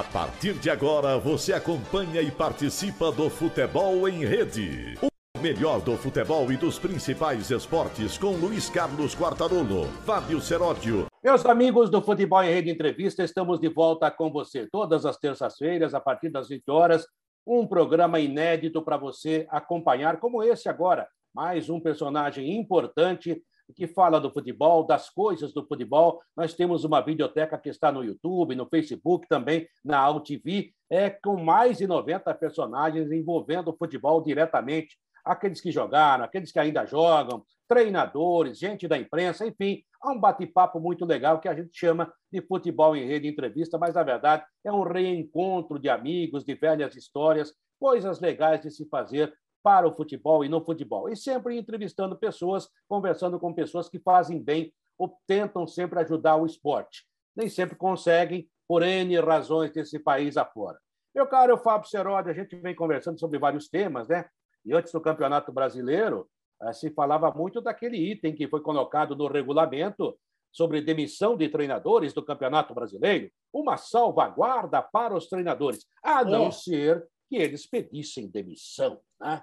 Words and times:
A 0.00 0.04
partir 0.04 0.54
de 0.54 0.70
agora, 0.70 1.18
você 1.18 1.52
acompanha 1.52 2.22
e 2.22 2.30
participa 2.30 3.12
do 3.12 3.28
Futebol 3.28 4.08
em 4.08 4.24
Rede. 4.24 4.98
O 5.36 5.40
melhor 5.42 5.82
do 5.82 5.94
futebol 5.94 6.50
e 6.50 6.56
dos 6.56 6.78
principais 6.78 7.50
esportes 7.50 8.16
com 8.16 8.30
Luiz 8.30 8.70
Carlos 8.70 9.14
Quartarolo, 9.14 9.84
Fábio 10.06 10.40
Seródio. 10.40 11.06
Meus 11.22 11.44
amigos 11.44 11.90
do 11.90 12.00
Futebol 12.00 12.42
em 12.42 12.50
Rede 12.50 12.70
Entrevista, 12.70 13.22
estamos 13.22 13.60
de 13.60 13.68
volta 13.68 14.10
com 14.10 14.32
você 14.32 14.66
todas 14.72 15.04
as 15.04 15.18
terças-feiras, 15.18 15.92
a 15.92 16.00
partir 16.00 16.30
das 16.30 16.48
20 16.48 16.70
horas. 16.70 17.06
Um 17.46 17.66
programa 17.66 18.18
inédito 18.18 18.80
para 18.80 18.96
você 18.96 19.46
acompanhar, 19.50 20.18
como 20.18 20.42
esse 20.42 20.66
agora. 20.66 21.06
Mais 21.34 21.68
um 21.68 21.78
personagem 21.78 22.58
importante 22.58 23.42
que 23.72 23.86
fala 23.86 24.20
do 24.20 24.30
futebol, 24.30 24.86
das 24.86 25.10
coisas 25.10 25.52
do 25.52 25.66
futebol. 25.66 26.20
Nós 26.36 26.54
temos 26.54 26.84
uma 26.84 27.00
videoteca 27.00 27.58
que 27.58 27.68
está 27.68 27.90
no 27.92 28.04
YouTube, 28.04 28.54
no 28.54 28.66
Facebook, 28.66 29.26
também 29.28 29.66
na 29.84 29.98
AltV, 29.98 30.72
é, 30.90 31.10
com 31.10 31.42
mais 31.42 31.78
de 31.78 31.86
90 31.86 32.32
personagens 32.34 33.10
envolvendo 33.10 33.68
o 33.68 33.76
futebol 33.76 34.22
diretamente. 34.22 34.96
Aqueles 35.24 35.60
que 35.60 35.70
jogaram, 35.70 36.24
aqueles 36.24 36.50
que 36.50 36.58
ainda 36.58 36.86
jogam, 36.86 37.44
treinadores, 37.68 38.58
gente 38.58 38.88
da 38.88 38.98
imprensa, 38.98 39.46
enfim, 39.46 39.82
há 40.02 40.10
um 40.10 40.18
bate-papo 40.18 40.80
muito 40.80 41.04
legal 41.04 41.38
que 41.38 41.48
a 41.48 41.54
gente 41.54 41.70
chama 41.72 42.12
de 42.32 42.42
futebol 42.42 42.96
em 42.96 43.06
rede 43.06 43.28
entrevista, 43.28 43.78
mas 43.78 43.94
na 43.94 44.02
verdade 44.02 44.44
é 44.64 44.72
um 44.72 44.82
reencontro 44.82 45.78
de 45.78 45.88
amigos, 45.88 46.44
de 46.44 46.54
velhas 46.54 46.96
histórias, 46.96 47.52
coisas 47.78 48.18
legais 48.18 48.62
de 48.62 48.70
se 48.70 48.88
fazer 48.88 49.32
para 49.62 49.86
o 49.86 49.94
futebol 49.94 50.44
e 50.44 50.48
no 50.48 50.64
futebol. 50.64 51.08
E 51.08 51.16
sempre 51.16 51.58
entrevistando 51.58 52.16
pessoas, 52.16 52.68
conversando 52.88 53.38
com 53.38 53.52
pessoas 53.52 53.88
que 53.88 53.98
fazem 53.98 54.42
bem 54.42 54.72
ou 54.98 55.18
tentam 55.26 55.66
sempre 55.66 56.00
ajudar 56.00 56.36
o 56.36 56.46
esporte. 56.46 57.06
Nem 57.34 57.48
sempre 57.48 57.76
conseguem, 57.76 58.48
por 58.68 58.82
N 58.82 59.18
razões 59.20 59.72
desse 59.72 59.98
país 59.98 60.36
afora. 60.36 60.78
Meu 61.14 61.26
caro 61.26 61.58
Fábio 61.58 61.88
Serodi, 61.88 62.30
a 62.30 62.32
gente 62.32 62.54
vem 62.56 62.74
conversando 62.74 63.18
sobre 63.18 63.38
vários 63.38 63.68
temas, 63.68 64.06
né? 64.08 64.26
E 64.64 64.72
antes 64.72 64.92
do 64.92 65.00
Campeonato 65.00 65.50
Brasileiro, 65.50 66.28
eh, 66.62 66.72
se 66.72 66.90
falava 66.90 67.32
muito 67.32 67.60
daquele 67.60 67.96
item 67.96 68.34
que 68.34 68.46
foi 68.46 68.60
colocado 68.60 69.16
no 69.16 69.26
regulamento 69.26 70.16
sobre 70.52 70.80
demissão 70.80 71.36
de 71.36 71.48
treinadores 71.48 72.12
do 72.12 72.24
Campeonato 72.24 72.74
Brasileiro, 72.74 73.30
uma 73.52 73.76
salvaguarda 73.76 74.82
para 74.82 75.16
os 75.16 75.28
treinadores, 75.28 75.86
a 76.02 76.24
não 76.24 76.48
oh. 76.48 76.52
ser 76.52 77.06
que 77.28 77.36
eles 77.36 77.66
pedissem 77.66 78.28
demissão. 78.28 79.00
Né? 79.20 79.42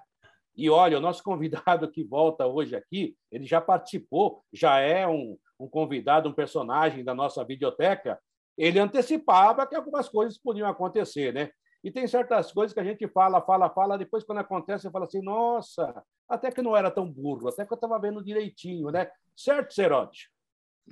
E 0.58 0.70
olha, 0.70 0.98
o 0.98 1.02
nosso 1.02 1.22
convidado 1.24 1.90
que 1.90 2.04
volta 2.04 2.48
hoje 2.48 2.76
aqui, 2.76 3.16
ele 3.32 3.46
já 3.46 3.62
participou, 3.62 4.44
já 4.52 4.80
é 4.80 5.08
um, 5.08 5.38
um 5.60 5.70
convidado, 5.70 6.28
um 6.28 6.34
personagem 6.34 7.04
da 7.04 7.14
nossa 7.14 7.46
videoteca. 7.46 8.20
Ele 8.58 8.80
antecipava 8.80 9.68
que 9.68 9.76
algumas 9.76 10.10
coisas 10.10 10.38
podiam 10.38 10.68
acontecer, 10.68 11.32
né? 11.32 11.52
E 11.84 11.92
tem 11.92 12.08
certas 12.08 12.52
coisas 12.52 12.74
que 12.74 12.80
a 12.80 12.84
gente 12.84 13.08
fala, 13.08 13.40
fala, 13.40 13.70
fala, 13.70 13.98
depois 13.98 14.24
quando 14.24 14.40
acontece, 14.40 14.84
você 14.84 14.92
fala 14.92 15.06
assim, 15.06 15.22
nossa, 15.22 16.04
até 16.28 16.52
que 16.52 16.62
não 16.62 16.76
era 16.76 16.90
tão 16.90 17.10
burro, 17.10 17.48
até 17.48 17.66
que 17.66 17.72
eu 17.72 17.76
estava 17.76 18.00
vendo 18.00 18.24
direitinho, 18.24 18.90
né? 18.90 19.10
Certo, 19.36 19.74
Cerote? 19.74 20.30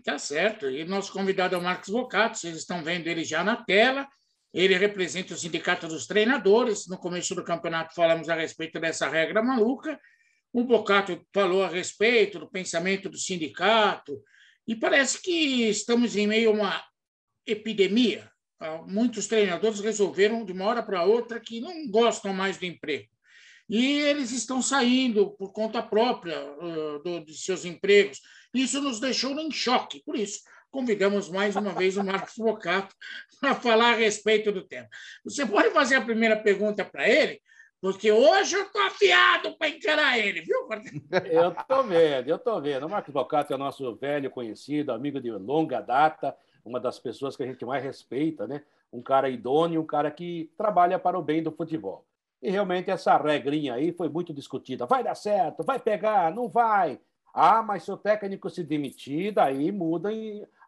Tá 0.03 0.19
certo. 0.19 0.69
E 0.69 0.85
nosso 0.85 1.11
convidado 1.11 1.55
é 1.55 1.57
o 1.57 1.61
Marcos 1.61 1.89
Bocato, 1.89 2.37
vocês 2.37 2.55
estão 2.55 2.83
vendo 2.83 3.07
ele 3.07 3.23
já 3.23 3.43
na 3.43 3.55
tela. 3.55 4.07
Ele 4.55 4.77
representa 4.77 5.33
o 5.33 5.37
Sindicato 5.37 5.85
dos 5.85 6.07
Treinadores. 6.07 6.87
No 6.87 6.97
começo 6.97 7.35
do 7.35 7.43
campeonato 7.43 7.93
falamos 7.93 8.29
a 8.29 8.35
respeito 8.35 8.79
dessa 8.79 9.09
regra 9.09 9.43
maluca. 9.43 9.99
O 10.53 10.63
Bocato 10.63 11.21
falou 11.33 11.61
a 11.61 11.67
respeito 11.67 12.39
do 12.39 12.49
pensamento 12.49 13.09
do 13.09 13.17
sindicato. 13.17 14.23
E 14.65 14.73
parece 14.73 15.21
que 15.21 15.67
estamos 15.67 16.15
em 16.15 16.25
meio 16.25 16.51
a 16.51 16.53
uma 16.53 16.83
epidemia. 17.45 18.31
Ah, 18.57 18.81
muitos 18.87 19.27
treinadores 19.27 19.81
resolveram, 19.81 20.45
de 20.45 20.53
uma 20.53 20.63
hora 20.63 20.81
para 20.81 21.03
outra, 21.03 21.41
que 21.41 21.59
não 21.59 21.89
gostam 21.89 22.33
mais 22.33 22.57
do 22.57 22.65
emprego. 22.65 23.09
E 23.67 23.97
eles 23.97 24.31
estão 24.31 24.61
saindo 24.61 25.31
por 25.31 25.51
conta 25.51 25.83
própria 25.83 26.41
uh, 26.41 27.25
de 27.25 27.33
seus 27.33 27.65
empregos. 27.65 28.21
Isso 28.53 28.79
nos 28.79 29.01
deixou 29.01 29.37
em 29.37 29.51
choque. 29.51 30.01
Por 30.05 30.15
isso, 30.15 30.39
convidamos 30.75 31.29
mais 31.29 31.55
uma 31.55 31.71
vez 31.71 31.95
o 31.95 32.03
Marcos 32.03 32.33
Bocato 32.35 32.93
para 33.39 33.55
falar 33.55 33.93
a 33.93 33.95
respeito 33.95 34.51
do 34.51 34.61
tema. 34.61 34.89
Você 35.23 35.45
pode 35.45 35.69
fazer 35.69 35.95
a 35.95 36.01
primeira 36.01 36.35
pergunta 36.35 36.83
para 36.83 37.07
ele, 37.07 37.39
porque 37.81 38.11
hoje 38.11 38.57
eu 38.57 38.63
estou 38.63 38.81
afiado 38.81 39.57
para 39.57 39.69
encarar 39.69 40.19
ele, 40.19 40.41
viu? 40.41 40.67
Eu 41.31 41.51
estou 41.51 41.81
vendo, 41.85 42.27
eu 42.27 42.35
estou 42.35 42.61
vendo. 42.61 42.85
O 42.85 42.89
Marcos 42.89 43.13
Bocato 43.13 43.53
é 43.53 43.57
nosso 43.57 43.95
velho 43.95 44.29
conhecido, 44.29 44.91
amigo 44.91 45.21
de 45.21 45.31
longa 45.31 45.79
data, 45.79 46.35
uma 46.65 46.77
das 46.77 46.99
pessoas 46.99 47.37
que 47.37 47.43
a 47.43 47.47
gente 47.47 47.63
mais 47.63 47.81
respeita, 47.81 48.45
né? 48.45 48.61
Um 48.91 49.01
cara 49.01 49.29
idôneo, 49.29 49.79
um 49.79 49.85
cara 49.85 50.11
que 50.11 50.51
trabalha 50.57 50.99
para 50.99 51.17
o 51.17 51.23
bem 51.23 51.41
do 51.41 51.53
futebol. 51.53 52.05
E 52.41 52.49
realmente 52.49 52.91
essa 52.91 53.15
regrinha 53.15 53.75
aí 53.75 53.93
foi 53.93 54.09
muito 54.09 54.33
discutida. 54.33 54.85
Vai 54.85 55.05
dar 55.05 55.15
certo, 55.15 55.63
vai 55.63 55.79
pegar, 55.79 56.35
não 56.35 56.49
vai. 56.49 56.99
Ah, 57.37 57.61
mas 57.61 57.83
se 57.83 57.91
o 57.91 57.97
técnico 57.97 58.49
se 58.49 58.63
demitir, 58.63 59.33
daí 59.33 59.69
muda 59.69 60.09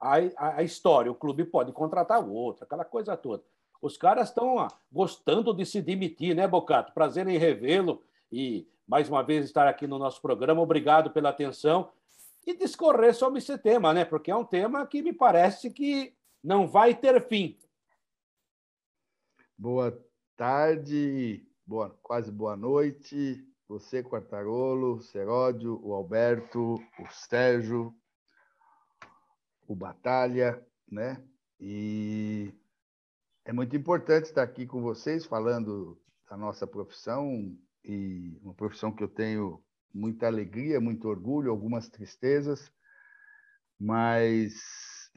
a, 0.01 0.57
a, 0.57 0.63
história. 0.63 1.09
O 1.09 1.15
clube 1.15 1.45
pode 1.45 1.71
contratar 1.71 2.21
outro, 2.27 2.65
aquela 2.65 2.83
coisa 2.83 3.15
toda. 3.15 3.41
Os 3.81 3.95
caras 3.95 4.27
estão 4.27 4.67
gostando 4.91 5.53
de 5.53 5.65
se 5.65 5.81
demitir, 5.81 6.35
né, 6.35 6.45
Bocato? 6.45 6.91
Prazer 6.91 7.25
em 7.25 7.37
revê-lo 7.37 8.03
e, 8.29 8.67
mais 8.85 9.07
uma 9.07 9.23
vez, 9.23 9.45
estar 9.45 9.65
aqui 9.65 9.87
no 9.87 9.97
nosso 9.97 10.21
programa. 10.21 10.61
Obrigado 10.61 11.09
pela 11.09 11.29
atenção 11.29 11.89
e 12.45 12.53
discorrer 12.53 13.15
sobre 13.15 13.39
esse 13.39 13.57
tema, 13.57 13.93
né? 13.93 14.03
Porque 14.03 14.29
é 14.29 14.35
um 14.35 14.43
tema 14.43 14.85
que 14.85 15.01
me 15.01 15.13
parece 15.13 15.71
que 15.71 16.13
não 16.43 16.67
vai 16.67 16.93
ter 16.93 17.25
fim. 17.29 17.57
Boa 19.57 19.97
tarde, 20.35 21.47
boa, 21.65 21.97
quase 22.03 22.29
boa 22.29 22.57
noite 22.57 23.46
você, 23.67 24.01
Quartarolo, 24.01 24.95
o 24.95 25.01
Seródio, 25.01 25.79
o 25.83 25.93
Alberto, 25.93 26.75
o 26.75 27.07
Sérgio, 27.11 27.93
o 29.67 29.75
Batalha, 29.75 30.65
né? 30.89 31.21
E 31.59 32.53
é 33.43 33.51
muito 33.51 33.75
importante 33.75 34.25
estar 34.25 34.43
aqui 34.43 34.65
com 34.65 34.81
vocês 34.81 35.25
falando 35.25 35.99
da 36.29 36.37
nossa 36.37 36.65
profissão 36.65 37.57
e 37.83 38.39
uma 38.41 38.53
profissão 38.53 38.91
que 38.91 39.03
eu 39.03 39.07
tenho 39.07 39.63
muita 39.93 40.27
alegria, 40.27 40.79
muito 40.79 41.07
orgulho, 41.07 41.51
algumas 41.51 41.89
tristezas, 41.89 42.71
mas 43.79 44.53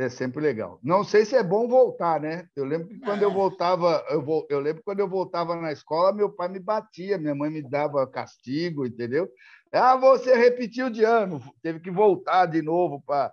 é 0.01 0.09
sempre 0.09 0.41
legal. 0.41 0.81
Não 0.83 1.05
sei 1.05 1.25
se 1.25 1.37
é 1.37 1.43
bom 1.43 1.69
voltar, 1.69 2.21
né? 2.21 2.49
Eu 2.57 2.65
lembro 2.65 2.89
que 2.89 2.99
quando 3.01 3.23
eu 3.23 3.31
é. 3.31 3.35
voltava, 3.35 4.05
eu, 4.09 4.47
eu 4.49 4.59
lembro 4.59 4.83
quando 4.83 5.01
eu 5.01 5.09
voltava 5.09 5.55
na 5.57 5.73
escola, 5.73 6.13
meu 6.13 6.31
pai 6.31 6.49
me 6.49 6.59
batia, 6.59 7.19
minha 7.19 7.35
mãe 7.35 7.51
me 7.51 7.63
dava 7.63 8.07
castigo, 8.07 8.87
entendeu? 8.87 9.29
Ah, 9.71 9.97
você 9.97 10.35
repetiu 10.35 10.89
de 10.89 11.05
ano, 11.05 11.41
teve 11.63 11.81
que 11.81 11.91
voltar 11.91 12.47
de 12.47 12.63
novo 12.63 13.03
para 13.07 13.33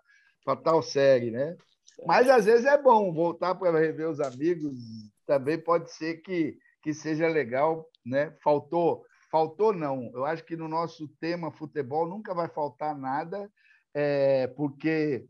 tal 0.61 0.81
série, 0.83 1.31
né? 1.31 1.55
Mas 2.05 2.29
às 2.29 2.45
vezes 2.45 2.65
é 2.65 2.77
bom 2.77 3.13
voltar 3.13 3.55
para 3.55 3.79
rever 3.79 4.09
os 4.09 4.19
amigos, 4.19 4.77
também 5.25 5.57
pode 5.57 5.91
ser 5.91 6.17
que, 6.17 6.57
que 6.83 6.93
seja 6.93 7.27
legal, 7.27 7.87
né? 8.05 8.35
Faltou, 8.43 9.05
faltou 9.31 9.71
não. 9.71 10.11
Eu 10.13 10.25
acho 10.25 10.43
que 10.43 10.57
no 10.57 10.67
nosso 10.67 11.07
tema 11.19 11.49
futebol 11.49 12.07
nunca 12.07 12.33
vai 12.33 12.49
faltar 12.49 12.95
nada, 12.95 13.49
é, 13.93 14.47
porque 14.47 15.25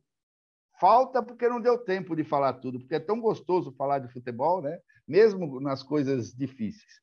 Falta 0.80 1.24
porque 1.24 1.50
não 1.50 1.60
deu 1.60 1.78
tempo 1.78 2.16
de 2.16 2.24
falar 2.24 2.54
tudo, 2.54 2.80
porque 2.80 2.96
é 2.96 3.00
tão 3.00 3.20
gostoso 3.20 3.74
falar 3.76 4.00
de 4.00 4.12
futebol, 4.12 4.62
né? 4.62 4.78
mesmo 5.08 5.60
nas 5.62 5.82
coisas 5.82 6.34
difíceis. 6.34 7.02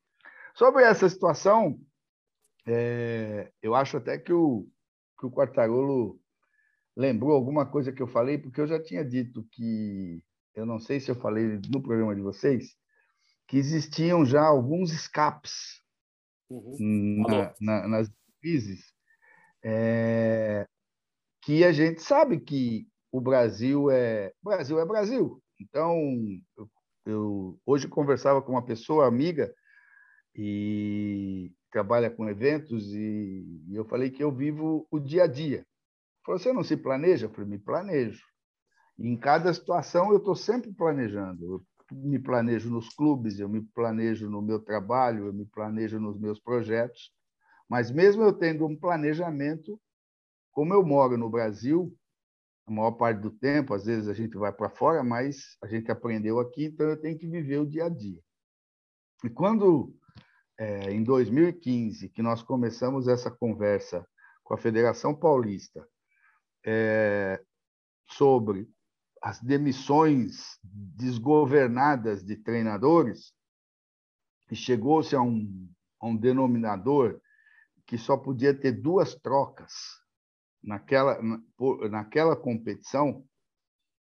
Sobre 0.55 0.85
essa 0.85 1.09
situação, 1.09 1.81
é, 2.67 3.51
eu 3.63 3.75
acho 3.75 3.97
até 3.97 4.19
que 4.19 4.33
o, 4.33 4.69
que 5.19 5.27
o 5.27 5.31
Quartarolo 5.31 6.21
lembrou 6.97 7.33
alguma 7.33 7.67
coisa 7.67 7.93
que 7.93 8.03
eu 8.03 8.07
falei, 8.07 8.39
porque 8.39 8.61
eu 8.61 8.67
já 8.67 8.81
tinha 8.81 9.05
dito 9.05 9.45
que, 9.51 10.23
eu 10.55 10.67
não 10.67 10.79
sei 10.79 11.01
se 11.01 11.11
eu 11.11 11.15
falei 11.17 11.61
no 11.73 11.83
programa 11.83 12.15
de 12.15 12.21
vocês, 12.21 12.77
que 13.49 13.57
existiam 13.57 14.25
já 14.25 14.43
alguns 14.43 14.93
escapes 14.93 15.83
uhum. 16.49 17.25
na, 17.27 17.55
na, 17.61 17.89
nas 17.89 18.13
crises, 18.41 18.93
é, 19.65 20.67
que 21.43 21.65
a 21.65 21.73
gente 21.73 22.01
sabe 22.01 22.39
que 22.39 22.87
o 23.15 23.21
Brasil 23.21 23.93
é 23.93 24.33
Brasil 24.43 24.81
é 24.81 24.85
Brasil. 24.85 25.41
Então, 25.61 25.97
eu, 26.57 26.69
eu 27.07 27.61
hoje 27.65 27.87
conversava 27.87 28.43
com 28.43 28.51
uma 28.51 28.67
pessoa 28.67 29.07
amiga 29.07 29.55
e 30.35 31.53
trabalha 31.71 32.11
com 32.11 32.29
eventos 32.29 32.93
e, 32.93 33.63
e 33.69 33.77
eu 33.77 33.85
falei 33.85 34.11
que 34.11 34.25
eu 34.25 34.33
vivo 34.33 34.85
o 34.91 34.99
dia 34.99 35.23
a 35.23 35.27
dia. 35.29 35.65
Falou, 36.27 36.41
você 36.41 36.53
não 36.53 36.65
se 36.65 36.77
planeja? 36.77 37.27
Eu 37.27 37.31
falei, 37.31 37.51
me 37.51 37.59
planejo. 37.59 38.21
E 38.99 39.07
em 39.07 39.17
cada 39.17 39.55
situação 39.55 40.11
eu 40.11 40.17
estou 40.17 40.35
sempre 40.35 40.73
planejando. 40.73 41.45
Eu 41.45 41.65
me 41.93 42.19
planejo 42.19 42.69
nos 42.69 42.89
clubes, 42.89 43.39
eu 43.39 43.49
me 43.49 43.63
planejo 43.63 44.29
no 44.29 44.43
meu 44.43 44.59
trabalho, 44.59 45.27
eu 45.27 45.33
me 45.33 45.45
planejo 45.45 46.01
nos 46.01 46.19
meus 46.19 46.41
projetos. 46.41 47.13
Mas 47.69 47.93
mesmo 47.93 48.25
eu 48.25 48.33
tendo 48.33 48.67
um 48.67 48.75
planejamento, 48.75 49.81
como 50.51 50.75
eu 50.75 50.85
moro 50.85 51.17
no 51.17 51.31
Brasil, 51.31 51.97
a 52.67 52.71
maior 52.71 52.93
parte 52.93 53.21
do 53.21 53.31
tempo, 53.31 53.75
às 53.75 53.85
vezes 53.85 54.09
a 54.09 54.15
gente 54.15 54.37
vai 54.37 54.53
para 54.53 54.71
fora, 54.71 55.03
mas 55.03 55.57
a 55.63 55.67
gente 55.67 55.91
aprendeu 55.91 56.41
aqui, 56.41 56.67
então 56.67 56.89
eu 56.89 57.01
tenho 57.01 57.19
que 57.19 57.27
viver 57.27 57.59
o 57.59 57.67
dia 57.67 57.87
a 57.87 57.89
dia. 57.89 58.21
E 59.23 59.29
quando, 59.29 59.95
é, 60.59 60.91
em 60.91 61.03
2015, 61.03 62.09
que 62.09 62.23
nós 62.23 62.43
começamos 62.43 63.07
essa 63.07 63.31
conversa 63.31 64.07
com 64.43 64.55
a 64.55 64.59
Federação 64.59 65.15
Paulista 65.15 65.87
é, 66.65 67.43
sobre 68.11 68.69
as 69.23 69.41
demissões 69.41 70.59
desgovernadas 70.63 72.23
de 72.25 72.37
treinadores, 72.37 73.33
e 74.51 74.57
chegou-se 74.57 75.17
a 75.17 75.23
um, 75.23 75.69
a 76.01 76.07
um 76.07 76.17
denominador 76.17 77.21
que 77.87 77.97
só 77.97 78.17
podia 78.17 78.55
ter 78.55 78.73
duas 78.73 79.15
trocas 79.15 79.73
naquela, 80.65 81.21
naquela 81.91 82.35
competição, 82.35 83.25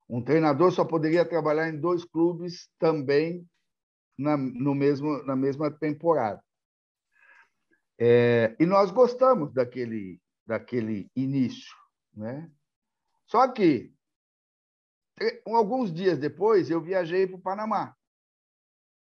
um 0.08 0.24
treinador 0.24 0.72
só 0.72 0.86
poderia 0.86 1.28
trabalhar 1.28 1.68
em 1.70 1.80
dois 1.80 2.06
clubes 2.06 2.70
também 2.78 3.48
na, 4.18 4.38
no 4.38 4.76
mesmo, 4.76 5.24
na 5.24 5.36
mesma 5.36 5.72
temporada. 5.72 6.42
É, 7.98 8.56
e 8.60 8.66
nós 8.66 8.92
gostamos 8.92 9.52
daquele, 9.54 10.22
daquele 10.46 11.10
início. 11.16 11.74
Né? 12.14 12.52
Só 13.26 13.48
que, 13.48 13.92
alguns 15.46 15.92
dias 15.92 16.20
depois, 16.20 16.70
eu 16.70 16.80
viajei 16.80 17.26
para 17.26 17.38
o 17.38 17.42
Panamá. 17.42 17.96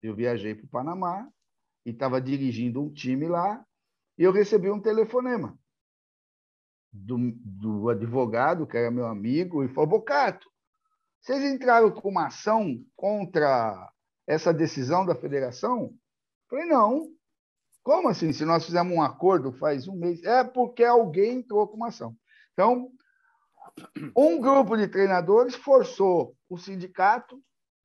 Eu 0.00 0.14
viajei 0.14 0.54
para 0.54 0.66
o 0.66 0.68
Panamá 0.68 1.28
e 1.84 1.90
estava 1.90 2.20
dirigindo 2.20 2.80
um 2.80 2.92
time 2.92 3.26
lá 3.26 3.64
e 4.16 4.22
eu 4.22 4.30
recebi 4.30 4.70
um 4.70 4.80
telefonema 4.80 5.58
do, 6.94 7.32
do 7.44 7.88
advogado, 7.88 8.66
que 8.66 8.76
era 8.76 8.90
meu 8.90 9.06
amigo, 9.06 9.64
e 9.64 9.68
falou: 9.68 9.90
Bocato, 9.90 10.48
vocês 11.20 11.42
entraram 11.42 11.90
com 11.90 12.08
uma 12.08 12.28
ação 12.28 12.80
contra 12.94 13.90
essa 14.26 14.54
decisão 14.54 15.04
da 15.04 15.14
federação? 15.14 15.82
Eu 15.82 15.90
falei: 16.48 16.66
não. 16.66 17.08
Como 17.82 18.08
assim? 18.08 18.32
Se 18.32 18.46
nós 18.46 18.64
fizemos 18.64 18.96
um 18.96 19.02
acordo 19.02 19.52
faz 19.52 19.86
um 19.88 19.96
mês? 19.96 20.22
É 20.22 20.42
porque 20.42 20.84
alguém 20.84 21.38
entrou 21.38 21.68
com 21.68 21.76
uma 21.76 21.88
ação. 21.88 22.16
Então, 22.52 22.90
um 24.16 24.40
grupo 24.40 24.76
de 24.76 24.88
treinadores 24.88 25.54
forçou 25.54 26.34
o 26.48 26.56
sindicato. 26.56 27.42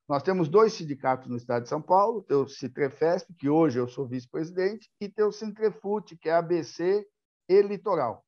Nós 0.07 0.23
temos 0.23 0.47
dois 0.47 0.73
sindicatos 0.73 1.27
no 1.27 1.35
estado 1.35 1.63
de 1.63 1.69
São 1.69 1.81
Paulo: 1.81 2.21
tem 2.21 2.37
o 2.37 2.47
Citrefesp, 2.47 3.33
que 3.33 3.49
hoje 3.49 3.79
eu 3.79 3.87
sou 3.87 4.07
vice-presidente, 4.07 4.89
e 5.01 5.09
tem 5.09 5.25
o 5.25 5.31
Sintrefute, 5.31 6.15
que 6.15 6.29
é 6.29 6.33
ABC 6.33 7.05
e 7.49 7.61
Litoral. 7.61 8.23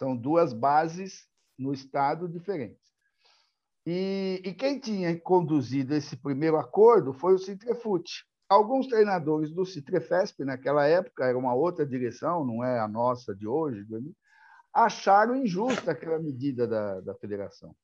São 0.00 0.16
duas 0.16 0.54
bases 0.54 1.28
no 1.58 1.74
Estado 1.74 2.26
diferentes. 2.26 2.88
E, 3.86 4.40
e 4.42 4.54
quem 4.54 4.80
tinha 4.80 5.20
conduzido 5.20 5.94
esse 5.94 6.16
primeiro 6.16 6.56
acordo 6.56 7.12
foi 7.12 7.34
o 7.34 7.38
Citrefute. 7.38 8.24
Alguns 8.48 8.86
treinadores 8.86 9.50
do 9.50 9.66
Citrefesp, 9.66 10.42
naquela 10.42 10.86
época, 10.86 11.26
era 11.26 11.36
uma 11.36 11.52
outra 11.52 11.84
direção, 11.84 12.46
não 12.46 12.64
é 12.64 12.80
a 12.80 12.88
nossa 12.88 13.36
de 13.36 13.46
hoje, 13.46 13.86
acharam 14.72 15.36
injusta 15.36 15.90
aquela 15.90 16.18
medida 16.18 16.66
da, 16.66 17.02
da 17.02 17.14
federação. 17.16 17.76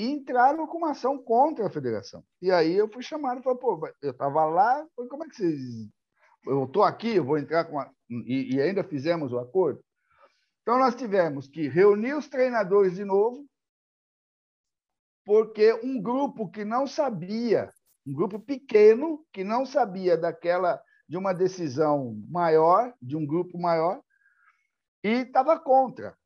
E 0.00 0.10
entraram 0.10 0.66
com 0.66 0.78
uma 0.78 0.90
ação 0.90 1.16
contra 1.16 1.68
a 1.68 1.70
federação. 1.70 2.24
E 2.42 2.50
aí 2.50 2.74
eu 2.74 2.88
fui 2.88 3.04
chamado 3.04 3.38
e 3.38 3.44
falei, 3.44 3.60
pô, 3.60 3.88
eu 4.02 4.10
estava 4.10 4.44
lá, 4.46 4.84
como 5.08 5.22
é 5.22 5.28
que 5.28 5.36
vocês. 5.36 5.60
Eu 6.44 6.64
estou 6.64 6.82
aqui, 6.82 7.14
eu 7.14 7.24
vou 7.24 7.38
entrar 7.38 7.66
com. 7.66 7.80
E, 8.10 8.56
e 8.56 8.60
ainda 8.60 8.82
fizemos 8.82 9.32
o 9.32 9.38
acordo. 9.38 9.85
Então, 10.66 10.80
nós 10.80 10.96
tivemos 10.96 11.46
que 11.46 11.68
reunir 11.68 12.14
os 12.14 12.26
treinadores 12.26 12.96
de 12.96 13.04
novo, 13.04 13.46
porque 15.24 15.72
um 15.74 16.02
grupo 16.02 16.50
que 16.50 16.64
não 16.64 16.88
sabia, 16.88 17.72
um 18.04 18.12
grupo 18.12 18.40
pequeno, 18.40 19.24
que 19.32 19.44
não 19.44 19.64
sabia 19.64 20.18
daquela 20.18 20.82
de 21.08 21.16
uma 21.16 21.32
decisão 21.32 22.20
maior, 22.28 22.92
de 23.00 23.16
um 23.16 23.24
grupo 23.24 23.56
maior, 23.56 24.02
e 25.04 25.20
estava 25.20 25.56
contra. 25.56 26.18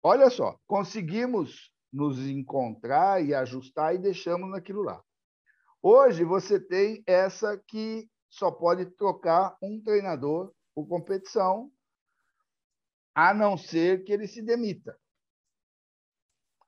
Olha 0.00 0.30
só, 0.30 0.56
conseguimos 0.68 1.72
nos 1.92 2.20
encontrar 2.20 3.20
e 3.20 3.34
ajustar 3.34 3.96
e 3.96 3.98
deixamos 3.98 4.48
naquilo 4.48 4.82
lá. 4.82 5.02
Hoje 5.82 6.22
você 6.22 6.60
tem 6.60 7.02
essa 7.04 7.60
que 7.66 8.08
só 8.30 8.48
pode 8.48 8.86
trocar 8.86 9.56
um 9.60 9.82
treinador 9.82 10.52
por 10.72 10.86
competição 10.86 11.68
a 13.16 13.32
não 13.32 13.56
ser 13.56 14.04
que 14.04 14.12
ele 14.12 14.28
se 14.28 14.42
demita. 14.42 14.94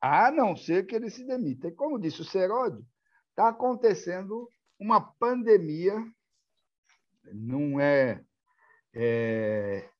A 0.01 0.31
não 0.31 0.57
ser 0.57 0.87
que 0.87 0.95
ele 0.95 1.11
se 1.11 1.23
demita. 1.27 1.69
E 1.69 1.73
como 1.73 1.99
disse 1.99 2.23
o 2.23 2.25
Seródio, 2.25 2.87
está 3.29 3.51
acontecendo 3.51 4.49
uma 4.81 4.99
pandemia, 4.99 5.95
não 7.35 7.79
é, 7.79 8.25
é 8.95 9.91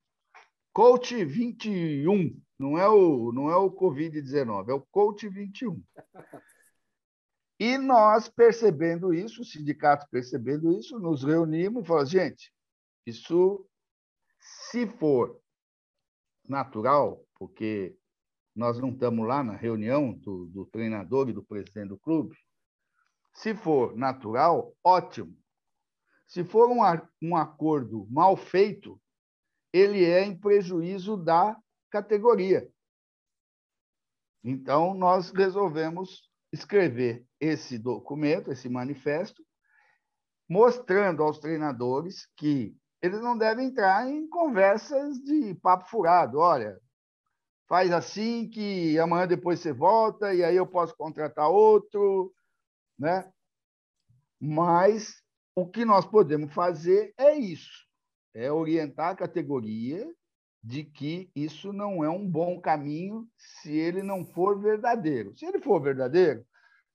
Coach 0.73 1.23
21, 1.23 2.41
não 2.59 2.79
é 2.79 2.89
o, 2.89 3.31
não 3.31 3.51
é 3.51 3.57
o 3.57 3.71
Covid-19, 3.71 4.71
é 4.71 4.73
o 4.73 4.87
Coach 4.91 5.29
21. 5.29 5.83
E 7.61 7.77
nós, 7.77 8.29
percebendo 8.29 9.13
isso, 9.13 9.43
o 9.43 9.45
sindicato 9.45 10.07
percebendo 10.13 10.79
isso, 10.79 10.97
nos 11.01 11.25
reunimos 11.25 11.83
e 11.83 11.87
falamos, 11.89 12.09
gente, 12.09 12.53
isso, 13.05 13.69
se 14.39 14.87
for 14.87 15.43
natural, 16.49 17.25
porque 17.39 17.97
nós 18.55 18.79
não 18.79 18.91
estamos 18.91 19.27
lá 19.27 19.45
na 19.45 19.55
reunião 19.55 20.13
do, 20.13 20.47
do 20.47 20.67
treinador 20.67 21.29
e 21.29 21.33
do 21.33 21.45
presidente 21.45 21.89
do 21.89 21.99
clube. 21.99 22.37
Se 23.35 23.55
for 23.55 23.97
natural, 23.97 24.75
ótimo. 24.83 25.37
Se 26.27 26.43
for 26.43 26.69
um, 26.69 26.81
um 27.23 27.37
acordo 27.37 28.07
mal 28.11 28.37
feito, 28.37 29.01
ele 29.73 30.05
é 30.05 30.25
em 30.25 30.37
prejuízo 30.37 31.17
da 31.17 31.57
categoria. 31.91 32.69
Então, 34.43 34.95
nós 34.95 35.31
resolvemos 35.31 36.29
escrever 36.53 37.25
esse 37.41 37.79
documento, 37.79 38.51
esse 38.51 38.69
manifesto, 38.69 39.45
mostrando 40.49 41.23
aos 41.23 41.39
treinadores 41.39 42.27
que 42.37 42.75
eles 43.01 43.21
não 43.21 43.37
devem 43.37 43.67
entrar 43.67 44.09
em 44.09 44.29
conversas 44.29 45.19
de 45.19 45.55
papo 45.57 45.89
furado. 45.89 46.39
Olha, 46.39 46.81
faz 47.69 47.93
assim 47.93 48.49
que 48.49 48.99
amanhã 48.99 49.27
depois 49.27 49.61
você 49.61 49.73
volta 49.73 50.35
e 50.35 50.43
aí 50.43 50.57
eu 50.57 50.67
posso 50.67 50.97
contratar 50.97 51.49
outro, 51.49 52.33
né? 52.99 53.31
Mas 54.41 55.23
o 55.55 55.67
que 55.67 55.85
nós 55.85 56.07
podemos 56.07 56.53
fazer 56.53 57.13
é 57.17 57.35
isso, 57.35 57.87
é 58.35 58.51
orientar 58.51 59.11
a 59.11 59.17
categoria 59.17 60.09
de 60.63 60.85
que 60.85 61.31
isso 61.35 61.73
não 61.73 62.05
é 62.05 62.11
um 62.11 62.29
bom 62.29 62.61
caminho 62.61 63.29
se 63.37 63.73
ele 63.73 64.03
não 64.03 64.25
for 64.25 64.61
verdadeiro. 64.61 65.37
Se 65.37 65.47
ele 65.47 65.61
for 65.61 65.81
verdadeiro, 65.81 66.45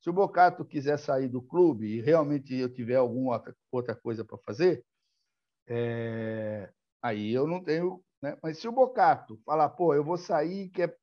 se 0.01 0.09
o 0.09 0.13
Bocato 0.13 0.65
quiser 0.65 0.97
sair 0.97 1.29
do 1.29 1.41
clube 1.41 1.87
e 1.87 2.01
realmente 2.01 2.53
eu 2.53 2.71
tiver 2.71 2.95
alguma 2.95 3.41
outra 3.71 3.95
coisa 3.95 4.23
para 4.23 4.37
fazer, 4.39 4.85
é, 5.67 6.69
aí 7.01 7.33
eu 7.33 7.47
não 7.47 7.63
tenho. 7.63 8.03
Né? 8.21 8.37
Mas 8.41 8.59
se 8.59 8.67
o 8.67 8.71
Bocato 8.71 9.39
falar, 9.45 9.69
pô, 9.69 9.93
eu 9.93 10.03
vou 10.03 10.17
sair, 10.17 10.69
que 10.69 10.83
é, 10.83 10.95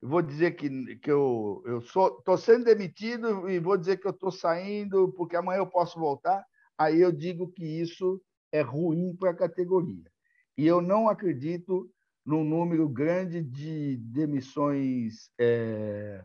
eu 0.00 0.08
vou 0.08 0.22
dizer 0.22 0.52
que, 0.52 0.96
que 0.96 1.10
eu 1.10 1.62
estou 1.78 2.36
sendo 2.36 2.64
demitido 2.64 3.48
e 3.48 3.58
vou 3.58 3.76
dizer 3.76 3.98
que 3.98 4.06
eu 4.06 4.12
estou 4.12 4.30
saindo 4.30 5.12
porque 5.12 5.36
amanhã 5.36 5.58
eu 5.58 5.66
posso 5.66 5.98
voltar, 5.98 6.44
aí 6.76 7.00
eu 7.00 7.10
digo 7.10 7.50
que 7.50 7.64
isso 7.64 8.20
é 8.52 8.60
ruim 8.60 9.14
para 9.16 9.30
a 9.30 9.36
categoria. 9.36 10.10
E 10.56 10.66
eu 10.66 10.80
não 10.80 11.08
acredito 11.08 11.90
num 12.24 12.44
número 12.44 12.88
grande 12.88 13.42
de 13.42 13.96
demissões. 13.96 15.30
É, 15.38 16.22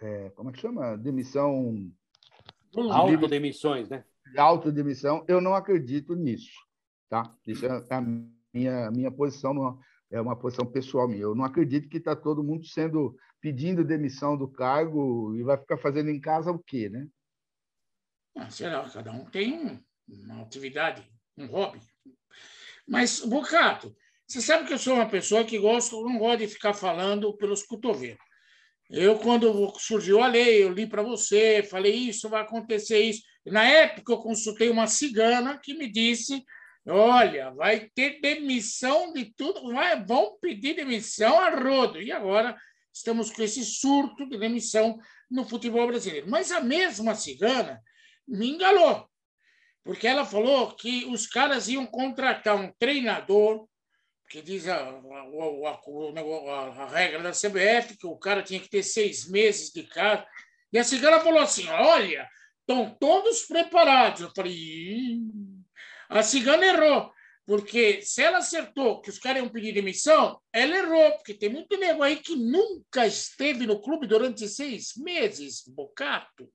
é, 0.00 0.30
como 0.30 0.50
é 0.50 0.52
que 0.52 0.60
chama? 0.60 0.96
Demissão. 0.96 1.90
Autodemissões, 2.74 3.88
né? 3.88 4.04
Autodemissão, 4.36 5.24
eu 5.28 5.40
não 5.40 5.54
acredito 5.54 6.14
nisso. 6.14 6.52
Tá? 7.08 7.34
Isso 7.46 7.64
é 7.66 7.82
a 7.90 8.00
minha, 8.00 8.90
minha 8.90 9.10
posição, 9.10 9.78
é 10.10 10.20
uma 10.20 10.36
posição 10.36 10.66
pessoal 10.66 11.08
minha. 11.08 11.22
Eu 11.22 11.34
não 11.34 11.44
acredito 11.44 11.88
que 11.88 11.98
está 11.98 12.16
todo 12.16 12.42
mundo 12.42 12.66
sendo 12.66 13.16
pedindo 13.40 13.84
demissão 13.84 14.36
do 14.36 14.48
cargo 14.48 15.34
e 15.36 15.42
vai 15.42 15.56
ficar 15.56 15.76
fazendo 15.76 16.10
em 16.10 16.20
casa 16.20 16.50
o 16.50 16.58
quê, 16.58 16.88
né? 16.88 17.06
Ah, 18.36 18.50
sei 18.50 18.68
lá, 18.68 18.88
cada 18.88 19.12
um 19.12 19.24
tem 19.24 19.82
uma 20.08 20.42
atividade, 20.42 21.08
um 21.38 21.46
hobby. 21.46 21.80
Mas, 22.86 23.20
Bocato, 23.20 23.94
você 24.26 24.40
sabe 24.40 24.66
que 24.66 24.74
eu 24.74 24.78
sou 24.78 24.94
uma 24.94 25.08
pessoa 25.08 25.44
que 25.44 25.58
gosto, 25.58 26.02
não 26.02 26.18
gosto 26.18 26.40
de 26.40 26.48
ficar 26.48 26.74
falando 26.74 27.36
pelos 27.36 27.62
cotovelos. 27.62 28.18
Eu, 28.90 29.18
quando 29.18 29.72
surgiu 29.78 30.20
a 30.20 30.28
lei, 30.28 30.62
eu 30.62 30.72
li 30.72 30.86
para 30.86 31.02
você, 31.02 31.62
falei 31.62 31.92
isso, 31.92 32.28
vai 32.28 32.42
acontecer 32.42 33.00
isso. 33.00 33.22
Na 33.46 33.64
época, 33.64 34.12
eu 34.12 34.18
consultei 34.18 34.68
uma 34.68 34.86
cigana 34.86 35.58
que 35.62 35.74
me 35.74 35.90
disse: 35.90 36.44
olha, 36.86 37.50
vai 37.50 37.88
ter 37.94 38.20
demissão 38.20 39.12
de 39.12 39.26
tudo, 39.36 39.72
vai, 39.72 40.04
vão 40.04 40.36
pedir 40.40 40.74
demissão 40.74 41.38
a 41.38 41.50
rodo. 41.50 42.00
E 42.00 42.10
agora 42.10 42.56
estamos 42.92 43.30
com 43.30 43.42
esse 43.42 43.64
surto 43.64 44.28
de 44.28 44.38
demissão 44.38 44.98
no 45.30 45.44
futebol 45.44 45.86
brasileiro. 45.86 46.28
Mas 46.28 46.50
a 46.50 46.60
mesma 46.60 47.14
cigana 47.14 47.80
me 48.26 48.48
enganou, 48.50 49.08
porque 49.84 50.06
ela 50.06 50.24
falou 50.24 50.72
que 50.74 51.04
os 51.06 51.26
caras 51.26 51.68
iam 51.68 51.86
contratar 51.86 52.56
um 52.56 52.72
treinador, 52.78 53.68
que 54.28 54.42
diz 54.42 54.66
a, 54.66 54.76
a, 54.76 54.90
a, 55.68 56.82
a 56.82 56.88
regra 56.88 57.22
da 57.22 57.30
CBF, 57.30 57.96
que 57.96 58.06
o 58.06 58.18
cara 58.18 58.42
tinha 58.42 58.58
que 58.58 58.68
ter 58.68 58.82
seis 58.82 59.28
meses 59.28 59.70
de 59.70 59.84
casa. 59.84 60.26
E 60.72 60.78
a 60.78 60.84
cigana 60.84 61.20
falou 61.20 61.40
assim: 61.40 61.68
olha, 61.68 62.28
estão 62.66 62.90
todos 62.98 63.42
preparados. 63.42 64.22
Eu 64.22 64.32
falei, 64.34 64.52
Ih. 64.52 65.22
a 66.08 66.22
cigana 66.22 66.66
errou. 66.66 67.12
Porque 67.46 68.02
se 68.02 68.22
ela 68.22 68.38
acertou 68.38 69.00
que 69.00 69.08
os 69.08 69.20
caras 69.20 69.40
iam 69.40 69.48
pedir 69.48 69.72
demissão, 69.72 70.40
ela 70.52 70.76
errou, 70.76 71.12
porque 71.12 71.32
tem 71.32 71.48
muito 71.48 71.78
nego 71.78 72.02
aí 72.02 72.16
que 72.16 72.34
nunca 72.34 73.06
esteve 73.06 73.68
no 73.68 73.80
clube 73.80 74.08
durante 74.08 74.48
seis 74.48 74.94
meses, 74.96 75.62
Bocato. 75.68 76.50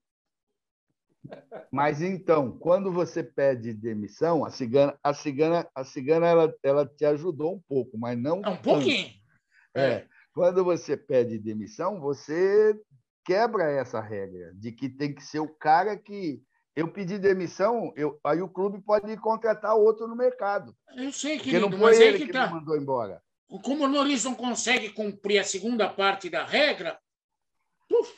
Mas 1.72 2.02
então, 2.02 2.58
quando 2.58 2.92
você 2.92 3.24
pede 3.24 3.74
demissão, 3.74 4.44
a 4.44 4.50
cigana, 4.50 5.00
a 5.02 5.14
cigana, 5.14 5.70
a 5.74 5.86
cigana 5.86 6.28
ela, 6.28 6.54
ela 6.62 6.86
te 6.86 7.06
ajudou 7.06 7.54
um 7.54 7.62
pouco, 7.70 7.98
mas 7.98 8.20
não. 8.20 8.42
É 8.44 8.50
um 8.50 8.58
pouquinho. 8.58 9.14
É. 9.74 10.06
Quando 10.34 10.62
você 10.62 10.98
pede 10.98 11.40
demissão, 11.40 12.02
você 12.02 12.78
quebra 13.24 13.64
essa 13.72 14.00
regra 14.02 14.54
de 14.56 14.72
que 14.72 14.90
tem 14.90 15.14
que 15.14 15.24
ser 15.24 15.40
o 15.40 15.48
cara 15.48 15.96
que 15.98 16.42
eu 16.76 16.88
pedi 16.92 17.18
demissão, 17.20 17.92
eu, 17.96 18.20
aí 18.24 18.42
o 18.42 18.48
clube 18.50 18.82
pode 18.82 19.16
contratar 19.18 19.76
outro 19.76 20.08
no 20.08 20.16
mercado. 20.16 20.76
Eu 20.96 21.12
sei, 21.12 21.38
que 21.38 21.46
querido, 21.46 21.70
não 21.70 21.78
foi 21.78 21.92
mas 21.92 22.00
ele 22.00 22.18
que, 22.18 22.26
que 22.28 22.32
tá. 22.34 22.48
me 22.48 22.54
mandou 22.54 22.78
embora. 22.78 23.22
Como 23.64 23.84
o 23.84 23.88
Nunes 23.88 24.24
não 24.24 24.34
consegue 24.34 24.90
cumprir 24.92 25.40
a 25.40 25.44
segunda 25.44 25.90
parte 25.90 26.30
da 26.30 26.46
regra, 26.46 26.98
puf, 27.90 28.14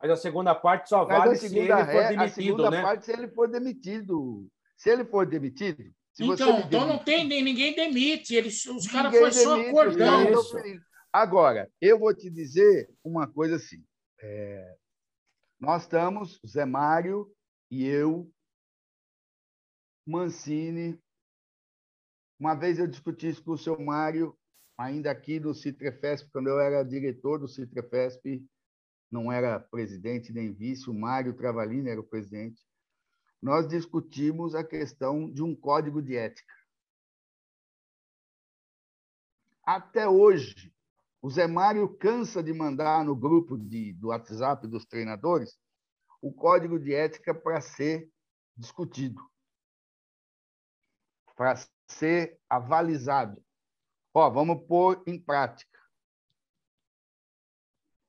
Mas 0.00 0.10
a 0.10 0.16
segunda 0.16 0.54
parte 0.54 0.90
só 0.90 1.06
Mas 1.06 1.18
vale 1.18 1.32
a 1.32 1.36
se 1.36 1.48
segunda, 1.48 1.80
ele 1.80 1.84
for 1.86 1.92
re- 1.92 2.04
a 2.04 2.08
demitido, 2.10 2.34
segunda 2.34 2.70
né? 2.70 2.82
parte, 2.82 3.04
se 3.06 3.12
ele 3.12 3.28
for 3.28 3.48
demitido. 3.48 4.48
Se 4.76 4.90
ele 4.90 5.04
for 5.04 5.26
demitido, 5.26 5.82
se 6.12 6.24
você 6.24 6.42
então, 6.42 6.58
então 6.60 6.80
não 6.80 6.86
demitir, 6.88 7.04
tem 7.04 7.28
nem 7.28 7.42
ninguém 7.42 7.74
demite, 7.74 8.34
eles, 8.34 8.64
os 8.66 8.86
caras 8.86 9.14
foram 9.14 9.32
só 9.32 9.54
demite, 9.54 9.70
acordando. 9.70 10.40
Agora, 11.12 11.68
eu 11.80 11.98
vou 11.98 12.14
te 12.14 12.30
dizer 12.30 12.88
uma 13.02 13.26
coisa 13.26 13.56
assim. 13.56 13.84
é, 14.22 14.76
nós 15.58 15.82
estamos, 15.82 16.40
Zé 16.46 16.64
Mário 16.64 17.30
e 17.70 17.84
eu, 17.84 18.32
Mancini. 20.06 20.98
Uma 22.38 22.54
vez 22.54 22.78
eu 22.78 22.86
discuti 22.86 23.28
isso 23.28 23.44
com 23.44 23.52
o 23.52 23.58
seu 23.58 23.78
Mário, 23.78 24.38
ainda 24.78 25.10
aqui 25.10 25.38
do 25.38 25.52
Citrefesp, 25.52 26.30
quando 26.32 26.48
eu 26.48 26.58
era 26.58 26.82
diretor 26.82 27.38
do 27.38 27.48
Citrefesp, 27.48 28.42
não 29.10 29.30
era 29.30 29.60
presidente 29.60 30.32
nem 30.32 30.54
vice, 30.54 30.88
o 30.88 30.94
Mário 30.94 31.36
Travalini 31.36 31.90
era 31.90 32.00
o 32.00 32.06
presidente. 32.06 32.62
Nós 33.42 33.68
discutimos 33.68 34.54
a 34.54 34.62
questão 34.62 35.30
de 35.30 35.42
um 35.42 35.54
código 35.54 36.00
de 36.00 36.16
ética. 36.16 36.54
Até 39.62 40.08
hoje, 40.08 40.72
o 41.22 41.28
Zé 41.28 41.46
Mário 41.46 41.88
cansa 41.96 42.42
de 42.42 42.52
mandar 42.52 43.04
no 43.04 43.14
grupo 43.14 43.58
de, 43.58 43.92
do 43.94 44.08
WhatsApp 44.08 44.66
dos 44.66 44.86
treinadores 44.86 45.58
o 46.22 46.32
código 46.32 46.78
de 46.78 46.94
ética 46.94 47.34
para 47.34 47.60
ser 47.60 48.10
discutido, 48.56 49.22
para 51.34 51.54
ser 51.86 52.38
avalizado. 52.48 53.42
Ó, 54.12 54.28
vamos 54.30 54.66
pôr 54.66 55.02
em 55.06 55.18
prática. 55.18 55.78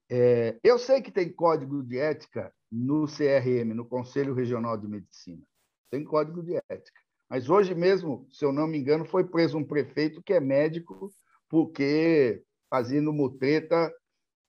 É, 0.10 0.60
eu 0.62 0.78
sei 0.78 1.02
que 1.02 1.12
tem 1.12 1.32
código 1.32 1.82
de 1.84 1.98
ética 1.98 2.54
no 2.70 3.06
CRM, 3.06 3.74
no 3.74 3.86
Conselho 3.86 4.34
Regional 4.34 4.78
de 4.78 4.88
Medicina. 4.88 5.42
Tem 5.90 6.04
código 6.04 6.44
de 6.44 6.56
ética. 6.68 7.00
Mas 7.30 7.50
hoje 7.50 7.74
mesmo, 7.74 8.28
se 8.30 8.44
eu 8.44 8.52
não 8.52 8.68
me 8.68 8.78
engano, 8.78 9.06
foi 9.06 9.24
preso 9.24 9.58
um 9.58 9.64
prefeito 9.64 10.22
que 10.22 10.34
é 10.34 10.40
médico 10.40 11.10
porque 11.48 12.44
fazendo 12.72 13.12
mutreta 13.12 13.94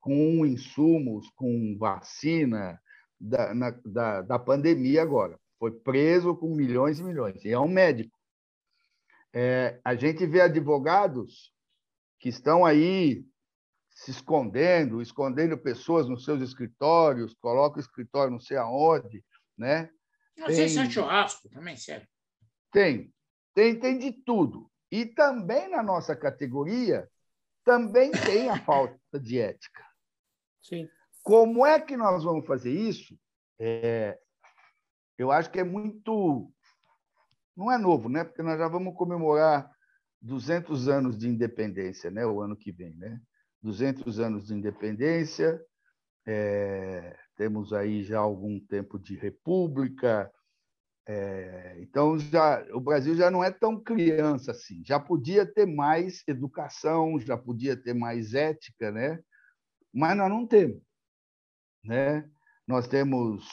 com 0.00 0.47
insumos, 0.47 1.29
com 1.35 1.76
vacina 1.76 2.81
da, 3.21 3.52
na, 3.52 3.71
da, 3.85 4.23
da 4.23 4.38
pandemia 4.38 5.02
agora. 5.02 5.38
Foi 5.59 5.73
preso 5.73 6.37
com 6.37 6.55
milhões 6.55 7.00
e 7.00 7.02
milhões. 7.05 7.45
E 7.45 7.50
é 7.50 7.59
um 7.59 7.69
médico. 7.69 8.17
É, 9.33 9.81
a 9.85 9.97
gente 9.97 10.25
vê 10.25 10.41
advogados 10.41 11.52
que 12.21 12.29
estão 12.29 12.64
aí 12.64 13.25
se 13.91 14.12
escondendo, 14.12 15.02
escondendo 15.02 15.59
pessoas 15.59 16.09
nos 16.09 16.25
seus 16.25 16.41
escritórios, 16.41 17.35
coloca 17.35 17.79
o 17.79 17.81
escritório 17.81 18.33
não 18.33 18.41
sei 18.41 18.57
aonde, 18.57 19.25
né? 19.59 19.91
Não 20.38 20.47
sei 20.47 20.69
se 20.69 20.79
é 20.79 20.83
Tem- 20.83 20.91
churrasco 20.91 21.49
também, 21.50 21.76
sério. 21.76 22.07
Tem, 22.71 23.12
tem, 23.55 23.79
tem 23.79 23.99
de 23.99 24.12
tudo. 24.12 24.71
E 24.91 25.07
também 25.07 25.69
na 25.69 25.83
nossa 25.83 26.17
categoria, 26.17 27.09
também 27.64 28.11
tem 28.11 28.49
a 28.49 28.59
falta 28.64 28.99
de 29.21 29.38
ética. 29.38 29.85
Sim. 30.62 30.88
Como 31.23 31.64
é 31.64 31.81
que 31.81 31.97
nós 31.97 32.25
vamos 32.25 32.47
fazer 32.47 32.73
isso? 32.73 33.19
É, 33.59 34.19
eu 35.16 35.31
acho 35.31 35.50
que 35.50 35.61
é 35.61 35.64
muito. 35.64 36.52
Não 37.57 37.71
é 37.71 37.78
novo, 37.78 38.09
né? 38.09 38.25
Porque 38.25 38.42
nós 38.42 38.59
já 38.59 38.66
vamos 38.66 38.97
comemorar 38.97 39.71
200 40.21 40.88
anos 40.88 41.16
de 41.16 41.28
independência, 41.28 42.11
né? 42.11 42.26
O 42.26 42.40
ano 42.40 42.57
que 42.57 42.73
vem, 42.73 42.97
né? 42.97 43.21
200 43.62 44.19
anos 44.19 44.47
de 44.47 44.54
independência. 44.54 45.61
é, 46.26 47.16
temos 47.37 47.73
aí 47.73 48.02
já 48.02 48.19
algum 48.19 48.61
tempo 48.61 48.99
de 48.99 49.16
república. 49.16 50.31
É, 51.09 51.78
então, 51.80 52.18
já, 52.18 52.64
o 52.73 52.80
Brasil 52.80 53.14
já 53.16 53.30
não 53.30 53.42
é 53.42 53.50
tão 53.50 53.80
criança 53.82 54.52
assim. 54.52 54.82
Já 54.85 55.00
podia 55.00 55.44
ter 55.47 55.66
mais 55.66 56.23
educação, 56.28 57.18
já 57.21 57.37
podia 57.37 57.76
ter 57.76 57.94
mais 57.94 58.35
ética, 58.35 58.90
né? 58.92 59.21
Mas 59.92 60.16
nós 60.16 60.30
não 60.30 60.47
temos 60.47 60.80
né? 61.85 62.28
Nós 62.66 62.87
temos 62.87 63.44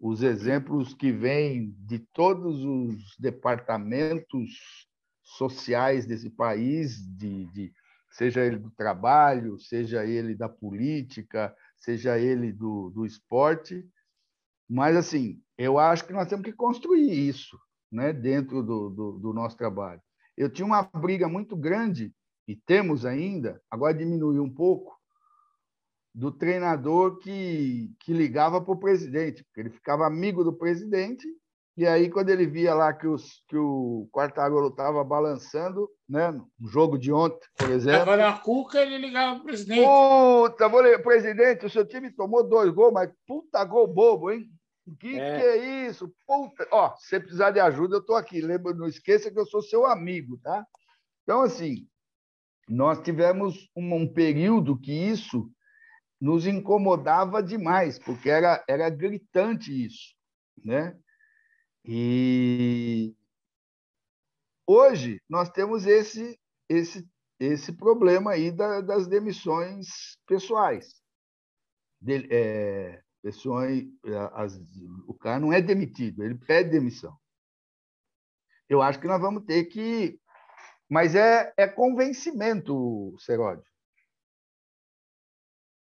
os 0.00 0.22
exemplos 0.22 0.94
que 0.94 1.10
vêm 1.10 1.74
de 1.80 1.98
todos 1.98 2.62
os 2.64 3.16
departamentos 3.18 4.86
sociais 5.22 6.06
desse 6.06 6.30
país, 6.30 6.98
de, 7.16 7.46
de- 7.52 7.72
seja 8.12 8.44
ele 8.44 8.58
do 8.58 8.70
trabalho, 8.70 9.58
seja 9.58 10.06
ele 10.06 10.34
da 10.36 10.48
política, 10.48 11.54
seja 11.76 12.18
ele 12.18 12.52
do, 12.52 12.90
do 12.90 13.04
esporte. 13.04 13.84
Mas, 14.68 14.96
assim, 14.96 15.40
eu 15.56 15.78
acho 15.78 16.04
que 16.04 16.12
nós 16.12 16.28
temos 16.28 16.44
que 16.44 16.52
construir 16.52 17.10
isso 17.10 17.58
né, 17.90 18.12
dentro 18.12 18.62
do, 18.62 18.90
do, 18.90 19.12
do 19.18 19.32
nosso 19.32 19.56
trabalho. 19.56 20.00
Eu 20.36 20.50
tinha 20.50 20.66
uma 20.66 20.82
briga 20.82 21.28
muito 21.28 21.56
grande, 21.56 22.12
e 22.46 22.54
temos 22.54 23.04
ainda, 23.06 23.60
agora 23.70 23.94
diminuiu 23.94 24.42
um 24.42 24.52
pouco, 24.52 24.96
do 26.14 26.32
treinador 26.32 27.18
que, 27.18 27.94
que 28.00 28.12
ligava 28.12 28.60
para 28.60 28.72
o 28.72 28.78
presidente, 28.78 29.44
porque 29.44 29.60
ele 29.60 29.70
ficava 29.70 30.06
amigo 30.06 30.42
do 30.42 30.52
presidente, 30.52 31.26
e 31.76 31.86
aí, 31.86 32.08
quando 32.08 32.30
ele 32.30 32.46
via 32.46 32.72
lá 32.74 32.92
que, 32.92 33.06
os, 33.06 33.44
que 33.48 33.56
o 33.56 34.08
Quartarolo 34.10 34.68
estava 34.68 35.04
balançando, 35.04 35.90
né, 36.08 36.30
no 36.30 36.68
jogo 36.68 36.96
de 36.96 37.12
ontem, 37.12 37.46
por 37.58 37.70
exemplo. 37.70 38.00
Estava 38.00 38.16
na 38.16 38.38
cuca, 38.38 38.80
ele 38.80 38.96
ligava 38.96 39.34
para 39.34 39.42
o 39.42 39.44
presidente. 39.44 39.84
Puta, 39.84 40.68
vou 40.68 40.80
ler, 40.80 41.02
presidente, 41.02 41.66
o 41.66 41.70
seu 41.70 41.86
time 41.86 42.10
tomou 42.10 42.48
dois 42.48 42.72
gols, 42.72 42.94
mas 42.94 43.12
puta 43.26 43.62
gol 43.64 43.86
bobo, 43.86 44.30
hein? 44.30 44.50
Que 44.98 45.18
É. 45.18 45.38
que 45.38 45.46
é 45.46 45.86
isso? 45.88 46.10
Puta. 46.26 46.66
Ó, 46.70 46.94
se 46.96 47.08
você 47.08 47.20
precisar 47.20 47.50
de 47.50 47.60
ajuda, 47.60 47.96
eu 47.96 48.00
estou 48.00 48.16
aqui. 48.16 48.40
Lembra, 48.40 48.72
não 48.72 48.86
esqueça 48.86 49.30
que 49.30 49.38
eu 49.38 49.44
sou 49.44 49.60
seu 49.60 49.84
amigo, 49.84 50.38
tá? 50.42 50.64
Então, 51.24 51.42
assim, 51.42 51.86
nós 52.68 53.00
tivemos 53.02 53.68
um, 53.76 53.94
um 53.94 54.10
período 54.10 54.78
que 54.78 54.92
isso 54.92 55.50
nos 56.18 56.46
incomodava 56.46 57.42
demais, 57.42 57.98
porque 57.98 58.30
era, 58.30 58.64
era 58.66 58.88
gritante 58.88 59.84
isso, 59.84 60.14
né? 60.64 60.96
E 61.88 63.14
hoje 64.66 65.20
nós 65.28 65.48
temos 65.50 65.86
esse, 65.86 66.38
esse, 66.68 67.08
esse 67.38 67.72
problema 67.72 68.32
aí 68.32 68.50
da- 68.50 68.80
das 68.80 69.06
demissões 69.06 70.18
pessoais. 70.26 71.00
Del- 72.00 72.26
é, 72.30 73.02
pessoas, 73.22 73.84
as- 74.32 74.60
o 75.06 75.14
cara 75.14 75.38
não 75.38 75.52
é 75.52 75.62
demitido, 75.62 76.24
ele 76.24 76.34
pede 76.34 76.70
demissão. 76.70 77.16
Eu 78.68 78.82
acho 78.82 79.00
que 79.00 79.06
nós 79.06 79.20
vamos 79.20 79.44
ter 79.44 79.66
que. 79.66 80.20
Mas 80.88 81.14
é, 81.14 81.52
é 81.56 81.68
convencimento, 81.68 83.14
Seródio. 83.20 83.64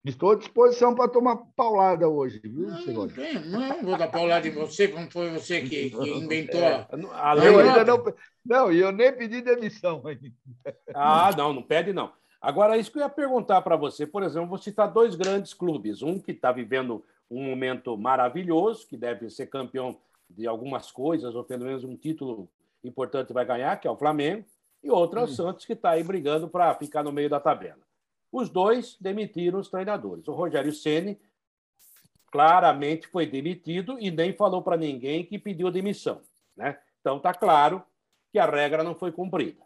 Estou 0.05 0.31
à 0.31 0.35
disposição 0.35 0.93
para 0.93 1.09
tomar 1.09 1.37
paulada 1.55 2.07
hoje, 2.07 2.39
viu, 2.39 2.67
Não, 2.67 2.69
não, 2.69 2.77
Seródio? 2.77 3.15
tem, 3.15 3.39
não 3.49 3.83
vou 3.83 3.97
dar 3.97 4.07
paulada 4.07 4.47
em 4.47 4.51
você, 4.51 4.87
como 4.87 5.09
foi 5.09 5.31
você 5.31 5.61
que, 5.61 5.89
que 5.89 6.09
inventou. 6.13 6.63
a- 6.63 7.31
A 7.31 7.35
Eu 7.35 7.57
lei- 7.57 7.67
ainda 7.69 7.83
não. 7.83 8.03
Não, 8.45 8.71
e 8.71 8.79
eu 8.79 8.91
nem 8.91 9.11
pedi 9.11 9.41
demissão 9.41 10.03
ainda. 10.05 10.31
Ah, 10.93 11.31
não, 11.35 11.51
não 11.51 11.63
pede 11.63 11.91
não. 11.91 12.13
Agora, 12.39 12.77
isso 12.77 12.91
que 12.91 12.99
eu 12.99 13.01
ia 13.01 13.09
perguntar 13.09 13.63
para 13.63 13.75
você, 13.75 14.05
por 14.05 14.21
exemplo, 14.21 14.47
vou 14.49 14.59
citar 14.59 14.91
dois 14.93 15.15
grandes 15.15 15.51
clubes. 15.55 16.03
Um 16.03 16.19
que 16.19 16.31
está 16.31 16.51
vivendo 16.51 17.03
um 17.29 17.43
momento 17.43 17.97
maravilhoso, 17.97 18.87
que 18.87 18.95
deve 18.95 19.27
ser 19.31 19.47
campeão 19.47 19.97
de 20.29 20.45
algumas 20.45 20.91
coisas, 20.91 21.33
ou 21.33 21.43
pelo 21.43 21.65
menos 21.65 21.83
um 21.83 21.95
título 21.97 22.47
importante 22.83 23.33
vai 23.33 23.43
ganhar, 23.45 23.75
que 23.79 23.87
é 23.87 23.91
o 23.91 23.97
Flamengo, 23.97 24.45
e 24.83 24.91
outro 24.91 25.19
é 25.19 25.23
o 25.23 25.25
hum. 25.25 25.29
Santos, 25.29 25.65
que 25.65 25.73
está 25.73 25.89
aí 25.91 26.03
brigando 26.03 26.47
para 26.47 26.75
ficar 26.75 27.01
no 27.01 27.11
meio 27.11 27.29
da 27.29 27.39
tabela. 27.39 27.79
Os 28.35 28.49
dois 28.49 28.97
demitiram 28.99 29.59
os 29.59 29.69
treinadores. 29.69 30.27
O 30.27 30.33
Rogério 30.33 30.73
Ceni 30.73 31.17
claramente 32.29 33.07
foi 33.07 33.25
demitido 33.25 33.97
e 33.97 34.11
nem 34.11 34.33
falou 34.33 34.61
para 34.61 34.75
ninguém 34.75 35.23
que 35.23 35.39
pediu 35.39 35.71
demissão. 35.71 36.19
Né? 36.53 36.77
Então 36.99 37.15
está 37.15 37.33
claro 37.33 37.81
que 38.33 38.37
a 38.37 38.45
regra 38.45 38.83
não 38.83 38.93
foi 38.93 39.13
cumprida. 39.13 39.63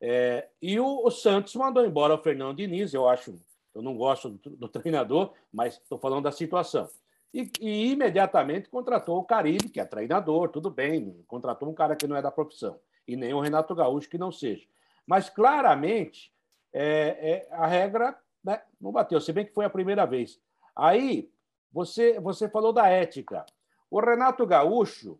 É, 0.00 0.48
e 0.60 0.80
o, 0.80 1.06
o, 1.06 1.10
Santos 1.12 1.54
mandou 1.54 1.86
embora 1.86 2.12
o 2.12 2.18
Fernando 2.18 2.56
Diniz, 2.56 2.92
eu 2.92 3.08
acho, 3.08 3.40
eu 3.72 3.80
não 3.80 3.96
gosto 3.96 4.30
do, 4.30 4.56
do 4.56 4.68
treinador, 4.68 5.32
mas 5.52 5.74
estou 5.74 5.96
falando 5.96 6.24
da 6.24 6.32
situação. 6.32 6.88
E, 7.32 7.48
e, 7.60 7.92
imediatamente 7.92 8.68
contratou 8.68 9.18
o 9.18 9.24
Caribe, 9.24 9.68
que 9.68 9.78
é 9.78 9.84
treinador, 9.84 10.48
tudo 10.48 10.68
bem, 10.68 11.22
contratou 11.28 11.70
um 11.70 11.74
cara 11.74 11.94
que 11.94 12.08
não 12.08 12.16
é 12.16 12.22
da 12.22 12.32
profissão, 12.32 12.80
e 13.06 13.14
nem 13.14 13.32
o 13.32 13.40
Renato 13.40 13.72
Gaúcho 13.72 14.10
que 14.10 14.18
não 14.18 14.32
seja. 14.32 14.66
Mas 15.06 15.30
claramente 15.30 16.32
é, 16.72 17.46
é, 17.48 17.48
a 17.50 17.66
regra 17.66 18.16
né, 18.42 18.62
não 18.80 18.92
bateu, 18.92 19.20
se 19.20 19.32
bem 19.32 19.44
que 19.44 19.54
foi 19.54 19.64
a 19.64 19.70
primeira 19.70 20.06
vez. 20.06 20.40
Aí 20.74 21.30
você, 21.72 22.18
você 22.20 22.48
falou 22.48 22.72
da 22.72 22.88
ética. 22.88 23.44
O 23.90 24.00
Renato 24.00 24.46
Gaúcho 24.46 25.18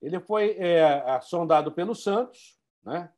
ele 0.00 0.18
foi 0.18 0.56
é, 0.58 1.20
sondado 1.20 1.72
pelo 1.72 1.94
Santos, 1.94 2.58
né? 2.82 3.10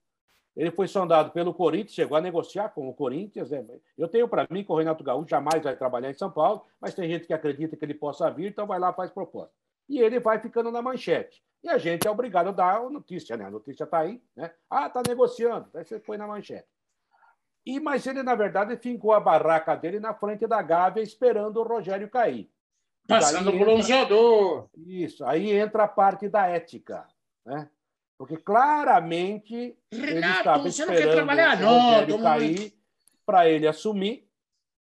Ele 0.54 0.70
foi 0.70 0.86
sondado 0.86 1.30
pelo 1.30 1.54
Corinthians, 1.54 1.94
chegou 1.94 2.16
a 2.16 2.20
negociar 2.20 2.68
com 2.70 2.86
o 2.86 2.92
Corinthians. 2.92 3.50
Né? 3.50 3.64
Eu 3.96 4.06
tenho 4.06 4.28
para 4.28 4.46
mim 4.50 4.62
que 4.62 4.70
o 4.70 4.76
Renato 4.76 5.02
Gaúcho 5.02 5.30
jamais 5.30 5.62
vai 5.62 5.74
trabalhar 5.74 6.10
em 6.10 6.14
São 6.14 6.30
Paulo, 6.30 6.66
mas 6.78 6.94
tem 6.94 7.08
gente 7.08 7.26
que 7.26 7.32
acredita 7.32 7.74
que 7.74 7.82
ele 7.82 7.94
possa 7.94 8.30
vir, 8.30 8.50
então 8.50 8.66
vai 8.66 8.78
lá 8.78 8.92
faz 8.92 9.10
proposta. 9.10 9.54
E 9.88 9.98
ele 9.98 10.20
vai 10.20 10.38
ficando 10.40 10.70
na 10.70 10.82
manchete. 10.82 11.42
E 11.62 11.70
a 11.70 11.78
gente 11.78 12.06
é 12.06 12.10
obrigado 12.10 12.48
a 12.48 12.52
dar 12.52 12.76
a 12.76 12.90
notícia, 12.90 13.36
né? 13.36 13.46
A 13.46 13.50
notícia 13.50 13.84
está 13.84 14.00
aí, 14.00 14.22
né? 14.36 14.52
Ah, 14.68 14.88
está 14.88 15.02
negociando. 15.06 15.68
Aí 15.74 15.84
você 15.84 15.98
põe 15.98 16.18
na 16.18 16.26
manchete. 16.26 16.68
E, 17.64 17.78
mas 17.78 18.06
ele, 18.06 18.22
na 18.22 18.34
verdade, 18.34 18.76
fincou 18.76 19.12
a 19.12 19.20
barraca 19.20 19.76
dele 19.76 20.00
na 20.00 20.12
frente 20.12 20.46
da 20.46 20.60
Gávea, 20.60 21.02
esperando 21.02 21.58
o 21.58 21.62
Rogério 21.62 22.08
cair. 22.10 22.50
Passando 23.06 23.50
o 23.50 23.58
bronzeador. 23.58 24.68
Isso, 24.76 25.24
aí 25.24 25.52
entra 25.52 25.84
a 25.84 25.88
parte 25.88 26.28
da 26.28 26.46
ética. 26.46 27.06
Né? 27.44 27.68
Porque 28.18 28.36
claramente 28.36 29.76
Renato, 29.90 30.12
ele 30.12 30.26
estava 30.26 30.68
esperando 30.68 31.64
o 31.64 31.78
Rogério 31.78 32.16
não, 32.16 32.22
cair 32.22 32.74
para 33.24 33.48
ele 33.48 33.66
assumir 33.66 34.28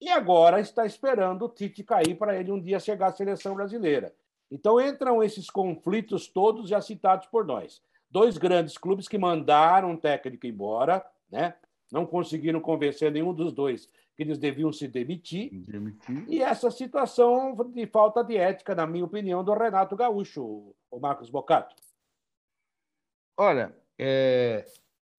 e 0.01 0.09
agora 0.09 0.61
está 0.61 0.87
esperando 0.87 1.45
o 1.45 1.49
Tite 1.49 1.85
cair 1.85 2.17
para 2.17 2.39
ele 2.39 2.51
um 2.51 2.61
dia 2.61 2.81
chegar 2.81 3.09
à 3.09 3.13
seleção 3.13 3.55
brasileira. 3.55 4.15
Então 4.51 4.81
entram 4.81 5.23
esses 5.23 5.49
conflitos 5.49 6.27
todos 6.27 6.69
já 6.69 6.81
citados 6.81 7.27
por 7.27 7.45
nós. 7.45 7.83
Dois 8.11 8.37
grandes 8.37 8.77
clubes 8.77 9.07
que 9.07 9.19
mandaram 9.19 9.91
um 9.91 9.97
técnico 9.97 10.47
embora, 10.47 11.05
né? 11.31 11.55
Não 11.91 12.07
conseguiram 12.07 12.61
convencer 12.61 13.11
nenhum 13.11 13.35
dos 13.35 13.53
dois 13.53 13.89
que 14.15 14.23
eles 14.23 14.39
deviam 14.39 14.73
se 14.73 14.87
demitir. 14.87 15.51
demitir. 15.51 16.25
E 16.29 16.43
essa 16.43 16.71
situação 16.71 17.55
de 17.73 17.87
falta 17.87 18.23
de 18.23 18.37
ética, 18.37 18.75
na 18.75 18.87
minha 18.87 19.05
opinião, 19.05 19.43
do 19.43 19.55
Renato 19.55 19.97
Gaúcho, 19.97 20.75
o 20.91 21.01
Marcos 21.01 21.31
Bocato. 21.31 21.75
Olha, 23.37 23.75
é, 23.99 24.67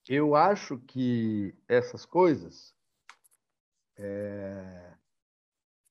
eu 0.07 0.35
acho 0.35 0.77
que 0.79 1.55
essas 1.67 2.05
coisas. 2.05 2.75
É, 3.97 4.91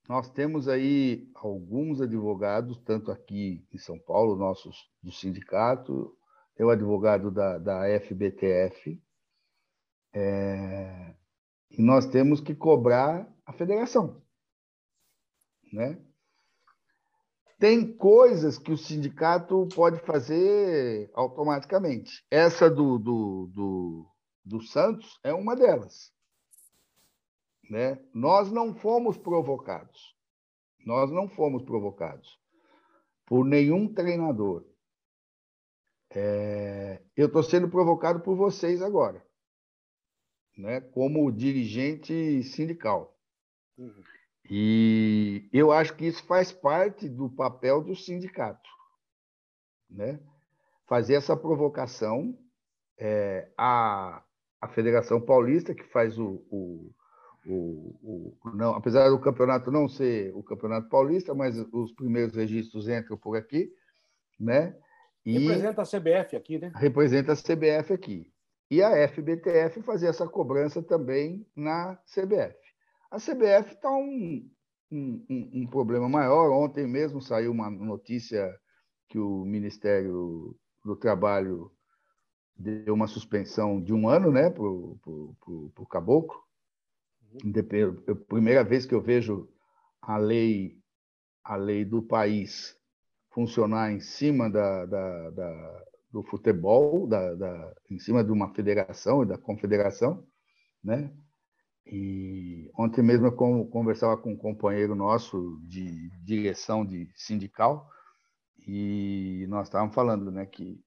nós 0.08 0.28
temos 0.30 0.66
aí 0.66 1.30
alguns 1.34 2.00
advogados, 2.00 2.78
tanto 2.78 3.12
aqui 3.12 3.64
em 3.72 3.78
São 3.78 3.98
Paulo, 3.98 4.34
nossos 4.34 4.90
do 5.02 5.12
sindicato, 5.12 6.16
tem 6.56 6.66
o 6.66 6.70
advogado 6.70 7.30
da, 7.30 7.58
da 7.58 8.00
FBTF, 8.00 9.00
é, 10.12 11.14
e 11.70 11.82
nós 11.82 12.06
temos 12.06 12.40
que 12.40 12.54
cobrar 12.54 13.28
a 13.46 13.52
federação. 13.52 14.22
Né? 15.72 15.98
Tem 17.58 17.96
coisas 17.96 18.58
que 18.58 18.72
o 18.72 18.78
sindicato 18.78 19.68
pode 19.74 20.00
fazer 20.00 21.10
automaticamente. 21.14 22.24
Essa 22.30 22.70
do, 22.70 22.98
do, 22.98 23.50
do, 23.52 24.06
do 24.44 24.62
Santos 24.62 25.18
é 25.22 25.32
uma 25.32 25.54
delas. 25.54 26.12
Né? 27.68 28.02
Nós 28.12 28.50
não 28.50 28.74
fomos 28.74 29.16
provocados. 29.16 30.16
Nós 30.84 31.10
não 31.10 31.28
fomos 31.28 31.62
provocados 31.62 32.40
por 33.26 33.44
nenhum 33.44 33.92
treinador. 33.92 34.64
É... 36.10 37.00
Eu 37.16 37.26
estou 37.26 37.42
sendo 37.42 37.68
provocado 37.70 38.20
por 38.20 38.34
vocês 38.34 38.82
agora, 38.82 39.24
né? 40.60 40.80
como 40.80 41.30
dirigente 41.32 42.42
sindical. 42.44 43.16
Uhum. 43.76 44.02
E 44.48 45.48
eu 45.52 45.70
acho 45.70 45.94
que 45.94 46.06
isso 46.06 46.24
faz 46.24 46.50
parte 46.52 47.08
do 47.08 47.30
papel 47.30 47.82
do 47.82 47.94
sindicato, 47.94 48.68
né? 49.88 50.18
Fazer 50.88 51.14
essa 51.14 51.36
provocação 51.36 52.36
é, 52.98 53.48
à, 53.56 54.24
à 54.60 54.68
Federação 54.68 55.20
Paulista, 55.20 55.72
que 55.72 55.84
faz 55.84 56.18
o, 56.18 56.44
o, 56.50 56.92
o, 57.46 57.96
o, 58.02 58.50
não, 58.52 58.74
apesar 58.74 59.08
do 59.08 59.20
campeonato 59.20 59.70
não 59.70 59.88
ser 59.88 60.34
o 60.34 60.42
campeonato 60.42 60.88
paulista, 60.88 61.32
mas 61.32 61.56
os 61.72 61.92
primeiros 61.92 62.34
registros 62.34 62.88
entram 62.88 63.16
por 63.16 63.36
aqui, 63.36 63.72
né? 64.38 64.76
E 65.24 65.38
representa 65.38 65.82
a 65.82 65.84
CBF 65.84 66.36
aqui, 66.36 66.58
né? 66.58 66.72
Representa 66.74 67.32
a 67.32 67.36
CBF 67.36 67.92
aqui. 67.92 68.29
E 68.70 68.82
a 68.82 69.08
FBTF 69.08 69.82
fazer 69.82 70.06
essa 70.06 70.28
cobrança 70.28 70.80
também 70.80 71.44
na 71.56 71.96
CBF. 72.06 72.56
A 73.10 73.16
CBF 73.16 73.74
está 73.74 73.90
um, 73.90 74.48
um, 74.92 75.26
um, 75.28 75.66
problema 75.66 76.08
maior. 76.08 76.52
Ontem 76.52 76.86
mesmo 76.86 77.20
saiu 77.20 77.50
uma 77.50 77.68
notícia 77.68 78.56
que 79.08 79.18
o 79.18 79.44
Ministério 79.44 80.56
do 80.84 80.94
Trabalho 80.94 81.72
deu 82.56 82.94
uma 82.94 83.08
suspensão 83.08 83.82
de 83.82 83.92
um 83.92 84.08
ano 84.08 84.30
né, 84.30 84.48
para 84.50 84.62
o 84.62 85.86
caboclo. 85.90 86.40
Uhum. 87.42 88.14
Primeira 88.28 88.62
vez 88.62 88.86
que 88.86 88.94
eu 88.94 89.00
vejo 89.00 89.48
a 90.00 90.16
lei, 90.16 90.78
a 91.42 91.56
lei 91.56 91.84
do 91.84 92.00
país 92.02 92.76
funcionar 93.30 93.90
em 93.92 94.00
cima 94.00 94.48
da, 94.48 94.86
da, 94.86 95.30
da 95.30 95.84
do 96.10 96.22
futebol, 96.22 97.06
da, 97.06 97.34
da, 97.34 97.74
em 97.88 97.98
cima 97.98 98.24
de 98.24 98.32
uma 98.32 98.52
federação 98.54 99.22
e 99.22 99.26
da 99.26 99.38
confederação, 99.38 100.26
né? 100.82 101.12
E 101.86 102.70
ontem 102.78 103.02
mesmo 103.02 103.26
eu 103.26 103.32
conversava 103.66 104.16
com 104.16 104.32
um 104.32 104.36
companheiro 104.36 104.94
nosso 104.94 105.60
de 105.64 106.10
direção 106.22 106.84
de 106.84 107.10
sindical 107.14 107.88
e 108.66 109.46
nós 109.48 109.66
estávamos 109.66 109.94
falando 109.94 110.30
né, 110.30 110.46
que 110.46 110.80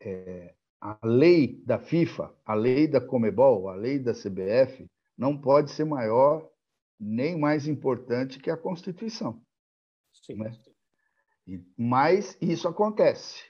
é, 0.00 0.54
a 0.80 0.98
lei 1.04 1.60
da 1.64 1.78
FIFA, 1.78 2.32
a 2.44 2.54
lei 2.54 2.86
da 2.86 3.00
Comebol, 3.00 3.68
a 3.68 3.74
lei 3.74 3.98
da 3.98 4.12
CBF 4.12 4.88
não 5.16 5.36
pode 5.36 5.70
ser 5.70 5.84
maior 5.84 6.48
nem 6.98 7.38
mais 7.38 7.66
importante 7.66 8.38
que 8.38 8.50
a 8.50 8.56
Constituição. 8.56 9.42
Sim. 10.12 10.36
Né? 10.36 10.52
Mas 11.76 12.36
isso 12.40 12.68
acontece. 12.68 13.44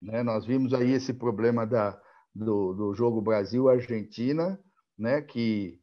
Né? 0.00 0.22
Nós 0.22 0.46
vimos 0.46 0.72
aí 0.72 0.92
esse 0.92 1.12
problema 1.12 1.66
da, 1.66 2.00
do, 2.34 2.72
do 2.72 2.94
jogo 2.94 3.20
Brasil-Argentina, 3.20 4.58
né? 4.98 5.20
Que 5.20 5.78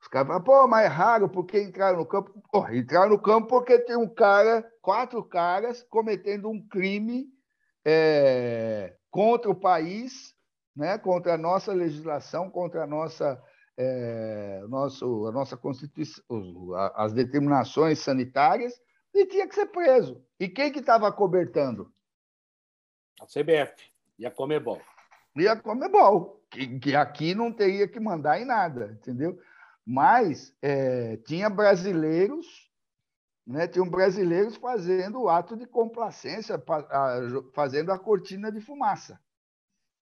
os 0.00 0.08
caras 0.08 0.28
falam, 0.28 0.42
pô, 0.42 0.66
mas 0.66 0.86
é 0.86 0.88
raro 0.88 1.28
porque 1.28 1.62
entraram 1.62 1.98
no 1.98 2.06
campo. 2.06 2.32
Pô, 2.50 2.68
entraram 2.70 3.10
no 3.10 3.20
campo 3.20 3.48
porque 3.48 3.78
tem 3.78 3.96
um 3.96 4.08
cara, 4.08 4.64
quatro 4.80 5.22
caras, 5.22 5.82
cometendo 5.90 6.48
um 6.48 6.66
crime 6.66 7.26
é, 7.84 8.96
contra 9.10 9.50
o 9.50 9.54
país, 9.54 10.34
né? 10.74 10.98
contra 10.98 11.34
a 11.34 11.38
nossa 11.38 11.72
legislação, 11.72 12.50
contra 12.50 12.84
a 12.84 12.86
nossa, 12.86 13.40
é, 13.76 14.64
nosso, 14.68 15.26
a 15.26 15.32
nossa 15.32 15.56
Constituição, 15.56 16.24
as 16.94 17.12
determinações 17.12 17.98
sanitárias, 17.98 18.72
e 19.12 19.26
tinha 19.26 19.46
que 19.46 19.54
ser 19.54 19.66
preso. 19.66 20.24
E 20.38 20.48
quem 20.48 20.72
que 20.72 20.78
estava 20.78 21.12
cobertando? 21.12 21.92
A 23.20 23.26
CBF 23.26 23.74
e 24.18 24.26
a 24.26 24.30
Comebol. 24.30 24.80
E 25.36 25.46
a 25.46 25.54
Comebol 25.54 26.40
que, 26.50 26.78
que 26.80 26.96
aqui 26.96 27.34
não 27.34 27.52
teria 27.52 27.86
que 27.86 28.00
mandar 28.00 28.40
em 28.40 28.44
nada, 28.44 28.98
entendeu? 29.00 29.38
Mas 29.86 30.54
é, 30.60 31.16
tinha 31.18 31.48
brasileiros, 31.48 32.70
né, 33.46 33.68
tinham 33.68 33.88
brasileiros 33.88 34.56
fazendo 34.56 35.22
o 35.22 35.28
ato 35.28 35.56
de 35.56 35.66
complacência, 35.66 36.62
fazendo 37.54 37.92
a 37.92 37.98
cortina 37.98 38.50
de 38.50 38.60
fumaça. 38.60 39.18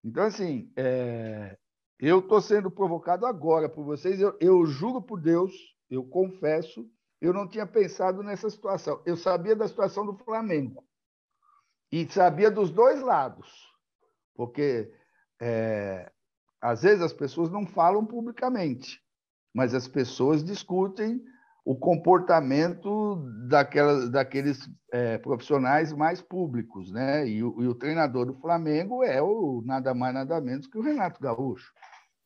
Então, 0.03 0.23
assim, 0.23 0.71
é, 0.75 1.57
eu 1.99 2.19
estou 2.19 2.41
sendo 2.41 2.71
provocado 2.71 3.25
agora 3.25 3.69
por 3.69 3.83
vocês. 3.83 4.19
Eu, 4.19 4.35
eu 4.39 4.65
juro 4.65 5.01
por 5.01 5.19
Deus, 5.19 5.53
eu 5.89 6.03
confesso, 6.03 6.89
eu 7.21 7.33
não 7.33 7.47
tinha 7.47 7.65
pensado 7.65 8.23
nessa 8.23 8.49
situação. 8.49 9.01
Eu 9.05 9.17
sabia 9.17 9.55
da 9.55 9.67
situação 9.67 10.05
do 10.05 10.17
Flamengo 10.17 10.83
e 11.91 12.07
sabia 12.07 12.51
dos 12.51 12.69
dois 12.69 13.01
lados, 13.01 13.47
porque 14.35 14.91
é, 15.41 16.11
às 16.61 16.83
vezes 16.83 17.01
as 17.01 17.13
pessoas 17.13 17.49
não 17.49 17.65
falam 17.65 18.05
publicamente, 18.05 19.01
mas 19.53 19.73
as 19.73 19.87
pessoas 19.87 20.43
discutem 20.43 21.23
o 21.65 21.75
comportamento 21.75 23.15
daquela, 23.47 24.09
daqueles 24.09 24.69
é, 24.91 25.17
profissionais 25.17 25.93
mais 25.93 26.21
públicos, 26.21 26.91
né? 26.91 27.27
E 27.27 27.43
o, 27.43 27.61
e 27.61 27.67
o, 27.67 27.75
treinador 27.75 28.25
do 28.25 28.33
Flamengo 28.33 29.03
é 29.03 29.21
o 29.21 29.61
nada 29.65 29.93
mais 29.93 30.13
nada 30.13 30.39
menos 30.41 30.67
que 30.67 30.77
o 30.77 30.81
Renato 30.81 31.21
Gaúcho, 31.21 31.71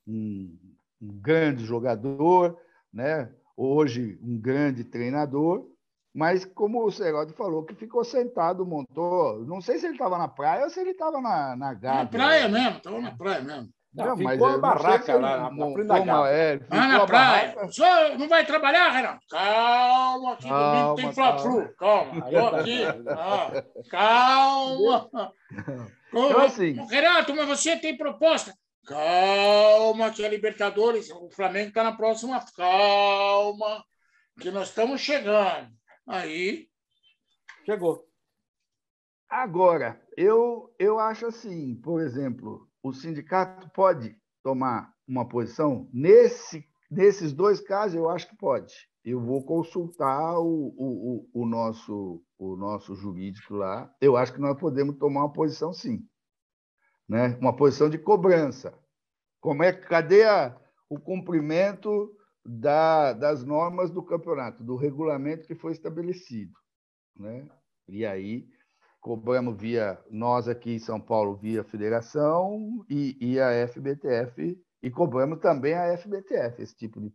um, 0.08 0.58
um 1.02 1.20
grande 1.20 1.66
jogador, 1.66 2.58
né? 2.92 3.30
Hoje 3.58 4.18
um 4.22 4.40
grande 4.40 4.84
treinador, 4.84 5.68
mas 6.14 6.46
como 6.46 6.86
o 6.86 6.92
Seródio 6.92 7.36
falou, 7.36 7.66
que 7.66 7.74
ficou 7.74 8.04
sentado, 8.04 8.66
montou. 8.66 9.44
Não 9.46 9.60
sei 9.60 9.80
se 9.80 9.86
ele 9.86 9.94
estava 9.94 10.18
na 10.18 10.28
praia 10.28 10.66
ou 10.66 10.70
se 10.70 10.80
ele 10.80 10.92
estava 10.92 11.20
na, 11.20 11.56
na 11.56 11.74
Na 11.74 12.06
praia 12.06 12.48
mesmo, 12.48 12.78
estava 12.78 13.02
na 13.02 13.12
praia 13.12 13.42
mesmo. 13.42 13.70
Não, 13.94 14.06
não 14.08 14.18
ficou 14.18 14.48
a 14.48 14.58
barraca 14.58 15.16
lá 15.20 15.52
na 15.52 15.72
frente 15.72 15.88
da 15.88 16.00
gávea. 16.00 16.32
É, 16.32 16.60
ah, 16.72 16.88
na 16.88 17.06
praia. 17.06 17.72
Senhor 17.72 18.18
não 18.18 18.28
vai 18.28 18.44
trabalhar, 18.44 18.90
Renato? 18.90 19.20
Calma, 19.30 20.34
aqui 20.34 20.50
calma, 20.50 20.74
domingo 20.74 20.96
tem 20.96 21.14
Fla-Flu. 21.14 21.76
Calma, 21.78 22.26
estou 22.26 22.48
aqui. 22.48 22.84
Ah, 23.08 23.64
calma. 23.90 25.10
Então, 26.16 26.42
assim... 26.42 26.74
Renato, 26.92 27.36
mas 27.36 27.48
você 27.48 27.76
tem 27.76 27.98
proposta. 27.98 28.54
Calma, 28.86 30.12
que 30.12 30.24
é 30.24 30.30
Libertadores. 30.30 31.10
O 31.10 31.28
Flamengo 31.32 31.70
está 31.70 31.84
na 31.84 31.94
próxima. 31.94 32.40
Calma, 32.56 33.84
que 34.40 34.52
nós 34.52 34.70
estamos 34.70 35.02
chegando. 35.02 35.70
Aí. 36.08 36.68
Chegou. 37.66 38.08
Agora, 39.30 40.00
eu, 40.16 40.74
eu 40.78 41.00
acho 41.00 41.26
assim, 41.26 41.76
por 41.76 42.02
exemplo, 42.02 42.70
o 42.84 42.94
sindicato 42.94 43.70
pode 43.72 44.16
tomar 44.44 44.94
uma 45.08 45.28
posição? 45.28 45.90
Nesse, 45.92 46.68
nesses 46.92 47.34
dois 47.34 47.60
casos, 47.60 47.96
eu 47.96 48.10
acho 48.10 48.30
que 48.30 48.36
pode. 48.36 48.74
Eu 49.04 49.20
vou 49.20 49.44
consultar 49.44 50.40
o, 50.40 50.74
o, 50.78 51.30
o, 51.34 51.46
nosso, 51.46 52.24
o 52.38 52.56
nosso 52.56 52.96
jurídico 52.96 53.56
lá. 53.56 53.94
Eu 54.00 54.16
acho 54.16 54.34
que 54.34 54.40
nós 54.40 54.58
podemos 54.60 54.98
tomar 54.98 55.22
uma 55.22 55.34
posição, 55.34 55.74
sim. 55.74 56.08
Né? 57.08 57.38
Uma 57.42 57.56
posição 57.56 57.90
de 57.90 57.98
cobrança. 57.98 58.78
Como 59.42 59.64
é, 59.64 59.74
cadê 59.74 60.24
a, 60.24 60.56
o 60.90 61.00
cumprimento 61.00 62.16
da, 62.46 63.14
das 63.14 63.44
normas 63.44 63.90
do 63.90 64.04
campeonato, 64.04 64.64
do 64.64 64.76
regulamento 64.76 65.48
que 65.48 65.56
foi 65.56 65.72
estabelecido? 65.72 66.54
Né? 67.16 67.48
E 67.88 68.06
aí 68.06 68.48
cobramos 69.00 69.58
via 69.60 70.02
nós 70.10 70.48
aqui 70.48 70.72
em 70.72 70.80
São 70.80 71.00
Paulo 71.00 71.36
via 71.36 71.64
federação 71.64 72.86
e, 72.90 73.18
e 73.20 73.40
a 73.40 73.68
FBTF 73.68 74.58
e 74.82 74.92
cobramos 74.92 75.40
também 75.40 75.74
a 75.74 75.98
FBTF 75.98 76.62
esse 76.62 76.76
tipo 76.76 77.02
de 77.02 77.14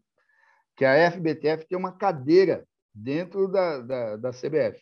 que 0.77 0.85
a 0.85 1.11
FBTF 1.11 1.67
tem 1.67 1.77
uma 1.77 1.91
cadeira 1.91 2.65
dentro 2.95 3.49
da, 3.49 3.81
da, 3.81 4.17
da 4.17 4.31
CBF. 4.31 4.81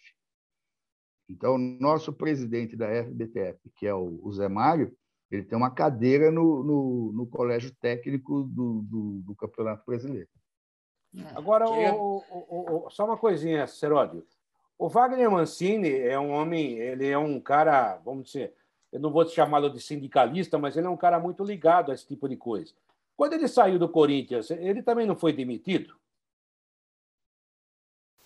Então, 1.28 1.56
nosso 1.58 2.12
presidente 2.12 2.76
da 2.76 2.86
FBTF, 2.86 3.58
que 3.74 3.86
é 3.86 3.94
o, 3.94 4.20
o 4.22 4.32
Zé 4.32 4.46
Mário, 4.46 4.94
ele 5.30 5.42
tem 5.42 5.56
uma 5.56 5.70
cadeira 5.70 6.30
no, 6.30 6.62
no, 6.62 7.12
no 7.12 7.26
colégio 7.26 7.74
técnico 7.80 8.44
do, 8.44 8.82
do, 8.82 9.22
do, 9.24 9.34
Campeonato 9.34 9.82
Brasileiro. 9.86 10.28
Agora, 11.34 11.68
o, 11.68 12.22
o, 12.30 12.90
só 12.90 13.04
uma 13.04 13.16
coisinha, 13.16 13.66
Seródio. 13.66 14.26
O 14.78 14.88
Wagner 14.88 15.30
Mancini 15.30 15.90
é 15.90 16.18
um 16.18 16.32
homem, 16.32 16.78
ele 16.78 17.08
é 17.08 17.16
um 17.16 17.40
cara, 17.40 17.96
vamos 18.04 18.26
dizer, 18.26 18.54
eu 18.92 19.00
não 19.00 19.10
vou 19.10 19.26
chamá-lo 19.26 19.70
de 19.70 19.80
sindicalista, 19.80 20.58
mas 20.58 20.76
ele 20.76 20.86
é 20.86 20.90
um 20.90 20.96
cara 20.96 21.18
muito 21.18 21.42
ligado 21.42 21.90
a 21.90 21.94
esse 21.94 22.06
tipo 22.06 22.28
de 22.28 22.36
coisa. 22.36 22.74
Quando 23.16 23.32
ele 23.32 23.48
saiu 23.48 23.78
do 23.78 23.88
Corinthians, 23.88 24.50
ele 24.50 24.82
também 24.82 25.06
não 25.06 25.16
foi 25.16 25.32
demitido? 25.32 25.96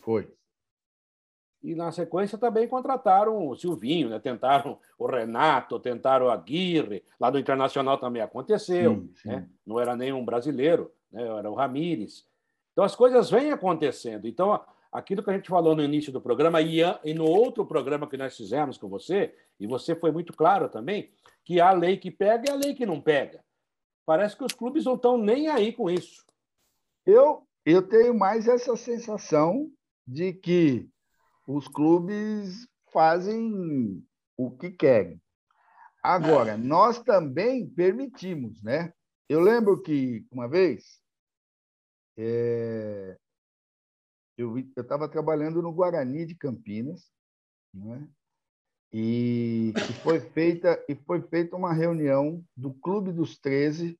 Foi. 0.01 0.33
E 1.63 1.75
na 1.75 1.93
sequência 1.93 2.39
também 2.39 2.67
contrataram 2.67 3.49
o 3.49 3.55
Silvinho, 3.55 4.09
né? 4.09 4.19
tentaram 4.19 4.79
o 4.99 5.07
Renato, 5.07 5.79
tentaram 5.79 6.27
o 6.27 6.31
Aguirre, 6.31 7.05
lá 7.19 7.31
no 7.31 7.39
Internacional 7.39 7.99
também 7.99 8.23
aconteceu, 8.23 8.95
sim, 8.95 9.13
sim. 9.15 9.29
Né? 9.29 9.49
não 9.65 9.79
era 9.79 9.95
nenhum 9.95 10.25
brasileiro, 10.25 10.91
né? 11.13 11.23
era 11.23 11.51
o 11.51 11.55
Ramires. 11.55 12.27
Então 12.81 12.87
as 12.87 12.97
coisas 12.97 13.29
vêm 13.29 13.53
acontecendo. 13.53 14.27
Então 14.27 14.59
aquilo 14.91 15.23
que 15.23 15.29
a 15.29 15.35
gente 15.35 15.51
falou 15.51 15.77
no 15.77 15.83
início 15.83 16.11
do 16.11 16.19
programa 16.19 16.63
e, 16.63 16.81
e 17.05 17.13
no 17.13 17.27
outro 17.27 17.67
programa 17.67 18.09
que 18.09 18.17
nós 18.17 18.35
fizemos 18.35 18.79
com 18.79 18.89
você, 18.89 19.35
e 19.61 19.67
você 19.67 19.95
foi 19.95 20.11
muito 20.11 20.33
claro 20.33 20.67
também, 20.67 21.13
que 21.45 21.61
a 21.61 21.73
lei 21.73 21.99
que 21.99 22.11
pega 22.11 22.49
é 22.49 22.53
a 22.55 22.57
lei 22.57 22.75
que 22.75 22.87
não 22.87 22.99
pega. 22.99 23.45
Parece 24.07 24.35
que 24.35 24.45
os 24.45 24.55
clubes 24.55 24.87
não 24.87 24.95
estão 24.95 25.19
nem 25.19 25.49
aí 25.49 25.75
com 25.75 25.91
isso. 25.91 26.25
Eu, 27.05 27.47
eu 27.67 27.87
tenho 27.87 28.19
mais 28.19 28.49
essa 28.49 28.75
sensação 28.77 29.71
de 30.07 30.33
que 30.33 30.89
os 31.47 31.69
clubes 31.69 32.67
fazem 32.91 34.03
o 34.39 34.51
que 34.53 34.71
querem. 34.71 35.21
Agora, 36.03 36.57
nós 36.57 36.99
também 36.99 37.69
permitimos, 37.69 38.63
né? 38.63 38.91
Eu 39.29 39.41
lembro 39.41 39.83
que 39.83 40.25
uma 40.33 40.49
vez 40.49 41.00
é, 42.23 43.17
eu 44.37 44.59
estava 44.59 45.09
trabalhando 45.09 45.63
no 45.63 45.73
Guarani 45.73 46.27
de 46.27 46.35
Campinas, 46.35 47.11
né? 47.73 48.07
e, 48.93 49.73
e, 49.75 49.93
foi 50.03 50.21
feita 50.21 50.85
e 50.89 50.95
foi 50.95 51.23
feita 51.23 51.57
uma 51.57 51.73
reunião 51.73 52.45
do 52.55 52.75
Clube 52.75 53.11
dos 53.13 53.39
13. 53.39 53.99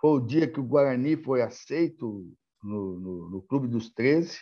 Foi 0.00 0.10
o 0.10 0.20
dia 0.20 0.50
que 0.50 0.60
o 0.60 0.64
Guarani 0.64 1.16
foi 1.16 1.42
aceito 1.42 2.32
no, 2.62 2.98
no, 3.00 3.30
no 3.30 3.42
Clube 3.42 3.66
dos 3.66 3.90
13. 3.90 4.38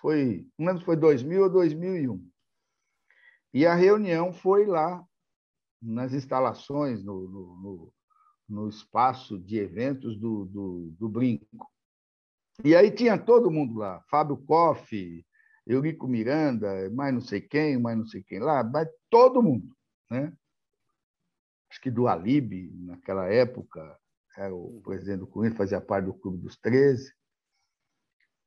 Foi, 0.00 0.46
não 0.58 0.66
lembro 0.66 0.80
se 0.80 0.86
foi 0.86 0.96
2000 0.96 1.42
ou 1.42 1.50
2001. 1.50 2.30
E 3.54 3.66
a 3.66 3.74
reunião 3.74 4.32
foi 4.32 4.66
lá 4.66 5.04
nas 5.80 6.12
instalações, 6.12 7.02
no, 7.02 7.28
no, 7.28 7.94
no 8.48 8.68
espaço 8.68 9.38
de 9.38 9.58
eventos 9.58 10.18
do, 10.18 10.46
do, 10.46 10.94
do 10.98 11.08
Brinco. 11.08 11.72
E 12.64 12.76
aí 12.76 12.90
tinha 12.90 13.18
todo 13.18 13.50
mundo 13.50 13.78
lá, 13.78 14.02
Fábio 14.10 14.36
Koff, 14.36 15.24
Eurico 15.66 16.06
Miranda, 16.06 16.90
mais 16.90 17.14
não 17.14 17.20
sei 17.20 17.40
quem, 17.40 17.78
mais 17.78 17.96
não 17.96 18.06
sei 18.06 18.22
quem 18.22 18.40
lá, 18.40 18.62
mas 18.62 18.88
todo 19.08 19.42
mundo. 19.42 19.74
Né? 20.10 20.32
Acho 21.70 21.80
que 21.80 21.90
do 21.90 22.06
Alibe, 22.06 22.70
naquela 22.74 23.26
época, 23.32 23.98
era 24.36 24.54
o 24.54 24.80
presidente 24.82 25.20
do 25.20 25.26
Corinthians, 25.26 25.58
fazia 25.58 25.80
parte 25.80 26.06
do 26.06 26.14
Clube 26.14 26.38
dos 26.38 26.56
13. 26.56 27.12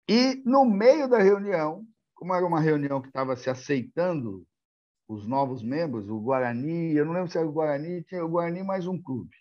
E, 0.08 0.41
no 0.46 0.65
meio 0.65 1.08
da 1.08 1.18
reunião, 1.18 1.86
como 2.13 2.34
era 2.34 2.46
uma 2.46 2.60
reunião 2.60 3.02
que 3.02 3.08
estava 3.08 3.36
se 3.36 3.50
aceitando 3.50 4.46
os 5.08 5.28
novos 5.28 5.63
membros, 5.63 6.10
o 6.10 6.20
Guarani, 6.20 6.96
eu 6.96 7.06
não 7.06 7.13
lembro 7.13 7.30
se 7.30 7.38
era 7.38 7.48
o 7.48 7.52
Guarani, 7.52 8.04
tinha 8.04 8.24
o 8.26 8.30
Guarani 8.30 8.63
mais 8.63 8.88
um 8.88 9.02
clube. 9.02 9.36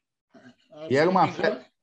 Ah, 0.72 0.88
e 0.90 0.96
era 0.96 1.08
uma 1.08 1.30
festa. 1.30 1.73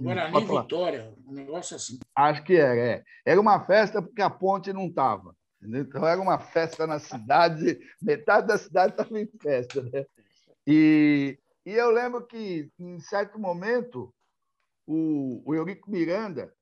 Guarani 0.00 0.46
Vitória, 0.46 1.14
um 1.26 1.32
negócio 1.32 1.76
assim. 1.76 1.98
Acho 2.14 2.42
que 2.42 2.56
era, 2.56 2.80
é. 2.80 3.04
Era 3.24 3.40
uma 3.40 3.60
festa 3.64 4.00
porque 4.00 4.22
a 4.22 4.30
ponte 4.30 4.72
não 4.72 4.86
estava. 4.86 5.36
Então 5.62 6.06
era 6.06 6.20
uma 6.20 6.38
festa 6.38 6.86
na 6.86 6.98
cidade, 6.98 7.78
metade 8.00 8.46
da 8.46 8.56
cidade 8.56 8.92
estava 8.92 9.20
em 9.20 9.26
festa. 9.40 9.82
Né? 9.82 10.06
E, 10.66 11.38
e 11.66 11.72
eu 11.72 11.90
lembro 11.90 12.26
que, 12.26 12.70
em 12.78 12.98
certo 13.00 13.38
momento, 13.38 14.14
o, 14.86 15.42
o 15.44 15.54
Eurico 15.54 15.90
Miranda 15.90 16.52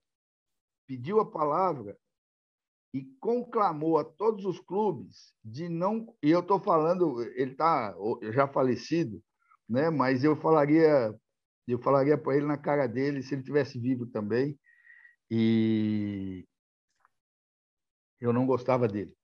pediu 0.87 1.21
a 1.21 1.31
palavra 1.31 1.97
e 2.93 3.05
conclamou 3.21 3.99
a 3.99 4.05
todos 4.05 4.45
os 4.45 4.59
clubes 4.59 5.33
de 5.45 5.69
não. 5.69 6.13
E 6.23 6.31
eu 6.31 6.41
estou 6.41 6.59
falando, 6.59 7.23
ele 7.23 7.53
está 7.53 7.95
já 8.33 8.49
falecido, 8.49 9.23
né? 9.69 9.91
mas 9.91 10.25
eu 10.25 10.35
falaria 10.35 11.15
eu 11.73 11.79
falaria 11.79 12.17
para 12.17 12.37
ele 12.37 12.47
na 12.47 12.57
cara 12.57 12.87
dele, 12.87 13.23
se 13.23 13.35
ele 13.35 13.43
tivesse 13.43 13.79
vivo 13.79 14.07
também. 14.07 14.59
E 15.31 16.47
eu 18.21 18.33
não 18.33 18.47
gostava 18.47 18.89
dele. 18.89 19.17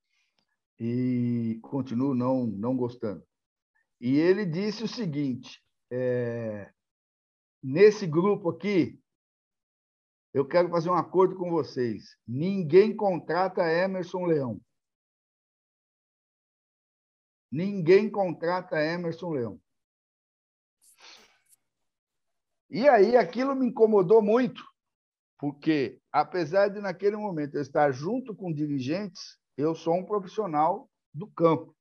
E 0.79 1.59
continuo 1.61 2.13
não, 2.13 2.45
não 2.45 2.75
gostando. 2.75 3.25
E 3.99 4.17
ele 4.17 4.45
disse 4.45 4.83
o 4.83 4.87
seguinte: 4.87 5.63
é, 5.91 6.71
nesse 7.63 8.05
grupo 8.05 8.49
aqui, 8.49 8.99
eu 10.33 10.45
quero 10.45 10.69
fazer 10.69 10.89
um 10.89 10.95
acordo 10.95 11.35
com 11.35 11.49
vocês. 11.49 12.17
Ninguém 12.27 12.95
contrata 12.95 13.71
Emerson 13.71 14.25
Leão. 14.25 14.61
Ninguém 17.51 18.09
contrata 18.09 18.83
Emerson 18.83 19.31
Leão. 19.31 19.61
E 22.69 22.87
aí 22.87 23.15
aquilo 23.15 23.55
me 23.55 23.67
incomodou 23.67 24.21
muito, 24.21 24.63
porque 25.37 25.99
apesar 26.11 26.69
de 26.69 26.81
naquele 26.81 27.15
momento 27.15 27.55
eu 27.55 27.61
estar 27.61 27.91
junto 27.91 28.35
com 28.35 28.51
dirigentes, 28.51 29.37
eu 29.57 29.75
sou 29.75 29.95
um 29.95 30.05
profissional 30.05 30.89
do 31.13 31.27
campo. 31.27 31.75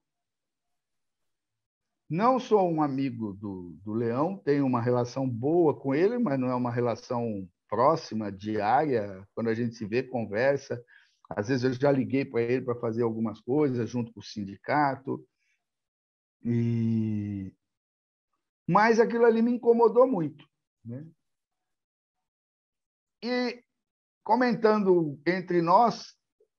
Não 2.08 2.38
sou 2.38 2.70
um 2.70 2.82
amigo 2.82 3.32
do, 3.32 3.76
do 3.82 3.92
Leão, 3.92 4.36
tenho 4.36 4.66
uma 4.66 4.80
relação 4.80 5.28
boa 5.28 5.74
com 5.74 5.94
ele, 5.94 6.18
mas 6.18 6.38
não 6.38 6.48
é 6.48 6.54
uma 6.54 6.70
relação 6.70 7.48
próxima, 7.68 8.30
diária. 8.30 9.26
Quando 9.34 9.48
a 9.48 9.54
gente 9.54 9.74
se 9.74 9.86
vê, 9.86 10.02
conversa. 10.02 10.80
Às 11.28 11.48
vezes 11.48 11.64
eu 11.64 11.72
já 11.72 11.90
liguei 11.90 12.24
para 12.24 12.42
ele 12.42 12.64
para 12.64 12.78
fazer 12.78 13.02
algumas 13.02 13.40
coisas 13.40 13.88
junto 13.88 14.12
com 14.12 14.20
o 14.20 14.22
sindicato. 14.22 15.26
E... 16.44 17.52
Mas 18.68 19.00
aquilo 19.00 19.24
ali 19.24 19.40
me 19.40 19.52
incomodou 19.52 20.06
muito. 20.06 20.46
Né? 20.84 21.06
E 23.22 23.64
comentando 24.22 25.18
entre 25.26 25.62
nós, 25.62 26.14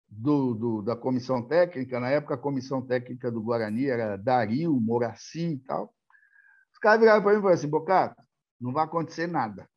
do, 0.08 0.54
do, 0.54 0.82
da 0.82 0.96
comissão 0.96 1.46
técnica, 1.46 2.00
na 2.00 2.10
época 2.10 2.36
a 2.36 2.40
comissão 2.40 2.86
técnica 2.86 3.32
do 3.32 3.42
Guarani 3.42 3.88
era 3.88 4.18
Dario, 4.18 4.80
Moraci 4.80 5.54
e 5.54 5.60
tal. 5.60 5.94
Os 6.72 6.80
caras 6.80 7.00
viraram 7.00 7.22
para 7.22 7.32
mim 7.32 7.40
e 7.40 7.42
falaram 7.42 7.60
assim: 7.60 7.70
Bocato, 7.70 8.24
não 8.60 8.72
vai 8.72 8.86
acontecer 8.86 9.28
nada. 9.28 9.70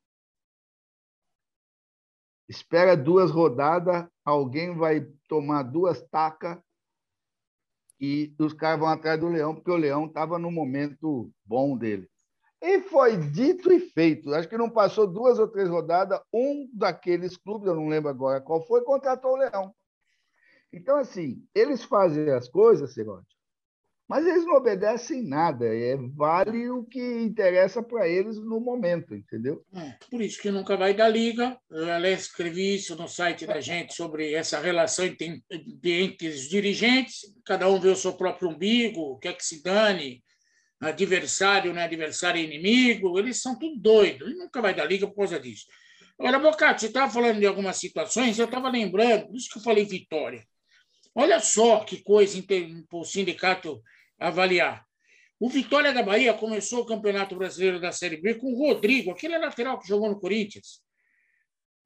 Espera 2.49 2.97
duas 2.97 3.31
rodadas, 3.31 4.09
alguém 4.25 4.75
vai 4.75 5.03
tomar 5.29 5.65
duas 5.65 6.01
tacas 6.09 6.59
e 8.01 8.35
os 8.39 8.55
caras 8.55 8.81
vão 8.81 8.89
atrás 8.89 9.21
do 9.21 9.29
Leão, 9.29 9.55
porque 9.55 9.71
o 9.71 9.77
Leão 9.77 10.07
estava 10.07 10.39
no 10.39 10.51
momento 10.51 11.31
bom 11.45 11.77
dele. 11.77 12.09
E 12.61 12.81
foi 12.81 13.17
dito 13.17 13.73
e 13.73 13.79
feito. 13.79 14.35
Acho 14.35 14.49
que 14.49 14.59
não 14.59 14.69
passou 14.69 15.07
duas 15.07 15.39
ou 15.39 15.47
três 15.47 15.69
rodadas, 15.69 16.21
um 16.33 16.69
daqueles 16.73 17.37
clubes, 17.37 17.69
eu 17.69 17.77
não 17.77 17.89
lembro 17.89 18.11
agora 18.11 18.41
qual 18.41 18.67
foi, 18.67 18.83
contratou 18.83 19.33
o 19.33 19.37
Leão. 19.37 19.75
Então, 20.73 20.99
assim, 20.99 21.43
eles 21.55 21.83
fazem 21.85 22.31
as 22.31 22.49
coisas, 22.49 22.93
Segote, 22.93 23.39
mas 24.09 24.27
eles 24.27 24.45
não 24.45 24.55
obedecem 24.57 25.23
nada. 25.23 25.67
É, 25.67 25.97
vale 26.15 26.71
o 26.71 26.83
que 26.85 27.01
interessa 27.21 27.83
para 27.83 28.09
eles 28.09 28.39
no 28.39 28.59
momento, 28.59 29.15
entendeu? 29.15 29.65
É, 29.75 29.97
por 30.11 30.23
isso 30.23 30.41
que 30.41 30.51
nunca 30.51 30.77
vai 30.77 30.95
da 30.95 31.07
liga. 31.07 31.59
Eu, 31.71 31.91
aliás, 31.91 32.23
escrevi 32.23 32.75
isso 32.75 32.97
no 32.97 33.07
site 33.07 33.47
da 33.47 33.61
gente 33.61 33.95
sobre 33.95 34.33
essa 34.33 34.59
relação 34.59 35.05
entre, 35.05 35.43
entre 35.85 36.29
os 36.29 36.49
dirigentes. 36.49 37.21
Cada 37.45 37.69
um 37.69 37.79
vê 37.79 37.89
o 37.89 37.97
seu 37.97 38.15
próprio 38.15 38.49
umbigo, 38.49 39.19
quer 39.19 39.35
que 39.35 39.45
se 39.45 39.63
dane. 39.63 40.23
Adversário 40.81 41.73
não 41.73 41.81
é 41.81 41.85
adversário, 41.85 42.43
inimigo. 42.43 43.19
Eles 43.19 43.41
são 43.43 43.59
tudo 43.59 43.81
doidos. 43.81 44.31
E 44.31 44.35
nunca 44.35 44.61
vai 44.61 44.75
da 44.75 44.85
liga 44.85 45.07
por 45.07 45.17
causa 45.17 45.41
disso. 45.41 45.67
Agora, 46.19 46.39
Bocato, 46.39 46.81
você 46.81 46.87
estava 46.87 47.13
falando 47.13 47.39
de 47.39 47.47
algumas 47.47 47.77
situações, 47.77 48.39
eu 48.39 48.47
estava 48.47 48.69
lembrando, 48.69 49.29
por 49.29 49.37
isso 49.37 49.49
que 49.51 49.59
eu 49.59 49.63
falei 49.63 49.85
vitória. 49.85 50.45
Olha 51.15 51.39
só 51.41 51.85
que 51.85 52.03
coisa 52.03 52.41
para 52.43 52.99
o 52.99 53.05
sindicato 53.05 53.81
avaliar. 54.19 54.85
O 55.41 55.49
Vitória 55.49 55.93
da 55.93 56.03
Bahia 56.03 56.35
começou 56.35 56.81
o 56.81 56.87
Campeonato 56.87 57.37
Brasileiro 57.37 57.81
da 57.81 57.93
Série 57.93 58.17
B 58.17 58.35
com 58.35 58.53
o 58.53 58.59
Rodrigo, 58.59 59.13
aquele 59.13 59.39
lateral 59.39 59.79
que 59.79 59.87
jogou 59.87 60.09
no 60.09 60.19
Corinthians. 60.19 60.83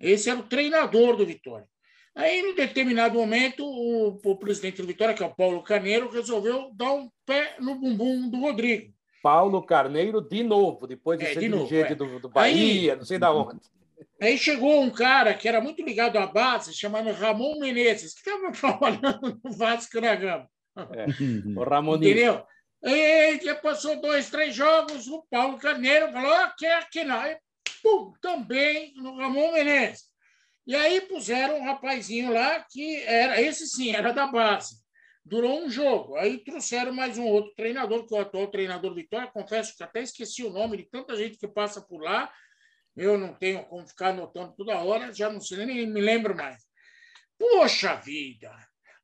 Esse 0.00 0.31
era 0.31 0.40
o 0.40 0.48
treinador 0.48 1.16
do 1.16 1.26
Vitória. 1.26 1.68
Aí, 2.14 2.40
em 2.40 2.55
determinado 2.55 3.18
momento, 3.18 3.64
o, 3.64 4.20
o 4.22 4.37
presidente 4.37 4.83
do 4.83 4.87
Vitória, 4.87 5.14
que 5.14 5.22
é 5.22 5.27
o 5.27 5.35
Paulo 5.35 5.62
Carneiro, 5.62 6.11
resolveu 6.11 6.70
dar 6.75 6.92
um 6.92 7.09
pé 7.25 7.57
no 7.59 7.75
bumbum 7.75 8.29
do 8.29 8.40
Rodrigo. 8.40 8.92
Paulo 9.22 9.62
Carneiro 9.62 10.20
de 10.20 10.42
novo, 10.42 10.87
depois 10.87 11.18
de 11.18 11.25
é, 11.25 11.33
ser 11.33 11.40
de 11.40 11.48
dirigente 11.48 11.94
novo, 11.94 12.05
é. 12.05 12.18
do, 12.18 12.20
do, 12.20 12.29
Bahia, 12.29 12.92
Aí, 12.92 12.98
não 12.98 13.05
sei 13.05 13.18
da 13.18 13.33
onde. 13.33 13.61
Aí 14.20 14.37
chegou 14.37 14.83
um 14.83 14.90
cara 14.90 15.33
que 15.33 15.48
era 15.48 15.61
muito 15.61 15.83
ligado 15.83 16.16
à 16.18 16.27
base, 16.27 16.75
chamado 16.75 17.11
Ramon 17.12 17.59
Menezes, 17.59 18.14
que 18.14 18.29
estava 18.29 18.53
trabalhando 18.53 19.40
no 19.42 19.53
Vasco 19.53 20.01
da 20.01 20.14
Gama. 20.14 20.48
É, 20.77 21.07
o 21.57 21.64
Ramoninho. 21.64 22.11
Entendeu? 22.11 22.44
E 22.85 23.55
passou 23.62 24.01
dois, 24.01 24.29
três 24.29 24.55
jogos, 24.55 25.07
o 25.07 25.25
Paulo 25.31 25.57
Carneiro 25.59 26.11
falou, 26.11 26.33
ah, 26.33 26.53
quer 26.59 26.88
que 26.90 27.05
não. 27.05 27.25
E, 27.25 27.38
pum, 27.83 28.12
também 28.20 28.92
no 28.96 29.16
Ramon 29.16 29.53
Menezes. 29.53 30.12
E 30.66 30.75
aí 30.77 31.01
puseram 31.03 31.59
um 31.59 31.64
rapazinho 31.64 32.33
lá 32.33 32.64
que 32.70 32.96
era, 33.03 33.40
esse 33.40 33.66
sim, 33.66 33.94
era 33.94 34.12
da 34.12 34.27
base. 34.27 34.77
Durou 35.25 35.64
um 35.64 35.70
jogo. 35.70 36.16
Aí 36.16 36.38
trouxeram 36.38 36.92
mais 36.92 37.18
um 37.18 37.25
outro 37.25 37.53
treinador, 37.55 38.07
que 38.07 38.14
é 38.14 38.18
o 38.18 38.20
atual 38.20 38.48
treinador 38.48 38.94
Vitória. 38.94 39.31
Confesso 39.31 39.77
que 39.77 39.83
até 39.83 40.03
esqueci 40.03 40.44
o 40.44 40.51
nome 40.51 40.77
de 40.77 40.85
tanta 40.85 41.16
gente 41.16 41.38
que 41.38 41.48
passa 41.48 41.81
por 41.81 42.01
lá 42.03 42.31
eu 42.96 43.16
não 43.16 43.35
tenho 43.35 43.64
como 43.64 43.87
ficar 43.87 44.09
anotando 44.09 44.55
toda 44.55 44.79
hora, 44.79 45.12
já 45.12 45.31
não 45.31 45.40
sei, 45.40 45.64
nem 45.64 45.87
me 45.87 46.01
lembro 46.01 46.37
mais. 46.37 46.62
Poxa 47.38 47.94
vida! 47.96 48.53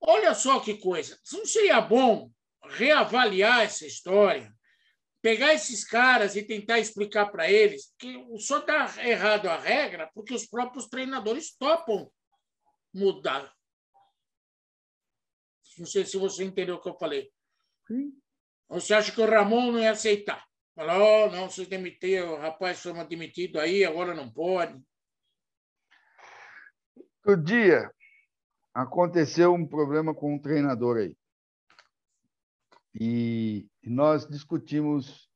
Olha 0.00 0.34
só 0.34 0.60
que 0.60 0.78
coisa. 0.78 1.18
Não 1.32 1.44
seria 1.44 1.80
bom 1.80 2.30
reavaliar 2.62 3.62
essa 3.62 3.86
história, 3.86 4.52
pegar 5.20 5.52
esses 5.52 5.84
caras 5.84 6.36
e 6.36 6.42
tentar 6.42 6.78
explicar 6.78 7.26
para 7.26 7.50
eles 7.50 7.92
que 7.98 8.24
só 8.38 8.58
está 8.58 8.86
errado 9.04 9.48
a 9.48 9.58
regra 9.58 10.10
porque 10.14 10.34
os 10.34 10.46
próprios 10.46 10.86
treinadores 10.86 11.56
topam 11.56 12.10
mudar. 12.94 13.52
Não 15.78 15.86
sei 15.86 16.04
se 16.04 16.16
você 16.16 16.44
entendeu 16.44 16.76
o 16.76 16.80
que 16.80 16.88
eu 16.88 16.98
falei. 16.98 17.30
Sim. 17.86 18.12
Você 18.68 18.92
acha 18.94 19.12
que 19.12 19.20
o 19.20 19.28
Ramon 19.28 19.72
não 19.72 19.80
ia 19.80 19.92
aceitar? 19.92 20.44
Falou, 20.74 21.26
oh, 21.26 21.30
não, 21.30 21.50
se 21.50 21.66
demitir, 21.66 22.22
o 22.22 22.36
rapaz 22.36 22.80
foi 22.80 22.92
demitido 23.06 23.58
aí, 23.58 23.84
agora 23.84 24.14
não 24.14 24.30
pode. 24.30 24.80
Outro 27.24 27.42
dia 27.42 27.90
aconteceu 28.72 29.52
um 29.52 29.66
problema 29.66 30.14
com 30.14 30.34
um 30.34 30.38
treinador 30.38 30.98
aí. 30.98 31.16
E 33.00 33.68
nós 33.84 34.26
discutimos, 34.26 35.30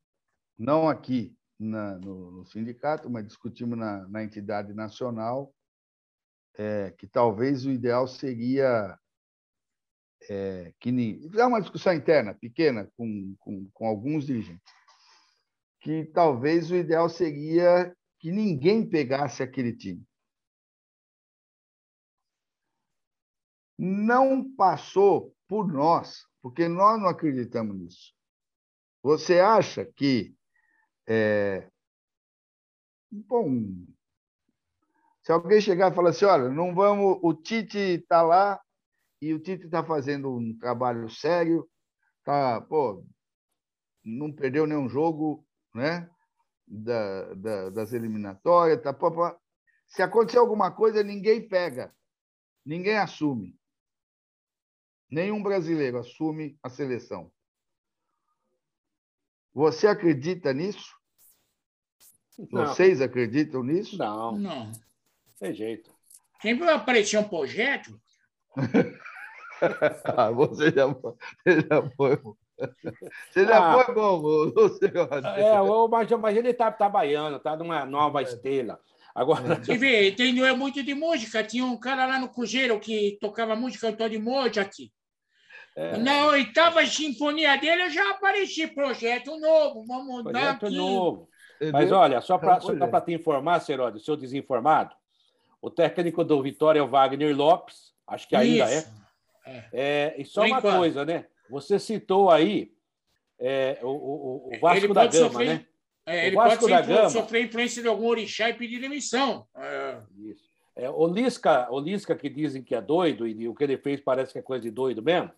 não 0.59 0.89
aqui 0.89 1.37
na, 1.59 1.99
no, 1.99 2.31
no, 2.33 2.47
sindicato, 2.47 3.09
mas 3.09 3.27
discutimos 3.27 3.79
na, 3.79 4.09
na 4.09 4.25
entidade 4.25 4.75
nacional, 4.75 5.55
é, 6.59 6.91
que 6.91 7.07
talvez 7.07 7.65
o 7.65 7.71
ideal 7.71 8.07
seria 8.07 8.99
é, 10.29 10.73
que 10.79 10.91
é 11.37 11.45
uma 11.47 11.61
discussão 11.61 11.93
interna, 11.93 12.35
pequena, 12.35 12.91
com, 12.97 13.35
com, 13.39 13.69
com 13.73 13.87
alguns 13.87 14.27
dirigentes 14.27 14.73
que 15.83 16.05
talvez 16.05 16.71
o 16.71 16.77
ideal 16.77 17.09
seria 17.09 17.95
que 18.21 18.31
ninguém 18.31 18.89
pegasse 18.89 19.43
aquele 19.43 19.77
time. 19.77 20.07
Não 23.77 24.49
passou 24.55 25.35
por 25.53 25.71
nós, 25.71 26.27
porque 26.41 26.67
nós 26.67 26.99
não 26.99 27.11
acreditamos 27.11 27.77
nisso. 27.77 28.15
Você 29.03 29.39
acha 29.39 29.85
que. 29.85 30.35
É... 31.07 31.69
Bom, 33.11 33.85
se 35.23 35.31
alguém 35.31 35.61
chegar 35.61 35.93
e 35.93 35.95
falar 35.95 36.09
assim: 36.09 36.25
olha, 36.25 36.49
não 36.49 36.75
vamos. 36.75 37.19
O 37.21 37.35
Tite 37.35 37.77
está 37.77 38.23
lá 38.23 38.59
e 39.21 39.35
o 39.35 39.39
Tite 39.39 39.67
está 39.67 39.85
fazendo 39.85 40.35
um 40.35 40.57
trabalho 40.59 41.11
sério, 41.11 41.69
tá, 42.25 42.59
pô, 42.63 43.05
não 44.03 44.33
perdeu 44.33 44.67
nenhum 44.67 44.89
jogo, 44.89 45.47
né? 45.75 46.09
Da, 46.67 47.35
da, 47.35 47.69
das 47.69 47.93
eliminatórias. 47.93 48.81
Tá, 48.81 48.95
pá, 48.95 49.11
pá. 49.11 49.39
Se 49.87 50.01
acontecer 50.01 50.39
alguma 50.39 50.71
coisa, 50.71 51.03
ninguém 51.03 51.47
pega, 51.47 51.95
ninguém 52.65 52.97
assume. 52.97 53.55
Nenhum 55.13 55.43
brasileiro 55.43 55.99
assume 55.99 56.59
a 56.63 56.71
seleção. 56.71 57.31
Você 59.53 59.87
acredita 59.87 60.55
nisso? 60.55 60.91
Não. 62.51 62.67
Vocês 62.67 63.03
acreditam 63.03 63.63
nisso? 63.63 63.99
Não. 63.99 64.39
Não. 64.39 64.73
Tem 65.39 65.53
jeito. 65.53 65.93
Quem 66.41 66.59
vai 66.59 66.73
aparecer 66.73 67.19
um 67.19 67.29
projeto? 67.29 68.01
você 70.35 70.71
já, 70.71 70.87
você 70.87 71.61
já 71.61 71.91
foi. 71.95 72.17
Você 73.31 73.45
já 73.45 73.59
ah, 73.59 73.85
foi 73.85 73.95
bom, 73.95 74.17
Luciano. 74.17 75.27
É, 75.37 75.89
mas, 75.91 76.11
mas 76.11 76.37
ele 76.39 76.51
está 76.51 76.73
trabalhando, 76.73 77.37
está 77.37 77.55
numa 77.55 77.85
nova 77.85 78.21
é. 78.21 78.25
estrela. 78.25 78.81
Agora... 79.15 79.57
Você 79.57 79.77
vê, 79.77 80.09
entendeu? 80.09 80.47
É 80.47 80.55
muito 80.55 80.83
de 80.83 80.95
música. 80.95 81.45
Tinha 81.45 81.67
um 81.67 81.79
cara 81.79 82.07
lá 82.07 82.19
no 82.19 82.31
Cruzeiro 82.31 82.81
que 82.81 83.19
tocava 83.21 83.55
música, 83.55 83.91
cantor 83.91 84.09
de 84.09 84.19
Mozart. 84.19 84.75
É. 85.75 85.97
Na 85.97 86.27
oitava 86.27 86.85
sinfonia 86.85 87.57
dele, 87.57 87.85
eu 87.85 87.91
já 87.91 88.11
apareci. 88.11 88.67
Projeto 88.67 89.39
novo, 89.39 89.85
vamos 89.87 90.07
mudar 90.07 90.31
Projeto 90.31 90.67
aqui. 90.67 90.77
novo. 90.77 91.29
Mas 91.73 91.93
olha, 91.93 92.21
só 92.21 92.39
para 92.39 92.57
é. 92.57 93.01
te 93.01 93.13
informar, 93.13 93.61
Seródio, 93.61 94.01
seu 94.01 94.17
desinformado, 94.17 94.95
o 95.61 95.71
técnico 95.71 96.25
do 96.25 96.43
Vitória 96.43 96.81
é 96.81 96.83
o 96.83 96.89
Wagner 96.89 97.37
Lopes, 97.37 97.93
acho 98.07 98.29
que 98.29 98.35
ainda 98.35 98.69
é. 98.69 98.85
É. 99.47 99.65
é. 99.73 100.15
E 100.19 100.25
só 100.25 100.41
Por 100.43 100.49
uma 100.49 100.59
enquanto. 100.59 100.77
coisa, 100.77 101.05
né? 101.05 101.27
Você 101.49 101.79
citou 101.79 102.31
aí 102.31 102.73
é, 103.39 103.79
o, 103.83 103.89
o, 103.89 104.51
o, 104.55 104.61
Vasco 104.61 104.93
da 104.93 105.07
Gama, 105.07 105.31
sofrer... 105.31 105.49
né? 105.49 105.67
É, 106.05 106.27
ele 106.27 106.37
pode 106.37 106.65
ser, 106.65 106.87
Gama, 106.87 107.11
sofrer 107.11 107.45
influência 107.45 107.81
de 107.81 107.87
algum 107.87 108.07
orixá 108.07 108.51
e 108.51 108.55
pedir 108.55 108.81
demissão. 108.81 109.47
É. 109.57 109.99
Isso. 110.19 110.43
É, 110.75 110.91
o, 110.91 111.07
Lisca, 111.07 111.69
o 111.71 111.79
Lisca, 111.79 112.17
que 112.17 112.29
dizem 112.29 112.63
que 112.63 112.75
é 112.75 112.81
doido, 112.81 113.27
e 113.27 113.47
o 113.47 113.55
que 113.55 113.63
ele 113.63 113.77
fez 113.77 114.01
parece 114.01 114.33
que 114.33 114.39
é 114.39 114.43
coisa 114.43 114.63
de 114.63 114.71
doido 114.71 115.03
mesmo, 115.03 115.31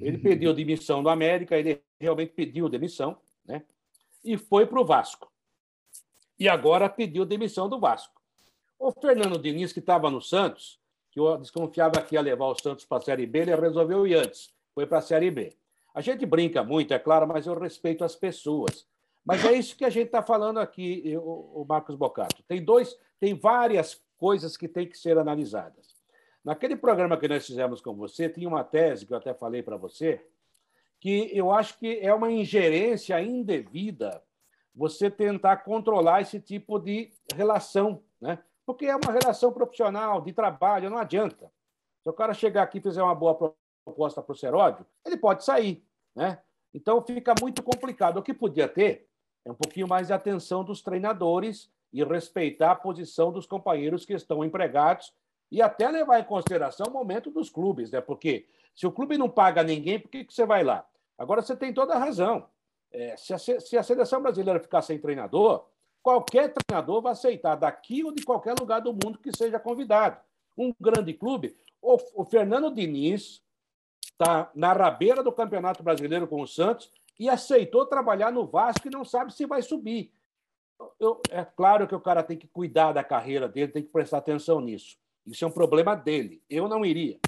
ele 0.00 0.18
pediu 0.18 0.52
demissão 0.52 1.02
do 1.02 1.08
América, 1.08 1.56
ele 1.56 1.82
realmente 2.00 2.32
pediu 2.32 2.68
demissão, 2.68 3.16
né? 3.44 3.62
e 4.24 4.36
foi 4.36 4.66
para 4.66 4.80
o 4.80 4.84
Vasco. 4.84 5.30
E 6.38 6.48
agora 6.48 6.88
pediu 6.88 7.24
demissão 7.24 7.68
do 7.68 7.78
Vasco. 7.78 8.20
O 8.78 8.92
Fernando 8.92 9.38
Diniz, 9.38 9.72
que 9.72 9.78
estava 9.78 10.10
no 10.10 10.20
Santos, 10.20 10.78
que 11.10 11.18
eu 11.18 11.38
desconfiava 11.38 12.02
que 12.02 12.14
ia 12.14 12.20
levar 12.20 12.46
o 12.46 12.54
Santos 12.54 12.84
para 12.84 12.98
a 12.98 13.00
Série 13.00 13.26
B, 13.26 13.38
ele 13.40 13.56
resolveu 13.56 14.06
ir 14.06 14.16
antes, 14.16 14.52
foi 14.74 14.86
para 14.86 14.98
a 14.98 15.02
Série 15.02 15.30
B. 15.30 15.56
A 15.94 16.02
gente 16.02 16.26
brinca 16.26 16.62
muito, 16.62 16.92
é 16.92 16.98
claro, 16.98 17.26
mas 17.26 17.46
eu 17.46 17.58
respeito 17.58 18.04
as 18.04 18.14
pessoas. 18.14 18.86
Mas 19.24 19.44
é 19.44 19.52
isso 19.54 19.76
que 19.76 19.84
a 19.84 19.90
gente 19.90 20.06
está 20.06 20.22
falando 20.22 20.58
aqui, 20.58 21.16
o 21.16 21.64
Marcos 21.66 21.96
Bocato. 21.96 22.42
Tem 22.46 22.62
dois, 22.62 22.96
tem 23.18 23.34
várias 23.34 24.00
coisas 24.18 24.56
que 24.56 24.68
têm 24.68 24.86
que 24.86 24.98
ser 24.98 25.16
analisadas. 25.16 25.95
Naquele 26.46 26.76
programa 26.76 27.16
que 27.16 27.26
nós 27.26 27.44
fizemos 27.44 27.80
com 27.80 27.92
você, 27.92 28.28
tinha 28.28 28.48
uma 28.48 28.62
tese 28.62 29.04
que 29.04 29.12
eu 29.12 29.16
até 29.16 29.34
falei 29.34 29.64
para 29.64 29.76
você, 29.76 30.24
que 31.00 31.28
eu 31.36 31.50
acho 31.50 31.76
que 31.76 31.98
é 31.98 32.14
uma 32.14 32.30
ingerência 32.30 33.20
indevida 33.20 34.22
você 34.72 35.10
tentar 35.10 35.56
controlar 35.64 36.20
esse 36.20 36.38
tipo 36.38 36.78
de 36.78 37.10
relação, 37.34 38.00
né? 38.20 38.38
Porque 38.64 38.86
é 38.86 38.94
uma 38.94 39.10
relação 39.10 39.52
profissional, 39.52 40.20
de 40.20 40.32
trabalho, 40.32 40.88
não 40.88 40.98
adianta. 40.98 41.50
Se 42.04 42.08
o 42.08 42.12
cara 42.12 42.32
chegar 42.32 42.62
aqui 42.62 42.78
e 42.78 42.80
fizer 42.82 43.02
uma 43.02 43.14
boa 43.14 43.52
proposta 43.84 44.22
para 44.22 44.32
o 44.32 44.36
Seródio, 44.36 44.86
ele 45.04 45.16
pode 45.16 45.44
sair, 45.44 45.84
né? 46.14 46.40
Então 46.72 47.02
fica 47.02 47.34
muito 47.40 47.60
complicado. 47.60 48.18
O 48.18 48.22
que 48.22 48.32
podia 48.32 48.68
ter 48.68 49.08
é 49.44 49.50
um 49.50 49.56
pouquinho 49.56 49.88
mais 49.88 50.06
de 50.06 50.12
atenção 50.12 50.62
dos 50.62 50.80
treinadores 50.80 51.68
e 51.92 52.04
respeitar 52.04 52.70
a 52.70 52.76
posição 52.76 53.32
dos 53.32 53.46
companheiros 53.46 54.04
que 54.04 54.12
estão 54.12 54.44
empregados 54.44 55.12
e 55.50 55.62
até 55.62 55.88
levar 55.88 56.20
em 56.20 56.24
consideração 56.24 56.86
o 56.88 56.92
momento 56.92 57.30
dos 57.30 57.50
clubes, 57.50 57.90
né? 57.90 58.00
Porque 58.00 58.46
se 58.74 58.86
o 58.86 58.92
clube 58.92 59.16
não 59.16 59.28
paga 59.28 59.62
ninguém, 59.62 59.98
por 59.98 60.10
que, 60.10 60.24
que 60.24 60.34
você 60.34 60.44
vai 60.44 60.62
lá? 60.62 60.86
Agora 61.16 61.42
você 61.42 61.56
tem 61.56 61.72
toda 61.72 61.94
a 61.94 61.98
razão. 61.98 62.48
É, 62.90 63.16
se, 63.16 63.32
a, 63.32 63.38
se 63.38 63.76
a 63.76 63.82
seleção 63.82 64.22
brasileira 64.22 64.60
ficar 64.60 64.82
sem 64.82 64.98
treinador, 64.98 65.66
qualquer 66.02 66.52
treinador 66.52 67.02
vai 67.02 67.12
aceitar 67.12 67.56
daqui 67.56 68.04
ou 68.04 68.12
de 68.12 68.24
qualquer 68.24 68.54
lugar 68.58 68.80
do 68.80 68.92
mundo 68.92 69.18
que 69.18 69.36
seja 69.36 69.58
convidado. 69.58 70.20
Um 70.56 70.72
grande 70.80 71.12
clube. 71.14 71.56
O, 71.80 71.96
o 72.14 72.24
Fernando 72.24 72.72
Diniz 72.72 73.42
está 74.02 74.50
na 74.54 74.72
rabeira 74.72 75.22
do 75.22 75.32
Campeonato 75.32 75.82
Brasileiro 75.82 76.26
com 76.26 76.40
o 76.40 76.46
Santos 76.46 76.90
e 77.18 77.28
aceitou 77.28 77.86
trabalhar 77.86 78.30
no 78.30 78.46
Vasco 78.46 78.86
e 78.86 78.90
não 78.90 79.04
sabe 79.04 79.32
se 79.32 79.46
vai 79.46 79.62
subir. 79.62 80.12
Eu, 81.00 81.20
é 81.30 81.44
claro 81.44 81.88
que 81.88 81.94
o 81.94 82.00
cara 82.00 82.22
tem 82.22 82.36
que 82.36 82.46
cuidar 82.46 82.92
da 82.92 83.02
carreira 83.02 83.48
dele, 83.48 83.72
tem 83.72 83.82
que 83.82 83.90
prestar 83.90 84.18
atenção 84.18 84.60
nisso. 84.60 84.98
Isso 85.26 85.44
é 85.44 85.48
um 85.48 85.52
problema 85.52 85.94
dele. 85.94 86.42
Eu 86.48 86.68
não 86.68 86.84
iria. 86.84 87.18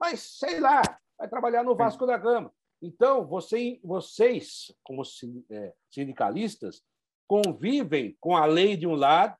Mas, 0.00 0.20
sei 0.38 0.58
lá, 0.58 0.82
vai 1.18 1.28
trabalhar 1.28 1.62
no 1.62 1.76
Vasco 1.76 2.06
da 2.06 2.16
Gama. 2.16 2.52
Então, 2.80 3.24
você, 3.24 3.78
vocês, 3.84 4.74
como 4.82 5.02
é, 5.50 5.72
sindicalistas, 5.90 6.82
convivem 7.28 8.16
com 8.18 8.36
a 8.36 8.44
lei 8.44 8.76
de 8.76 8.86
um 8.86 8.94
lado, 8.94 9.36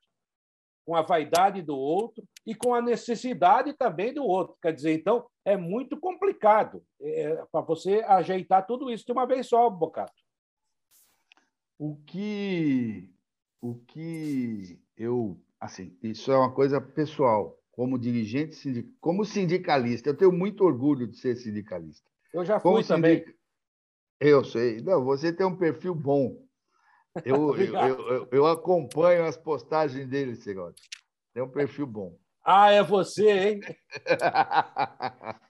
com 0.85 0.95
a 0.95 1.01
vaidade 1.01 1.61
do 1.61 1.77
outro 1.77 2.23
e 2.45 2.55
com 2.55 2.73
a 2.73 2.81
necessidade 2.81 3.73
também 3.73 4.13
do 4.13 4.23
outro. 4.23 4.55
Quer 4.61 4.73
dizer, 4.73 4.93
então, 4.93 5.27
é 5.43 5.57
muito 5.57 5.99
complicado 5.99 6.83
é, 7.01 7.35
para 7.51 7.61
você 7.61 8.03
ajeitar 8.07 8.65
tudo 8.65 8.91
isso 8.91 9.05
de 9.05 9.11
uma 9.11 9.25
vez 9.25 9.47
só, 9.47 9.69
Bocato. 9.69 10.13
O 11.77 11.97
que, 12.05 13.09
o 13.59 13.75
que 13.75 14.79
eu. 14.95 15.37
Assim, 15.59 15.97
isso 16.01 16.31
é 16.31 16.37
uma 16.37 16.53
coisa 16.53 16.79
pessoal 16.79 17.57
como 17.73 17.99
dirigente, 17.99 18.55
sindic... 18.55 18.89
como 19.01 19.25
sindicalista. 19.25 20.09
Eu 20.09 20.15
tenho 20.15 20.31
muito 20.31 20.63
orgulho 20.63 21.07
de 21.07 21.17
ser 21.17 21.35
sindicalista. 21.35 22.09
Eu 22.33 22.45
já 22.45 22.59
fui 22.59 22.71
como 22.71 22.87
também. 22.87 23.19
Sindic... 23.19 23.37
Eu 24.19 24.45
sei. 24.45 24.81
Não, 24.81 25.03
você 25.03 25.33
tem 25.33 25.45
um 25.45 25.57
perfil 25.57 25.93
bom. 25.93 26.41
Eu, 27.25 27.53
eu, 27.57 28.07
eu, 28.07 28.27
eu, 28.31 28.47
acompanho 28.47 29.25
as 29.25 29.35
postagens 29.35 30.07
dele, 30.07 30.35
Segote. 30.35 30.87
Tem 31.33 31.43
um 31.43 31.49
perfil 31.49 31.87
bom. 31.87 32.17
Ah, 32.45 32.71
é 32.71 32.83
você, 32.83 33.29
hein? 33.29 33.61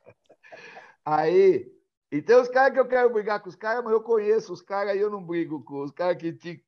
Aí, 1.05 1.69
e 2.09 2.21
tem 2.21 2.37
os 2.37 2.47
caras 2.47 2.73
que 2.73 2.79
eu 2.79 2.87
quero 2.87 3.11
brigar 3.11 3.41
com 3.41 3.49
os 3.49 3.55
caras, 3.55 3.83
mas 3.83 3.91
eu 3.91 4.01
conheço 4.01 4.53
os 4.53 4.61
caras 4.61 4.95
e 4.95 4.99
eu 4.99 5.09
não 5.09 5.21
brigo 5.21 5.61
com 5.63 5.83
os 5.83 5.91
caras 5.91 6.15
que 6.15 6.31
te 6.31 6.63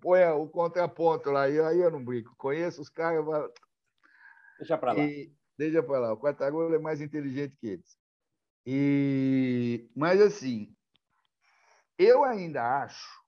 põem 0.00 0.26
o 0.30 0.48
contraponto 0.48 1.30
lá. 1.30 1.42
Aí 1.42 1.56
eu 1.56 1.90
não 1.90 2.02
brigo. 2.02 2.34
Conheço 2.38 2.80
os 2.80 2.88
caras, 2.88 3.22
Deixa 4.58 4.78
para 4.78 4.92
lá. 4.92 5.04
E, 5.04 5.32
deixa 5.56 5.82
para 5.82 5.98
lá. 5.98 6.12
O 6.12 6.18
Quartarolo 6.18 6.74
é 6.74 6.78
mais 6.78 7.00
inteligente 7.00 7.56
que 7.56 7.66
eles. 7.68 7.98
E, 8.66 9.88
mas, 9.94 10.20
assim, 10.20 10.74
eu 11.98 12.24
ainda 12.24 12.82
acho, 12.82 13.22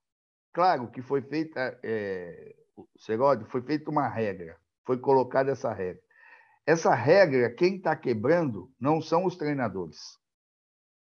claro 0.52 0.90
que 0.90 1.00
foi 1.00 1.22
feita, 1.22 1.78
é, 1.82 2.56
Seródio, 2.98 3.46
foi 3.46 3.62
feita 3.62 3.90
uma 3.90 4.08
regra, 4.08 4.58
foi 4.84 4.98
colocada 4.98 5.52
essa 5.52 5.72
regra. 5.72 6.02
Essa 6.66 6.94
regra, 6.94 7.54
quem 7.54 7.76
está 7.76 7.96
quebrando 7.96 8.70
não 8.78 9.00
são 9.00 9.24
os 9.24 9.36
treinadores. 9.36 10.18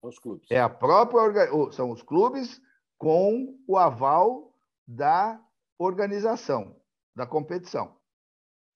Os 0.01 0.19
clubes. 0.19 0.49
É 0.51 0.61
a 0.61 0.69
própria 0.69 1.49
são 1.73 1.91
os 1.91 2.01
clubes 2.01 2.61
com 2.97 3.59
o 3.67 3.77
aval 3.77 4.55
da 4.87 5.41
organização, 5.77 6.81
da 7.15 7.27
competição, 7.27 7.97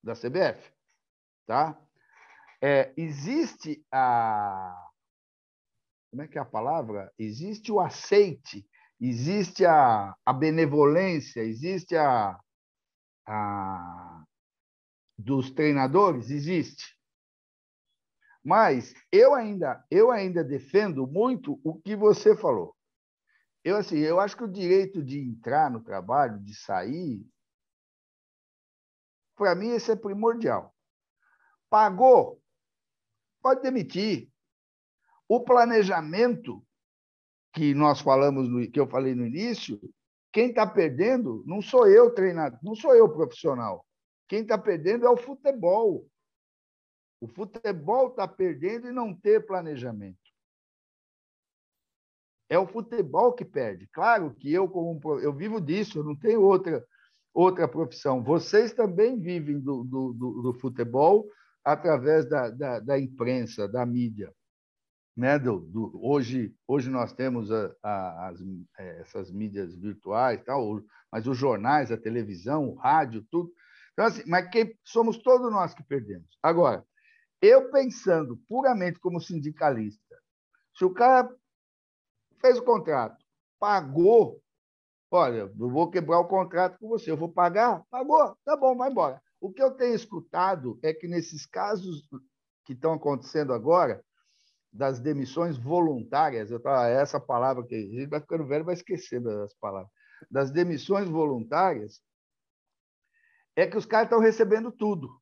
da 0.02 0.14
CBF. 0.14 0.71
Tá? 1.46 1.78
É, 2.60 2.92
existe 2.96 3.84
a. 3.90 4.88
Como 6.10 6.22
é 6.22 6.28
que 6.28 6.38
é 6.38 6.40
a 6.40 6.44
palavra? 6.44 7.12
Existe 7.18 7.72
o 7.72 7.80
aceite, 7.80 8.68
existe 9.00 9.64
a, 9.64 10.14
a 10.24 10.32
benevolência, 10.32 11.40
existe 11.40 11.96
a, 11.96 12.38
a. 13.26 14.24
dos 15.18 15.50
treinadores? 15.50 16.30
Existe. 16.30 16.96
Mas 18.44 18.94
eu 19.10 19.34
ainda, 19.34 19.84
eu 19.90 20.10
ainda 20.10 20.42
defendo 20.42 21.06
muito 21.06 21.60
o 21.64 21.80
que 21.80 21.94
você 21.94 22.36
falou. 22.36 22.76
Eu, 23.64 23.76
assim, 23.76 23.98
eu 23.98 24.18
acho 24.18 24.36
que 24.36 24.42
o 24.42 24.50
direito 24.50 25.02
de 25.02 25.20
entrar 25.20 25.70
no 25.70 25.82
trabalho, 25.82 26.40
de 26.40 26.54
sair, 26.54 27.24
para 29.36 29.54
mim, 29.54 29.74
isso 29.74 29.90
é 29.90 29.96
primordial. 29.96 30.74
Pagou, 31.72 32.38
pode 33.40 33.62
demitir. 33.62 34.30
O 35.26 35.40
planejamento 35.40 36.62
que 37.50 37.72
nós 37.72 37.98
falamos, 37.98 38.46
no, 38.46 38.70
que 38.70 38.78
eu 38.78 38.86
falei 38.86 39.14
no 39.14 39.24
início, 39.24 39.80
quem 40.30 40.50
está 40.50 40.66
perdendo 40.66 41.42
não 41.46 41.62
sou 41.62 41.88
eu 41.88 42.14
treinador, 42.14 42.58
não 42.62 42.74
sou 42.74 42.94
eu 42.94 43.10
profissional. 43.10 43.86
Quem 44.28 44.42
está 44.42 44.58
perdendo 44.58 45.06
é 45.06 45.08
o 45.08 45.16
futebol. 45.16 46.06
O 47.18 47.26
futebol 47.26 48.08
está 48.08 48.28
perdendo 48.28 48.88
e 48.88 48.92
não 48.92 49.14
ter 49.14 49.46
planejamento. 49.46 50.18
É 52.50 52.58
o 52.58 52.66
futebol 52.66 53.32
que 53.32 53.46
perde. 53.46 53.86
Claro 53.86 54.34
que 54.34 54.52
eu, 54.52 54.68
como 54.68 55.00
eu 55.20 55.32
vivo 55.32 55.58
disso, 55.58 56.00
eu 56.00 56.04
não 56.04 56.14
tenho 56.14 56.42
outra, 56.42 56.86
outra 57.32 57.66
profissão. 57.66 58.22
Vocês 58.22 58.74
também 58.74 59.18
vivem 59.18 59.58
do, 59.58 59.84
do, 59.84 60.12
do, 60.12 60.42
do 60.42 60.54
futebol 60.60 61.26
através 61.64 62.28
da, 62.28 62.50
da, 62.50 62.80
da 62.80 62.98
imprensa, 62.98 63.68
da 63.68 63.84
mídia. 63.86 64.32
Né? 65.16 65.38
Do, 65.38 65.60
do, 65.60 66.00
hoje, 66.02 66.54
hoje 66.66 66.90
nós 66.90 67.12
temos 67.12 67.50
a, 67.50 67.74
a, 67.82 68.28
as, 68.28 68.40
é, 68.78 69.00
essas 69.00 69.30
mídias 69.30 69.74
virtuais, 69.74 70.42
tal, 70.44 70.82
mas 71.10 71.26
os 71.26 71.36
jornais, 71.36 71.92
a 71.92 71.96
televisão, 71.96 72.70
o 72.70 72.74
rádio, 72.74 73.26
tudo. 73.30 73.52
Então, 73.92 74.06
assim, 74.06 74.22
mas 74.26 74.48
quem, 74.50 74.76
somos 74.84 75.18
todos 75.18 75.52
nós 75.52 75.74
que 75.74 75.82
perdemos. 75.82 76.38
Agora, 76.42 76.84
eu 77.40 77.70
pensando 77.70 78.36
puramente 78.48 78.98
como 78.98 79.20
sindicalista, 79.20 80.16
se 80.76 80.84
o 80.84 80.94
cara 80.94 81.28
fez 82.40 82.58
o 82.58 82.64
contrato, 82.64 83.22
pagou, 83.60 84.40
olha, 85.10 85.52
eu 85.58 85.70
vou 85.70 85.90
quebrar 85.90 86.20
o 86.20 86.28
contrato 86.28 86.78
com 86.78 86.88
você, 86.88 87.10
eu 87.10 87.16
vou 87.16 87.28
pagar, 87.28 87.84
pagou, 87.90 88.36
tá 88.44 88.56
bom, 88.56 88.76
vai 88.76 88.90
embora. 88.90 89.22
O 89.42 89.52
que 89.52 89.60
eu 89.60 89.72
tenho 89.72 89.96
escutado 89.96 90.78
é 90.84 90.94
que 90.94 91.08
nesses 91.08 91.44
casos 91.44 92.08
que 92.64 92.74
estão 92.74 92.92
acontecendo 92.92 93.52
agora, 93.52 94.00
das 94.72 95.00
demissões 95.00 95.58
voluntárias, 95.58 96.52
eu 96.52 96.60
tava, 96.60 96.86
essa 96.86 97.18
palavra 97.18 97.66
que 97.66 97.74
a 97.74 97.80
gente 97.80 98.06
vai 98.06 98.20
ficando 98.20 98.46
velho 98.46 98.64
vai 98.64 98.74
esquecer 98.74 99.20
das 99.20 99.52
palavras, 99.54 99.90
das 100.30 100.52
demissões 100.52 101.08
voluntárias, 101.08 102.00
é 103.56 103.66
que 103.66 103.76
os 103.76 103.84
caras 103.84 104.06
estão 104.06 104.20
recebendo 104.20 104.70
tudo. 104.70 105.20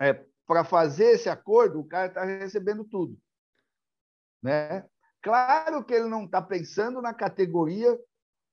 É, 0.00 0.14
Para 0.46 0.62
fazer 0.62 1.06
esse 1.06 1.28
acordo, 1.28 1.80
o 1.80 1.88
cara 1.88 2.06
está 2.06 2.24
recebendo 2.24 2.84
tudo. 2.84 3.20
Né? 4.40 4.88
Claro 5.20 5.84
que 5.84 5.92
ele 5.92 6.08
não 6.08 6.24
está 6.24 6.40
pensando 6.40 7.02
na 7.02 7.12
categoria 7.12 7.98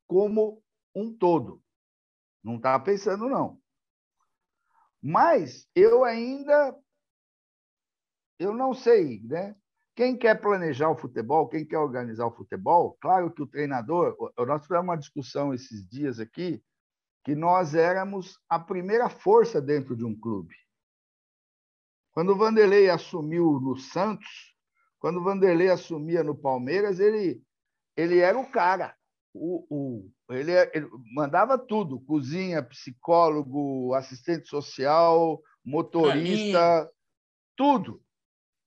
como 0.08 0.60
um 0.96 1.16
todo. 1.16 1.63
Não 2.44 2.58
estava 2.58 2.84
pensando, 2.84 3.30
não. 3.30 3.60
Mas 5.02 5.68
eu 5.76 6.04
ainda 6.04 6.76
eu 8.40 8.54
não 8.54 8.74
sei, 8.74 9.22
né? 9.24 9.56
Quem 9.96 10.18
quer 10.18 10.42
planejar 10.42 10.90
o 10.90 10.98
futebol, 10.98 11.48
quem 11.48 11.66
quer 11.66 11.78
organizar 11.78 12.26
o 12.26 12.36
futebol, 12.36 12.98
claro 13.00 13.32
que 13.32 13.44
o 13.44 13.48
treinador. 13.48 14.16
Nós 14.38 14.64
tivemos 14.64 14.86
uma 14.86 14.98
discussão 14.98 15.54
esses 15.54 15.88
dias 15.88 16.20
aqui 16.20 16.64
que 17.24 17.36
nós 17.36 17.76
éramos 17.76 18.40
a 18.50 18.60
primeira 18.60 19.08
força 19.10 19.62
dentro 19.62 19.96
de 19.96 20.04
um 20.04 20.20
clube. 20.20 20.56
Quando 22.12 22.32
o 22.32 22.36
Vanderlei 22.36 22.90
assumiu 22.90 23.60
no 23.60 23.78
Santos, 23.78 24.56
quando 25.00 25.20
o 25.20 25.24
Vanderlei 25.24 25.70
assumia 25.70 26.24
no 26.24 26.36
Palmeiras, 26.36 27.00
ele, 27.00 27.42
ele 27.96 28.20
era 28.20 28.38
o 28.38 28.50
cara. 28.50 28.96
O, 29.34 29.66
o, 29.70 30.12
ele, 30.30 30.52
ele 30.74 30.88
mandava 31.14 31.58
tudo: 31.58 32.00
cozinha, 32.02 32.62
psicólogo, 32.62 33.94
assistente 33.94 34.48
social, 34.48 35.42
motorista, 35.66 36.90
tudo. 37.56 38.02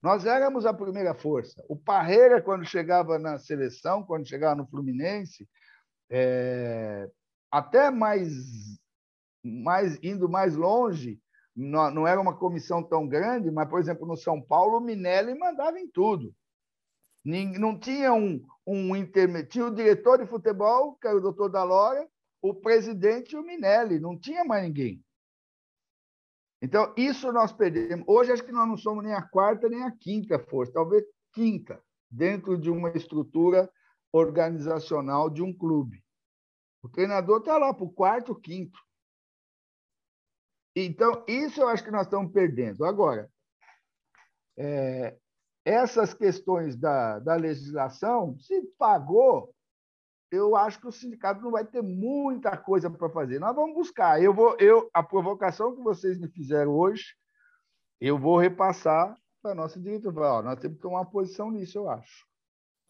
Nós 0.02 0.24
éramos 0.26 0.66
a 0.66 0.74
primeira 0.74 1.14
força. 1.14 1.64
O 1.68 1.76
Parreira, 1.76 2.40
quando 2.42 2.64
chegava 2.64 3.18
na 3.18 3.38
seleção, 3.38 4.02
quando 4.02 4.28
chegava 4.28 4.54
no 4.54 4.66
Fluminense, 4.66 5.48
é, 6.10 7.08
até 7.50 7.90
mais, 7.90 8.30
mais 9.42 9.98
indo 10.02 10.28
mais 10.28 10.54
longe, 10.54 11.20
não, 11.54 11.90
não 11.90 12.06
era 12.06 12.20
uma 12.20 12.36
comissão 12.36 12.82
tão 12.82 13.08
grande, 13.08 13.50
mas, 13.50 13.68
por 13.68 13.80
exemplo, 13.80 14.06
no 14.06 14.16
São 14.16 14.40
Paulo, 14.40 14.78
o 14.78 14.80
Minelli 14.80 15.34
mandava 15.38 15.78
em 15.80 15.88
tudo. 15.88 16.34
Não 17.26 17.76
tinha 17.76 18.12
um, 18.12 18.40
um 18.64 18.94
intermediário. 18.94 19.48
Tinha 19.48 19.66
o 19.66 19.74
diretor 19.74 20.18
de 20.18 20.26
futebol, 20.26 20.94
que 20.94 21.08
era 21.08 21.16
o 21.16 21.20
doutor 21.20 21.48
Dalora, 21.48 22.08
o 22.40 22.54
presidente 22.54 23.32
e 23.32 23.36
o 23.36 23.42
Minelli. 23.42 23.98
Não 23.98 24.16
tinha 24.16 24.44
mais 24.44 24.62
ninguém. 24.62 25.04
Então, 26.62 26.94
isso 26.96 27.32
nós 27.32 27.52
perdemos. 27.52 28.06
Hoje, 28.06 28.30
acho 28.30 28.44
que 28.44 28.52
nós 28.52 28.68
não 28.68 28.76
somos 28.76 29.02
nem 29.02 29.12
a 29.12 29.22
quarta 29.22 29.68
nem 29.68 29.82
a 29.82 29.90
quinta 29.90 30.38
força, 30.38 30.72
talvez 30.72 31.04
quinta, 31.32 31.82
dentro 32.08 32.56
de 32.56 32.70
uma 32.70 32.90
estrutura 32.90 33.68
organizacional 34.12 35.28
de 35.28 35.42
um 35.42 35.52
clube. 35.52 36.02
O 36.80 36.88
treinador 36.88 37.40
está 37.40 37.58
lá 37.58 37.74
para 37.74 37.84
o 37.84 37.92
quarto, 37.92 38.40
quinto. 38.40 38.78
Então, 40.76 41.24
isso 41.26 41.60
eu 41.60 41.68
acho 41.68 41.82
que 41.82 41.90
nós 41.90 42.06
estamos 42.06 42.32
perdendo. 42.32 42.84
Agora, 42.84 43.28
é, 44.56 45.18
essas 45.66 46.14
questões 46.14 46.76
da, 46.76 47.18
da 47.18 47.34
legislação, 47.34 48.38
se 48.38 48.62
pagou, 48.78 49.52
eu 50.30 50.54
acho 50.54 50.80
que 50.80 50.86
o 50.86 50.92
sindicato 50.92 51.42
não 51.42 51.50
vai 51.50 51.64
ter 51.64 51.82
muita 51.82 52.56
coisa 52.56 52.88
para 52.88 53.10
fazer. 53.10 53.40
Nós 53.40 53.54
vamos 53.54 53.74
buscar. 53.74 54.22
Eu 54.22 54.32
vou, 54.32 54.56
eu, 54.60 54.88
a 54.94 55.02
provocação 55.02 55.74
que 55.74 55.82
vocês 55.82 56.20
me 56.20 56.28
fizeram 56.28 56.70
hoje, 56.70 57.16
eu 58.00 58.16
vou 58.16 58.38
repassar 58.38 59.12
para 59.42 59.50
a 59.50 59.54
nossa 59.56 59.80
diretoria. 59.80 60.42
Nós 60.42 60.60
temos 60.60 60.76
que 60.76 60.82
tomar 60.82 61.00
uma 61.00 61.10
posição 61.10 61.50
nisso, 61.50 61.78
eu 61.78 61.90
acho. 61.90 62.24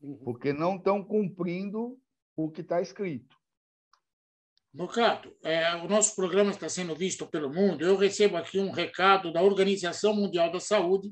Uhum. 0.02 0.18
Porque 0.22 0.52
não 0.52 0.76
estão 0.76 1.02
cumprindo 1.02 1.98
o 2.36 2.50
que 2.50 2.60
está 2.60 2.82
escrito. 2.82 3.34
Bocato, 4.70 5.34
é, 5.42 5.76
o 5.76 5.88
nosso 5.88 6.14
programa 6.14 6.50
está 6.50 6.68
sendo 6.68 6.94
visto 6.94 7.26
pelo 7.26 7.48
mundo. 7.48 7.82
Eu 7.82 7.96
recebo 7.96 8.36
aqui 8.36 8.60
um 8.60 8.70
recado 8.70 9.32
da 9.32 9.40
Organização 9.40 10.14
Mundial 10.14 10.52
da 10.52 10.60
Saúde, 10.60 11.10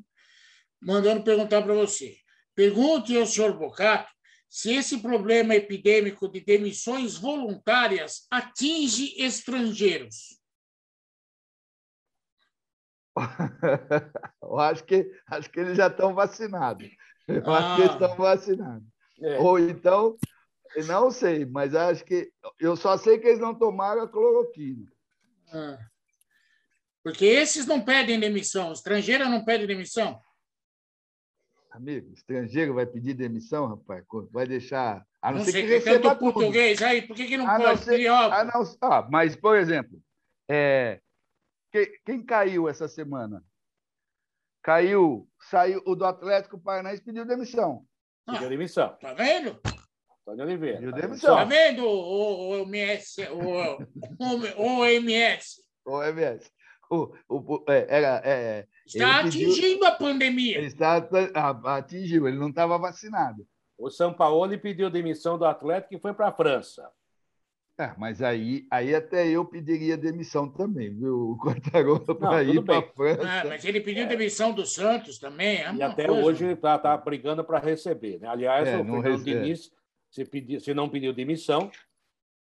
mandando 0.85 1.25
perguntar 1.25 1.63
para 1.63 1.75
você. 1.75 2.17
Pergunte 2.55 3.17
ao 3.17 3.27
senhor 3.27 3.57
Bocato 3.59 4.13
se 4.49 4.73
esse 4.73 4.99
problema 4.99 5.55
epidêmico 5.55 6.29
de 6.29 6.41
demissões 6.41 7.17
voluntárias 7.17 8.27
atinge 8.31 9.15
estrangeiros. 9.21 10.39
Eu 14.43 14.59
acho 14.61 14.85
que, 14.85 15.11
acho 15.27 15.51
que 15.51 15.61
eles 15.61 15.77
já 15.77 15.89
estão 15.89 16.15
vacinados. 16.15 16.89
Eu 17.27 17.43
ah. 17.47 17.59
acho 17.59 17.77
que 17.77 17.83
eles 17.83 17.91
ah. 17.91 17.95
estão 17.95 18.17
vacinados. 18.17 18.89
É. 19.21 19.39
Ou 19.39 19.59
então 19.59 20.17
não 20.87 21.11
sei, 21.11 21.45
mas 21.45 21.75
acho 21.75 22.05
que. 22.05 22.33
Eu 22.59 22.77
só 22.77 22.97
sei 22.97 23.19
que 23.19 23.29
eles 23.29 23.41
não 23.41 23.55
tomaram 23.55 24.03
a 24.03 24.09
cloroquina. 24.09 24.87
Ah. 25.53 25.79
Porque 27.03 27.25
esses 27.25 27.67
não 27.67 27.81
pedem 27.85 28.19
demissão. 28.19 28.73
Estrangeiro 28.73 29.29
não 29.29 29.45
pede 29.45 29.67
demissão. 29.67 30.21
Amigo, 31.75 32.13
estrangeiro 32.13 32.73
vai 32.73 32.87
pedir 32.87 33.15
demissão, 33.15 33.67
rapaz? 33.67 34.05
Vai 34.31 34.47
deixar. 34.47 35.05
A 35.21 35.33
não, 35.33 35.39
não 35.39 35.45
ser 35.45 35.51
sei, 35.51 35.63
que 35.63 35.69
receba 35.71 36.15
português 36.15 36.81
aí, 36.81 37.03
por 37.03 37.17
que, 37.17 37.27
que 37.27 37.37
não 37.37 37.49
a 37.49 37.57
pode? 37.57 37.65
Não 37.65 37.77
ser, 37.77 38.07
a 38.07 38.45
não, 38.45 38.63
ah, 38.81 39.09
mas, 39.11 39.35
por 39.35 39.57
exemplo, 39.57 40.01
é, 40.49 41.01
quem, 41.73 41.87
quem 42.07 42.23
caiu 42.25 42.69
essa 42.69 42.87
semana? 42.87 43.43
Caiu, 44.63 45.29
saiu 45.51 45.83
o 45.85 45.97
do 45.97 46.05
Atlético 46.05 46.61
Paranaense 46.61 47.03
pediu 47.03 47.27
demissão. 47.27 47.85
Pediu 48.25 48.49
demissão. 48.49 48.97
Tá 49.01 49.13
vendo? 49.13 49.61
Antônio 50.21 50.45
Oliveira. 50.45 50.93
Tá 51.21 51.45
vendo, 51.45 51.85
o, 51.85 52.51
o 52.51 52.57
MS? 52.63 53.27
O, 53.31 54.63
o 54.63 54.79
OMS? 54.79 55.61
OMS. 55.85 56.53
O, 56.89 57.13
o, 57.29 57.65
é, 57.69 57.87
era, 57.89 58.23
é, 58.25 58.69
está 58.87 59.21
atingindo 59.21 59.81
pediu, 59.81 59.87
a 59.87 59.93
pandemia. 59.93 60.59
Ele 60.59 60.67
está 60.67 60.97
atingiu, 61.65 62.29
ele 62.29 62.39
não 62.39 62.49
estava 62.49 62.79
vacinado. 62.79 63.47
O 63.77 63.91
São 63.91 64.13
Paulo 64.13 64.57
pediu 64.59 64.91
demissão 64.91 65.37
do 65.37 65.45
Atlético 65.45 65.95
e 65.95 66.01
foi 66.01 66.15
para 66.15 66.29
a 66.29 66.33
França. 66.33 66.89
É, 67.77 67.93
mas 67.99 68.23
aí, 68.23 68.69
aí 68.71 68.95
até 68.95 69.27
eu 69.27 69.45
pediria 69.45 69.97
demissão 69.97 70.49
também, 70.49 70.95
viu? 70.95 71.31
O 71.31 71.39
Quartarolo 71.39 72.15
para 72.15 72.45
ir 72.45 72.63
para 72.63 72.79
a 72.79 72.83
França. 72.83 73.23
Ah, 73.29 73.45
mas 73.47 73.65
ele 73.65 73.81
pediu 73.81 74.07
demissão 74.07 74.53
do 74.53 74.65
Santos 74.65 75.19
também. 75.19 75.57
É 75.57 75.75
e 75.75 75.83
até 75.83 76.07
coisa. 76.07 76.25
hoje 76.25 76.45
ele 76.45 76.53
está 76.53 76.79
tá 76.79 76.97
brigando 76.97 77.43
para 77.43 77.59
receber. 77.59 78.21
Né? 78.21 78.29
Aliás, 78.29 78.69
é, 78.69 78.77
o 78.77 78.85
Fernando 78.85 79.25
Diniz 79.25 79.73
se, 80.09 80.25
pedir, 80.25 80.61
se 80.61 80.73
não 80.73 80.89
pediu 80.89 81.13
demissão, 81.13 81.69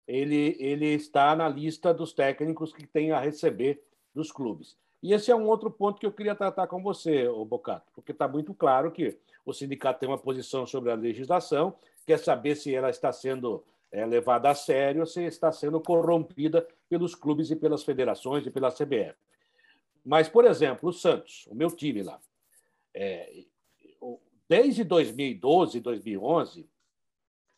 ele, 0.07 0.55
ele 0.59 0.93
está 0.93 1.35
na 1.35 1.49
lista 1.49 1.91
dos 1.91 2.13
técnicos 2.13 2.71
que 2.71 2.85
tem 2.85 3.11
a 3.11 3.19
receber 3.19 3.81
dos 4.13 4.31
clubes. 4.31 4.77
E 5.03 5.11
esse 5.11 5.29
é 5.29 5.35
um 5.35 5.47
outro 5.47 5.69
ponto 5.69 5.99
que 5.99 6.05
eu 6.05 6.13
queria 6.13 6.33
tratar 6.33 6.65
com 6.65 6.81
você, 6.81 7.27
Bocato, 7.45 7.91
porque 7.93 8.13
está 8.13 8.25
muito 8.25 8.53
claro 8.53 8.89
que 8.89 9.17
o 9.45 9.51
sindicato 9.51 9.99
tem 9.99 10.07
uma 10.07 10.17
posição 10.17 10.65
sobre 10.65 10.91
a 10.91 10.95
legislação, 10.95 11.75
quer 12.07 12.17
saber 12.17 12.55
se 12.55 12.73
ela 12.73 12.89
está 12.89 13.11
sendo 13.11 13.61
é, 13.91 14.05
levada 14.05 14.49
a 14.49 14.55
sério 14.55 15.01
ou 15.01 15.05
se 15.05 15.21
está 15.23 15.51
sendo 15.51 15.81
corrompida 15.81 16.65
pelos 16.87 17.15
clubes 17.15 17.51
e 17.51 17.55
pelas 17.57 17.83
federações 17.83 18.47
e 18.47 18.49
pela 18.49 18.71
CBF. 18.71 19.13
Mas, 20.05 20.29
por 20.29 20.45
exemplo, 20.45 20.87
o 20.87 20.93
Santos, 20.93 21.45
o 21.47 21.55
meu 21.55 21.69
time 21.69 22.01
lá, 22.01 22.17
é, 22.93 23.43
desde 24.47 24.85
2012, 24.85 25.81
2011, 25.81 26.69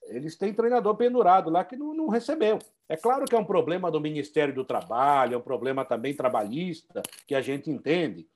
eles 0.07 0.35
têm 0.35 0.51
treinador 0.51 0.95
pendurado 0.95 1.51
lá 1.51 1.63
que 1.63 1.75
não, 1.75 1.93
não, 1.93 2.07
recebeu. 2.07 2.57
É 2.87 2.95
claro 2.95 3.25
que 3.25 3.35
é 3.35 3.39
um 3.39 3.45
problema 3.45 3.89
do 3.89 3.99
Ministério 3.99 4.53
do 4.53 4.63
Trabalho, 4.63 5.33
é 5.33 5.37
um 5.37 5.41
problema 5.41 5.83
também 5.83 6.13
trabalhista, 6.13 7.01
que 7.27 7.33
a 7.33 7.41
gente 7.41 7.69
entende. 7.69 8.27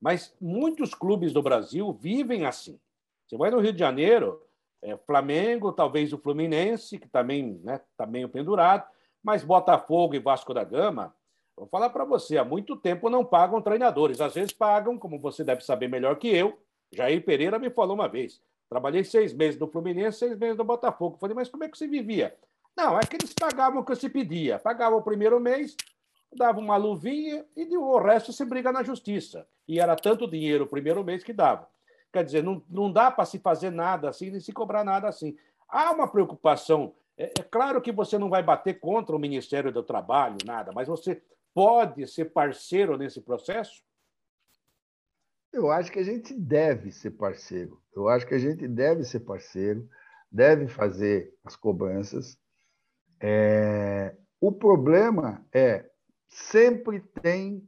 Mas 0.00 0.34
muitos 0.40 0.94
clubes 0.94 1.32
do 1.32 1.42
Brasil 1.42 1.92
vivem 1.92 2.46
assim. 2.46 2.80
Você 3.26 3.36
vai 3.36 3.50
no 3.50 3.60
Rio 3.60 3.72
de 3.72 3.78
Janeiro, 3.78 4.42
é, 4.82 4.96
Flamengo, 4.96 5.72
talvez 5.72 6.12
o 6.12 6.18
Fluminense, 6.18 6.98
que 6.98 7.08
também 7.08 7.56
está 7.56 7.72
né, 7.72 7.80
tá 7.96 8.06
meio 8.06 8.28
pendurado, 8.28 8.84
mas 9.22 9.44
Botafogo 9.44 10.14
e 10.14 10.18
Vasco 10.18 10.52
da 10.52 10.64
Gama, 10.64 11.14
vou 11.56 11.66
falar 11.66 11.90
para 11.90 12.04
você, 12.04 12.36
há 12.36 12.44
muito 12.44 12.76
tempo 12.76 13.08
não 13.08 13.24
pagam 13.24 13.62
treinadores. 13.62 14.20
Às 14.20 14.34
vezes 14.34 14.52
pagam, 14.52 14.98
como 14.98 15.18
você 15.18 15.44
deve 15.44 15.62
saber 15.62 15.88
melhor 15.88 16.16
que 16.16 16.28
eu. 16.28 16.58
Jair 16.90 17.24
Pereira 17.24 17.58
me 17.58 17.70
falou 17.70 17.94
uma 17.94 18.08
vez. 18.08 18.42
Trabalhei 18.68 19.04
seis 19.04 19.32
meses 19.32 19.60
no 19.60 19.68
Fluminense, 19.68 20.18
seis 20.18 20.36
meses 20.36 20.56
no 20.56 20.64
Botafogo. 20.64 21.18
Falei, 21.20 21.36
mas 21.36 21.48
como 21.48 21.62
é 21.62 21.68
que 21.68 21.76
você 21.76 21.86
vivia? 21.86 22.34
Não, 22.76 22.98
é 22.98 23.02
que 23.02 23.16
eles 23.16 23.32
pagavam 23.32 23.80
o 23.80 23.84
que 23.84 23.94
se 23.94 24.08
pedia. 24.08 24.58
Pagavam 24.58 24.98
o 24.98 25.02
primeiro 25.02 25.38
mês, 25.38 25.76
davam 26.34 26.62
uma 26.62 26.76
luvinha 26.76 27.44
e 27.56 27.76
o 27.76 27.98
resto 27.98 28.32
se 28.32 28.44
briga 28.44 28.72
na 28.72 28.82
justiça. 28.82 29.46
E 29.68 29.78
era 29.78 29.94
tanto 29.94 30.30
dinheiro 30.30 30.64
o 30.64 30.68
primeiro 30.68 31.04
mês 31.04 31.22
que 31.22 31.32
dava. 31.32 31.68
Quer 32.12 32.24
dizer, 32.24 32.42
não, 32.42 32.62
não 32.68 32.92
dá 32.92 33.10
para 33.10 33.24
se 33.24 33.38
fazer 33.38 33.70
nada 33.70 34.08
assim, 34.08 34.30
nem 34.30 34.40
se 34.40 34.52
cobrar 34.52 34.84
nada 34.84 35.08
assim. 35.08 35.36
Há 35.68 35.90
uma 35.92 36.08
preocupação. 36.08 36.94
É, 37.16 37.32
é 37.38 37.42
claro 37.42 37.80
que 37.80 37.92
você 37.92 38.18
não 38.18 38.28
vai 38.28 38.42
bater 38.42 38.78
contra 38.80 39.14
o 39.14 39.18
Ministério 39.18 39.72
do 39.72 39.82
Trabalho, 39.82 40.36
nada, 40.44 40.72
mas 40.72 40.88
você 40.88 41.22
pode 41.54 42.06
ser 42.06 42.26
parceiro 42.26 42.96
nesse 42.96 43.20
processo? 43.20 43.82
Eu 45.52 45.70
acho 45.70 45.92
que 45.92 45.98
a 45.98 46.02
gente 46.02 46.32
deve 46.34 46.90
ser 46.90 47.10
parceiro. 47.12 47.80
Eu 47.94 48.08
acho 48.08 48.26
que 48.26 48.34
a 48.34 48.38
gente 48.38 48.66
deve 48.66 49.04
ser 49.04 49.20
parceiro, 49.20 49.88
deve 50.30 50.66
fazer 50.66 51.34
as 51.44 51.54
cobranças. 51.54 52.38
É... 53.22 54.16
O 54.40 54.50
problema 54.50 55.46
é 55.54 55.88
sempre 56.28 57.00
tem 57.22 57.66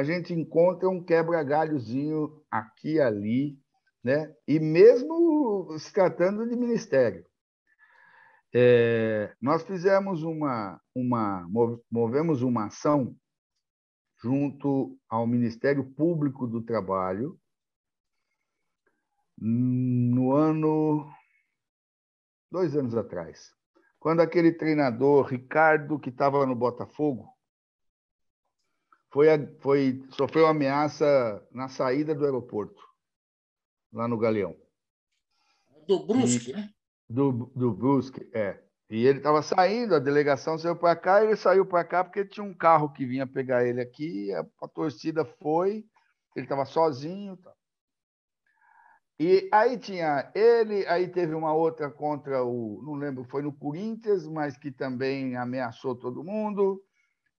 a 0.00 0.02
gente 0.02 0.32
encontra 0.32 0.88
um 0.88 1.04
quebra-galhozinho 1.04 2.42
aqui 2.50 2.94
e 2.94 3.00
ali, 3.00 3.58
né? 4.02 4.34
E 4.48 4.58
mesmo 4.58 5.78
se 5.78 5.92
tratando 5.92 6.48
de 6.48 6.56
ministério. 6.56 7.26
É, 8.52 9.36
nós 9.40 9.62
fizemos 9.62 10.22
uma, 10.22 10.80
uma, 10.94 11.46
movemos 11.90 12.40
uma 12.40 12.66
ação 12.66 13.14
junto 14.22 14.98
ao 15.06 15.26
Ministério 15.26 15.84
Público 15.84 16.46
do 16.46 16.62
Trabalho 16.62 17.38
no 19.38 20.32
ano 20.32 21.12
dois 22.50 22.74
anos 22.74 22.96
atrás, 22.96 23.54
quando 24.00 24.20
aquele 24.20 24.50
treinador 24.50 25.26
Ricardo 25.26 25.98
que 25.98 26.08
estava 26.08 26.44
no 26.46 26.54
Botafogo 26.54 27.28
foi, 29.10 29.26
foi 29.60 30.02
sofreu 30.10 30.46
ameaça 30.46 31.46
na 31.52 31.68
saída 31.68 32.14
do 32.14 32.24
aeroporto 32.24 32.82
lá 33.92 34.08
no 34.08 34.16
Galeão. 34.16 34.56
Do 35.86 36.06
Brusque, 36.06 36.50
e, 36.50 36.54
né? 36.54 36.70
Do, 37.08 37.52
do 37.54 37.72
Brusque, 37.72 38.28
é. 38.32 38.62
E 38.88 39.06
ele 39.06 39.18
estava 39.18 39.42
saindo, 39.42 39.94
a 39.94 40.00
delegação 40.00 40.58
saiu 40.58 40.76
para 40.76 40.96
cá, 40.96 41.22
e 41.22 41.26
ele 41.26 41.36
saiu 41.36 41.66
para 41.66 41.84
cá 41.84 42.02
porque 42.02 42.24
tinha 42.24 42.44
um 42.44 42.54
carro 42.54 42.92
que 42.92 43.04
vinha 43.04 43.26
pegar 43.26 43.64
ele 43.64 43.80
aqui, 43.80 44.32
a, 44.32 44.46
a 44.62 44.68
torcida 44.68 45.24
foi, 45.24 45.84
ele 46.34 46.46
estava 46.46 46.64
sozinho. 46.64 47.38
E 49.22 49.50
aí 49.52 49.76
tinha 49.76 50.32
ele, 50.34 50.86
aí 50.86 51.06
teve 51.06 51.34
uma 51.34 51.52
outra 51.52 51.90
contra 51.90 52.42
o, 52.42 52.80
não 52.82 52.94
lembro, 52.94 53.22
foi 53.24 53.42
no 53.42 53.52
Corinthians, 53.52 54.26
mas 54.26 54.56
que 54.56 54.72
também 54.72 55.36
ameaçou 55.36 55.94
todo 55.94 56.24
mundo. 56.24 56.82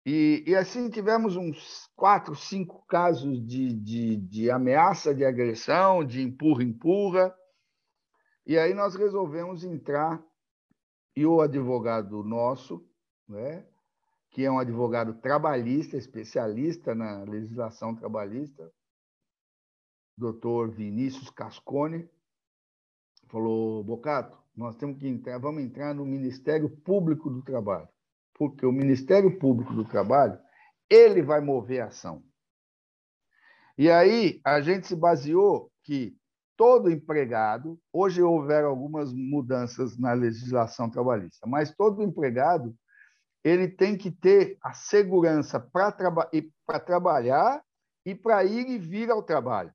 E, 0.05 0.43
e 0.45 0.55
assim 0.55 0.91
tivemos 0.91 1.35
uns 1.35 1.89
quatro, 1.95 2.35
cinco 2.35 2.85
casos 2.85 3.43
de, 3.43 3.73
de, 3.73 4.15
de 4.15 4.51
ameaça 4.51 5.11
de 5.11 5.25
agressão, 5.25 6.05
de 6.05 6.21
empurra-empurra. 6.21 7.33
E 8.45 8.59
aí 8.59 8.75
nós 8.75 8.93
resolvemos 8.93 9.63
entrar 9.63 10.23
e 11.15 11.25
o 11.25 11.41
advogado 11.41 12.23
nosso, 12.23 12.87
né, 13.27 13.65
que 14.29 14.45
é 14.45 14.51
um 14.51 14.59
advogado 14.59 15.15
trabalhista, 15.15 15.97
especialista 15.97 16.93
na 16.93 17.23
legislação 17.23 17.95
trabalhista, 17.95 18.71
doutor 20.17 20.69
Vinícius 20.69 21.29
Cascone, 21.29 22.09
falou: 23.27 23.83
Bocato, 23.83 24.37
nós 24.55 24.75
temos 24.75 24.97
que 24.97 25.07
entrar, 25.07 25.39
vamos 25.39 25.63
entrar 25.63 25.93
no 25.93 26.05
Ministério 26.05 26.69
Público 26.69 27.29
do 27.29 27.41
Trabalho, 27.41 27.87
porque 28.33 28.65
o 28.65 28.71
Ministério 28.71 29.39
Público 29.39 29.73
do 29.73 29.85
Trabalho 29.85 30.39
ele 30.89 31.21
vai 31.21 31.39
mover 31.39 31.81
a 31.81 31.87
ação. 31.87 32.23
E 33.77 33.89
aí 33.89 34.41
a 34.43 34.61
gente 34.61 34.87
se 34.87 34.95
baseou 34.95 35.71
que 35.83 36.15
todo 36.57 36.91
empregado, 36.91 37.79
hoje 37.91 38.21
houveram 38.21 38.69
algumas 38.69 39.11
mudanças 39.11 39.97
na 39.97 40.13
legislação 40.13 40.89
trabalhista, 40.89 41.47
mas 41.47 41.73
todo 41.73 42.03
empregado 42.03 42.75
ele 43.43 43.67
tem 43.67 43.97
que 43.97 44.11
ter 44.11 44.57
a 44.61 44.73
segurança 44.73 45.59
para 45.59 45.91
traba 45.91 46.29
trabalhar 46.85 47.63
e 48.05 48.13
para 48.13 48.43
ir 48.43 48.69
e 48.69 48.77
vir 48.77 49.09
ao 49.09 49.23
trabalho. 49.23 49.73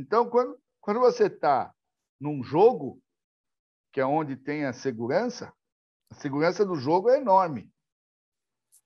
Então, 0.00 0.28
quando, 0.28 0.58
quando 0.80 1.00
você 1.00 1.26
está 1.26 1.72
num 2.20 2.42
jogo, 2.42 3.00
que 3.92 4.00
é 4.00 4.06
onde 4.06 4.36
tem 4.36 4.64
a 4.64 4.72
segurança, 4.72 5.52
a 6.10 6.14
segurança 6.14 6.64
do 6.64 6.74
jogo 6.74 7.10
é 7.10 7.18
enorme. 7.18 7.70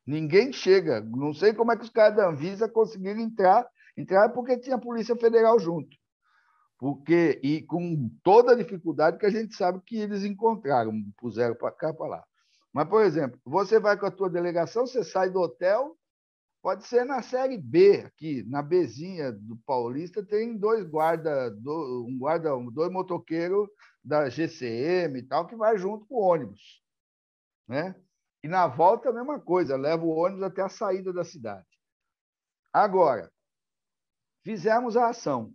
Ninguém 0.07 0.53
chega. 0.53 1.01
Não 1.01 1.33
sei 1.33 1.55
como 1.55 1.73
é 1.73 1.77
que 1.77 1.85
os 1.85 1.91
caras 1.91 2.17
da 2.17 2.29
Anvisa 2.29 2.69
conseguiram 2.69 3.21
entrar. 3.21 3.67
Entrar 3.97 4.29
porque 4.31 4.59
tinha 4.59 4.77
a 4.77 4.81
Polícia 4.81 5.17
Federal 5.17 5.59
junto 5.59 5.97
porque 6.79 7.41
e 7.43 7.63
com 7.63 8.11
toda 8.23 8.53
a 8.53 8.57
dificuldade 8.57 9.17
que 9.17 9.25
a 9.25 9.31
gente 9.31 9.55
sabe 9.55 9.81
que 9.87 9.97
eles 9.97 10.23
encontraram, 10.23 10.93
puseram 11.17 11.55
para 11.55 11.73
cá, 11.73 11.95
para 11.95 12.07
lá. 12.07 12.25
Mas, 12.73 12.89
por 12.89 13.03
exemplo, 13.03 13.41
você 13.43 13.79
vai 13.79 13.97
com 13.97 14.05
a 14.05 14.11
tua 14.11 14.29
delegação, 14.29 14.87
você 14.87 15.03
sai 15.03 15.31
do 15.31 15.41
hotel, 15.41 15.97
pode 16.65 16.87
ser 16.87 17.05
na 17.05 17.21
série 17.21 17.59
B, 17.59 18.07
aqui, 18.07 18.43
na 18.45 18.63
Bezinha 18.63 19.31
do 19.31 19.55
Paulista, 19.67 20.25
tem 20.25 20.57
dois 20.57 20.83
guarda, 20.83 21.55
um 21.63 22.17
guarda, 22.19 22.57
dois 22.73 22.91
motoqueiros 22.91 23.69
da 24.03 24.31
GCM 24.31 25.19
e 25.19 25.23
tal, 25.25 25.47
que 25.47 25.55
vai 25.55 25.77
junto 25.77 26.07
com 26.07 26.15
o 26.15 26.23
ônibus. 26.23 26.83
Né? 27.69 27.95
E 28.43 28.49
na 28.49 28.67
volta 28.67 29.11
a 29.11 29.13
mesma 29.13 29.39
coisa, 29.39 29.77
leva 29.77 30.07
o 30.07 30.17
ônibus 30.17 30.43
até 30.43 30.63
a 30.63 30.71
saída 30.71 31.13
da 31.13 31.23
cidade. 31.23 31.69
Agora, 32.73 33.31
fizemos 34.43 34.97
a 34.97 35.11
ação. 35.11 35.55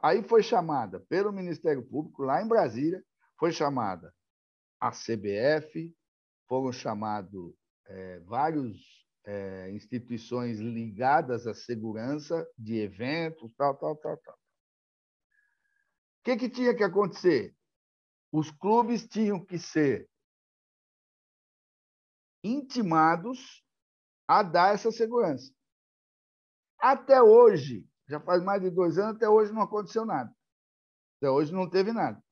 Aí 0.00 0.22
foi 0.22 0.44
chamada 0.44 1.00
pelo 1.08 1.32
Ministério 1.32 1.84
Público, 1.84 2.22
lá 2.22 2.40
em 2.40 2.46
Brasília, 2.46 3.04
foi 3.36 3.50
chamada 3.50 4.14
a 4.80 4.92
CBF, 4.92 5.92
foram 6.46 6.70
chamados 6.70 7.52
é, 7.86 8.20
várias 8.20 9.05
é, 9.26 9.70
instituições 9.72 10.60
ligadas 10.60 11.46
à 11.46 11.52
segurança 11.52 12.48
de 12.56 12.76
eventos, 12.76 13.52
tal, 13.54 13.76
tal, 13.76 13.96
tal, 13.96 14.16
tal. 14.18 14.34
O 14.34 14.38
que, 16.24 16.36
que 16.36 16.48
tinha 16.48 16.74
que 16.74 16.84
acontecer? 16.84 17.54
Os 18.32 18.50
clubes 18.50 19.06
tinham 19.06 19.44
que 19.44 19.58
ser 19.58 20.08
intimados 22.42 23.64
a 24.28 24.42
dar 24.42 24.74
essa 24.74 24.92
segurança. 24.92 25.52
Até 26.78 27.20
hoje, 27.20 27.84
já 28.08 28.20
faz 28.20 28.42
mais 28.42 28.62
de 28.62 28.70
dois 28.70 28.98
anos, 28.98 29.16
até 29.16 29.28
hoje 29.28 29.52
não 29.52 29.62
aconteceu 29.62 30.04
nada. 30.04 30.32
Até 31.16 31.30
hoje 31.30 31.52
não 31.52 31.68
teve 31.68 31.92
nada. 31.92 32.22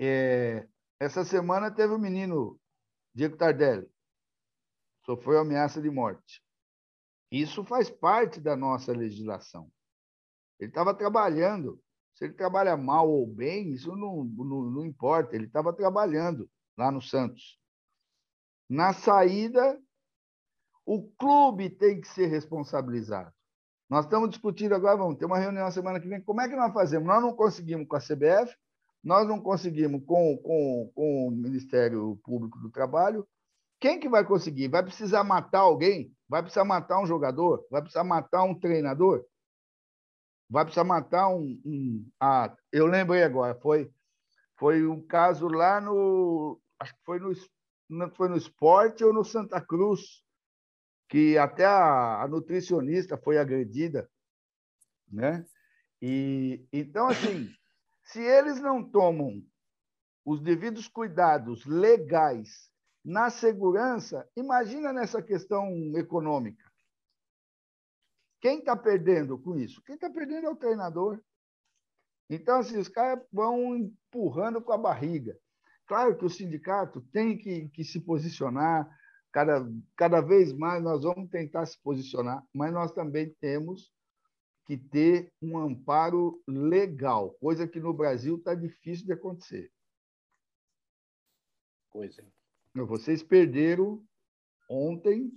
É, 0.00 0.68
essa 1.00 1.24
semana 1.24 1.74
teve 1.74 1.92
o 1.92 1.96
um 1.96 2.00
menino, 2.00 2.60
Diego 3.14 3.36
Tardelli, 3.36 3.90
sofreu 5.08 5.38
ameaça 5.38 5.80
de 5.80 5.90
morte. 5.90 6.42
Isso 7.32 7.64
faz 7.64 7.88
parte 7.88 8.38
da 8.38 8.54
nossa 8.54 8.92
legislação. 8.92 9.72
Ele 10.60 10.70
estava 10.70 10.92
trabalhando. 10.92 11.82
Se 12.14 12.26
ele 12.26 12.34
trabalha 12.34 12.76
mal 12.76 13.08
ou 13.08 13.26
bem, 13.26 13.70
isso 13.70 13.96
não, 13.96 14.24
não, 14.24 14.62
não 14.70 14.84
importa. 14.84 15.34
Ele 15.34 15.46
estava 15.46 15.72
trabalhando 15.72 16.50
lá 16.76 16.90
no 16.90 17.00
Santos. 17.00 17.58
Na 18.68 18.92
saída, 18.92 19.80
o 20.84 21.08
clube 21.12 21.70
tem 21.70 22.02
que 22.02 22.08
ser 22.08 22.26
responsabilizado. 22.26 23.32
Nós 23.88 24.04
estamos 24.04 24.28
discutindo 24.28 24.74
agora, 24.74 24.98
vamos 24.98 25.16
ter 25.16 25.24
uma 25.24 25.38
reunião 25.38 25.64
na 25.64 25.70
semana 25.70 25.98
que 25.98 26.08
vem. 26.08 26.20
Como 26.20 26.42
é 26.42 26.48
que 26.50 26.56
nós 26.56 26.74
fazemos? 26.74 27.08
Nós 27.08 27.22
não 27.22 27.34
conseguimos 27.34 27.88
com 27.88 27.96
a 27.96 28.00
CBF, 28.00 28.54
nós 29.02 29.26
não 29.26 29.40
conseguimos 29.40 30.04
com, 30.04 30.36
com, 30.36 30.92
com 30.94 31.28
o 31.28 31.30
Ministério 31.30 32.20
Público 32.22 32.58
do 32.58 32.70
Trabalho. 32.70 33.26
Quem 33.80 34.00
que 34.00 34.08
vai 34.08 34.24
conseguir? 34.24 34.68
Vai 34.68 34.82
precisar 34.82 35.22
matar 35.22 35.60
alguém? 35.60 36.12
Vai 36.28 36.42
precisar 36.42 36.64
matar 36.64 37.00
um 37.00 37.06
jogador? 37.06 37.66
Vai 37.70 37.80
precisar 37.80 38.04
matar 38.04 38.42
um 38.42 38.58
treinador? 38.58 39.24
Vai 40.50 40.64
precisar 40.64 40.84
matar 40.84 41.28
um. 41.28 41.60
um... 41.64 42.10
Ah, 42.20 42.54
eu 42.72 42.86
lembrei 42.86 43.22
agora, 43.22 43.54
foi, 43.60 43.92
foi 44.56 44.86
um 44.86 45.00
caso 45.06 45.46
lá 45.46 45.80
no. 45.80 46.60
Acho 46.80 46.94
que 46.94 47.00
foi 47.04 47.18
no, 47.18 47.32
foi 48.14 48.28
no 48.28 48.36
esporte 48.36 49.04
ou 49.04 49.12
no 49.12 49.24
Santa 49.24 49.60
Cruz, 49.60 50.22
que 51.08 51.38
até 51.38 51.64
a, 51.64 52.22
a 52.22 52.28
nutricionista 52.28 53.16
foi 53.16 53.38
agredida, 53.38 54.10
né? 55.10 55.46
E 56.00 56.66
então 56.72 57.08
assim, 57.08 57.50
se 58.02 58.20
eles 58.20 58.60
não 58.60 58.82
tomam 58.82 59.42
os 60.24 60.40
devidos 60.40 60.88
cuidados 60.88 61.64
legais 61.66 62.70
na 63.08 63.30
segurança, 63.30 64.28
imagina 64.36 64.92
nessa 64.92 65.22
questão 65.22 65.66
econômica. 65.96 66.70
Quem 68.38 68.58
está 68.58 68.76
perdendo 68.76 69.38
com 69.38 69.56
isso? 69.56 69.82
Quem 69.82 69.94
está 69.94 70.10
perdendo 70.10 70.46
é 70.46 70.50
o 70.50 70.56
treinador. 70.56 71.18
Então, 72.28 72.58
assim, 72.58 72.76
os 72.76 72.88
caras 72.88 73.24
vão 73.32 73.74
empurrando 73.74 74.60
com 74.60 74.72
a 74.72 74.78
barriga. 74.78 75.38
Claro 75.86 76.18
que 76.18 76.24
o 76.26 76.30
sindicato 76.30 77.00
tem 77.10 77.38
que, 77.38 77.70
que 77.70 77.82
se 77.82 77.98
posicionar, 77.98 78.86
Cada, 79.30 79.70
cada 79.94 80.20
vez 80.22 80.54
mais 80.54 80.82
nós 80.82 81.02
vamos 81.02 81.28
tentar 81.28 81.66
se 81.66 81.78
posicionar, 81.82 82.42
mas 82.52 82.72
nós 82.72 82.92
também 82.92 83.34
temos 83.40 83.92
que 84.64 84.76
ter 84.76 85.32
um 85.40 85.58
amparo 85.58 86.42
legal, 86.46 87.32
coisa 87.34 87.68
que 87.68 87.78
no 87.78 87.92
Brasil 87.92 88.36
está 88.36 88.54
difícil 88.54 89.06
de 89.06 89.12
acontecer. 89.12 89.70
Pois 91.90 92.18
é. 92.18 92.37
Vocês 92.86 93.22
perderam 93.22 94.04
ontem 94.68 95.32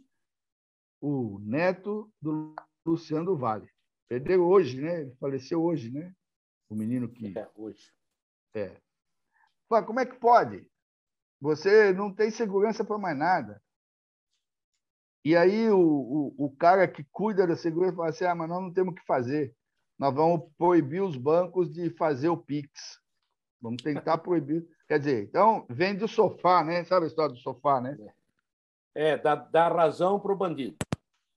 o 1.02 1.40
neto 1.40 2.12
do 2.22 2.56
Luciano 2.86 3.38
Vale. 3.38 3.70
Perderam 4.08 4.44
hoje, 4.44 4.82
né? 4.82 5.02
Ele 5.02 5.16
faleceu 5.16 5.64
hoje, 5.64 5.92
né? 5.92 6.14
O 6.70 6.76
menino 6.76 7.10
que. 7.10 7.38
É, 7.38 7.50
hoje. 7.56 7.92
É. 8.54 8.80
Como 9.68 10.00
é 10.00 10.06
que 10.06 10.20
pode? 10.20 10.68
Você 11.40 11.94
não 11.94 12.14
tem 12.14 12.30
segurança 12.30 12.84
para 12.84 12.98
mais 12.98 13.18
nada. 13.18 13.62
E 15.24 15.36
aí 15.36 15.70
o, 15.70 15.80
o, 15.80 16.46
o, 16.46 16.56
cara 16.56 16.88
que 16.88 17.04
cuida 17.12 17.48
da 17.48 17.56
segurança 17.56 17.96
fala 17.96 18.10
assim: 18.10 18.26
ah, 18.26 18.36
mas 18.36 18.50
nós 18.50 18.62
não 18.62 18.74
temos 18.74 18.94
o 18.94 18.96
que 18.96 19.06
fazer. 19.06 19.56
Nós 19.98 20.14
vamos 20.14 20.52
proibir 20.58 21.02
os 21.02 21.16
bancos 21.16 21.72
de 21.72 21.90
fazer 21.92 22.30
o 22.30 22.38
PIX. 22.38 22.70
Vamos 23.62 23.82
tentar 23.84 24.18
proibir. 24.18 24.68
Quer 24.92 25.00
dizer, 25.00 25.24
então, 25.24 25.66
vem 25.70 25.96
do 25.96 26.06
sofá, 26.06 26.66
né? 26.66 26.84
Sabe 26.84 27.06
a 27.06 27.08
história 27.08 27.34
do 27.34 27.40
sofá, 27.40 27.80
né? 27.80 27.98
É, 28.94 29.16
dá, 29.18 29.36
dá 29.36 29.70
razão 29.70 30.20
para 30.20 30.34
o 30.34 30.36
bandido. 30.36 30.76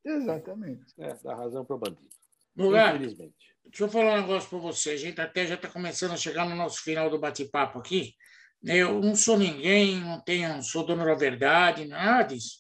Exatamente. 0.05 0.93
É, 0.99 1.15
dá 1.23 1.37
razão 1.37 1.65
para 1.65 1.77
o 1.77 1.79
bandido. 1.79 2.09
Lugar, 2.57 2.97
Infelizmente. 2.97 3.55
Deixa 3.65 3.85
eu 3.85 3.89
falar 3.89 4.15
um 4.15 4.23
negócio 4.23 4.51
para 4.51 4.59
você. 4.59 4.91
A 4.91 4.97
gente 4.97 5.21
até 5.21 5.47
já 5.47 5.55
está 5.55 5.69
começando 5.69 6.11
a 6.11 6.17
chegar 6.17 6.49
no 6.49 6.57
nosso 6.57 6.83
final 6.83 7.09
do 7.09 7.17
bate-papo 7.17 7.79
aqui. 7.79 8.17
Eu 8.65 9.01
não 9.01 9.15
sou 9.15 9.39
ninguém, 9.39 10.01
não 10.01 10.21
tenho, 10.21 10.49
não 10.49 10.61
sou 10.61 10.85
dono 10.85 11.05
da 11.05 11.15
verdade, 11.15 11.85
nada 11.85 12.35
disso. 12.35 12.59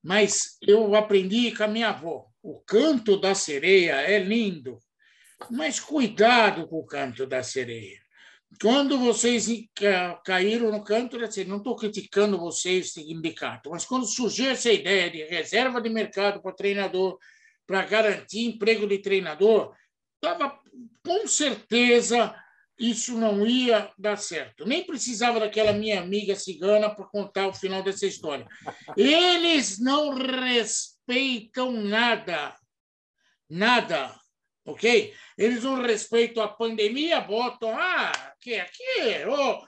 Mas 0.00 0.56
eu 0.62 0.94
aprendi 0.94 1.50
com 1.50 1.64
a 1.64 1.66
minha 1.66 1.88
avó. 1.88 2.28
O 2.40 2.60
canto 2.60 3.20
da 3.20 3.34
sereia 3.34 4.02
é 4.02 4.20
lindo, 4.20 4.78
mas 5.50 5.80
cuidado 5.80 6.68
com 6.68 6.78
o 6.78 6.86
canto 6.86 7.26
da 7.26 7.42
sereia. 7.42 7.98
Quando 8.60 8.98
vocês 8.98 9.46
caíram 10.24 10.70
no 10.70 10.82
canto, 10.82 11.22
assim, 11.22 11.44
não 11.44 11.58
estou 11.58 11.76
criticando 11.76 12.38
vocês, 12.38 12.92
sindicato, 12.92 13.70
mas 13.70 13.84
quando 13.84 14.06
surgiu 14.06 14.50
essa 14.50 14.72
ideia 14.72 15.10
de 15.10 15.22
reserva 15.24 15.80
de 15.80 15.90
mercado 15.90 16.40
para 16.40 16.54
treinador, 16.54 17.18
para 17.66 17.84
garantir 17.84 18.46
emprego 18.46 18.86
de 18.86 18.98
treinador, 18.98 19.74
estava 20.16 20.58
com 21.04 21.28
certeza 21.28 22.34
isso 22.78 23.18
não 23.18 23.44
ia 23.44 23.92
dar 23.98 24.16
certo. 24.16 24.64
Nem 24.64 24.84
precisava 24.84 25.40
daquela 25.40 25.72
minha 25.72 26.00
amiga 26.00 26.36
cigana 26.36 26.88
para 26.88 27.04
contar 27.06 27.48
o 27.48 27.52
final 27.52 27.82
dessa 27.82 28.06
história. 28.06 28.46
Eles 28.96 29.78
não 29.80 30.14
respeitam 30.14 31.72
nada. 31.72 32.54
Nada. 33.50 34.14
Ok? 34.68 35.14
Eles 35.38 35.64
não 35.64 35.80
respeitam 35.80 36.42
a 36.42 36.48
pandemia, 36.48 37.22
botam. 37.22 37.70
Ah, 37.74 38.34
que 38.38 38.54
aqui. 38.54 39.24
Oh, 39.26 39.66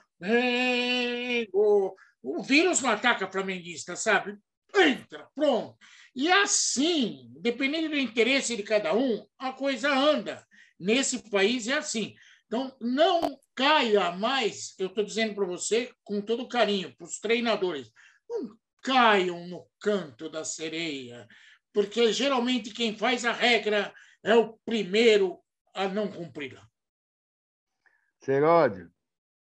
oh, 1.53 1.95
o 2.21 2.43
vírus 2.43 2.81
não 2.81 2.91
ataca 2.91 3.29
flamenguista, 3.31 3.95
sabe? 3.95 4.37
Entra, 4.75 5.27
pronto. 5.33 5.75
E 6.15 6.31
assim, 6.31 7.31
dependendo 7.39 7.89
do 7.89 7.97
interesse 7.97 8.55
de 8.55 8.61
cada 8.61 8.93
um, 8.93 9.25
a 9.39 9.51
coisa 9.51 9.91
anda. 9.91 10.45
Nesse 10.79 11.27
país 11.31 11.67
é 11.67 11.73
assim. 11.73 12.13
Então, 12.45 12.75
não 12.79 13.39
caia 13.55 14.11
mais, 14.11 14.75
eu 14.77 14.87
estou 14.87 15.03
dizendo 15.03 15.33
para 15.33 15.47
você 15.47 15.91
com 16.03 16.21
todo 16.21 16.47
carinho, 16.47 16.95
para 16.95 17.05
os 17.05 17.19
treinadores, 17.19 17.89
não 18.29 18.55
caiam 18.83 19.47
no 19.47 19.65
canto 19.79 20.29
da 20.29 20.43
sereia, 20.43 21.27
porque 21.73 22.11
geralmente 22.11 22.71
quem 22.71 22.95
faz 22.95 23.25
a 23.25 23.31
regra 23.31 23.91
é 24.23 24.35
o 24.35 24.53
primeiro 24.65 25.39
a 25.73 25.87
não 25.87 26.11
cumpri-la. 26.11 26.67
Seródio, 28.19 28.91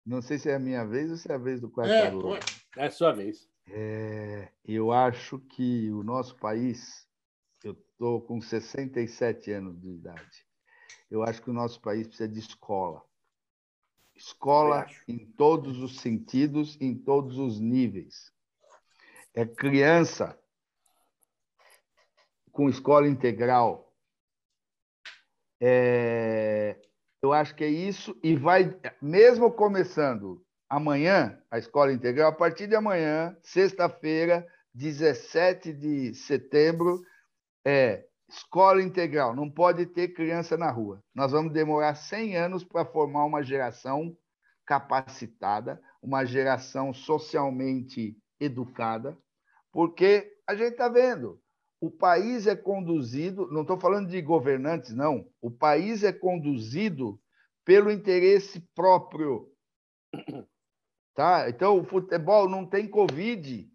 não 0.05 0.20
sei 0.20 0.39
se 0.39 0.51
é 0.51 0.55
a 0.55 0.59
minha 0.59 0.85
vez 0.85 1.11
ou 1.11 1.16
se 1.16 1.31
é 1.31 1.35
a 1.35 1.39
vez 1.39 1.61
do 1.61 1.70
quarto 1.70 1.93
é, 1.93 2.83
é 2.83 2.87
a 2.87 2.91
sua 2.91 3.12
vez. 3.12 3.49
É, 3.68 4.49
eu 4.64 4.93
acho 4.93 5.39
que 5.39 5.91
o 5.91 6.03
nosso 6.03 6.37
país, 6.37 7.09
eu 7.62 7.72
estou 7.72 8.20
com 8.20 8.41
67 8.41 9.53
anos 9.53 9.81
de 9.81 9.89
idade, 9.89 10.47
eu 11.11 11.22
acho 11.22 11.41
que 11.41 11.51
o 11.51 11.55
nosso 11.55 11.81
país 11.81 12.07
precisa 12.07 12.29
de 12.29 12.39
escola. 12.39 13.03
Escola 14.14 14.87
em 15.09 15.18
todos 15.18 15.79
os 15.79 16.01
sentidos, 16.01 16.77
em 16.81 16.95
todos 16.95 17.39
os 17.39 17.59
níveis. 17.59 18.33
É 19.33 19.45
criança 19.45 20.39
com 22.53 22.68
escola 22.68 23.09
integral. 23.09 23.84
É, 25.61 26.77
eu 27.23 27.33
acho 27.33 27.55
que 27.55 27.65
é 27.65 27.69
isso, 27.69 28.19
e 28.23 28.37
vai, 28.37 28.79
mesmo 29.01 29.51
começando 29.51 30.45
amanhã, 30.69 31.39
a 31.51 31.59
escola 31.59 31.93
integral, 31.93 32.31
a 32.31 32.35
partir 32.35 32.67
de 32.67 32.75
amanhã, 32.75 33.37
sexta-feira, 33.43 34.47
17 34.75 35.73
de 35.73 36.15
setembro, 36.15 37.01
é 37.65 38.05
escola 38.29 38.83
integral, 38.83 39.35
não 39.35 39.51
pode 39.51 39.87
ter 39.87 40.09
criança 40.09 40.57
na 40.57 40.71
rua. 40.71 41.03
Nós 41.15 41.33
vamos 41.33 41.53
demorar 41.53 41.95
100 41.95 42.37
anos 42.37 42.65
para 42.65 42.85
formar 42.85 43.25
uma 43.25 43.43
geração 43.43 44.17
capacitada, 44.67 45.81
uma 46.03 46.25
geração 46.25 46.93
socialmente 46.93 48.17
educada, 48.41 49.17
porque 49.73 50.33
a 50.47 50.55
gente 50.55 50.73
está 50.73 50.89
vendo, 50.89 51.41
o 51.87 51.91
país 51.91 52.47
é 52.47 52.57
conduzido, 52.57 53.47
não 53.51 53.61
estou 53.62 53.78
falando 53.78 54.09
de 54.09 54.20
governantes, 54.22 54.95
não, 54.95 55.28
o 55.41 55.51
país 55.51 56.03
é 56.03 56.12
conduzido 56.12 57.20
pelo 57.64 57.91
interesse 57.91 58.61
próprio. 58.74 59.49
Tá? 61.16 61.49
Então, 61.49 61.78
o 61.78 61.85
futebol 61.85 62.49
não 62.49 62.66
tem 62.66 62.89
Covid. 62.89 63.70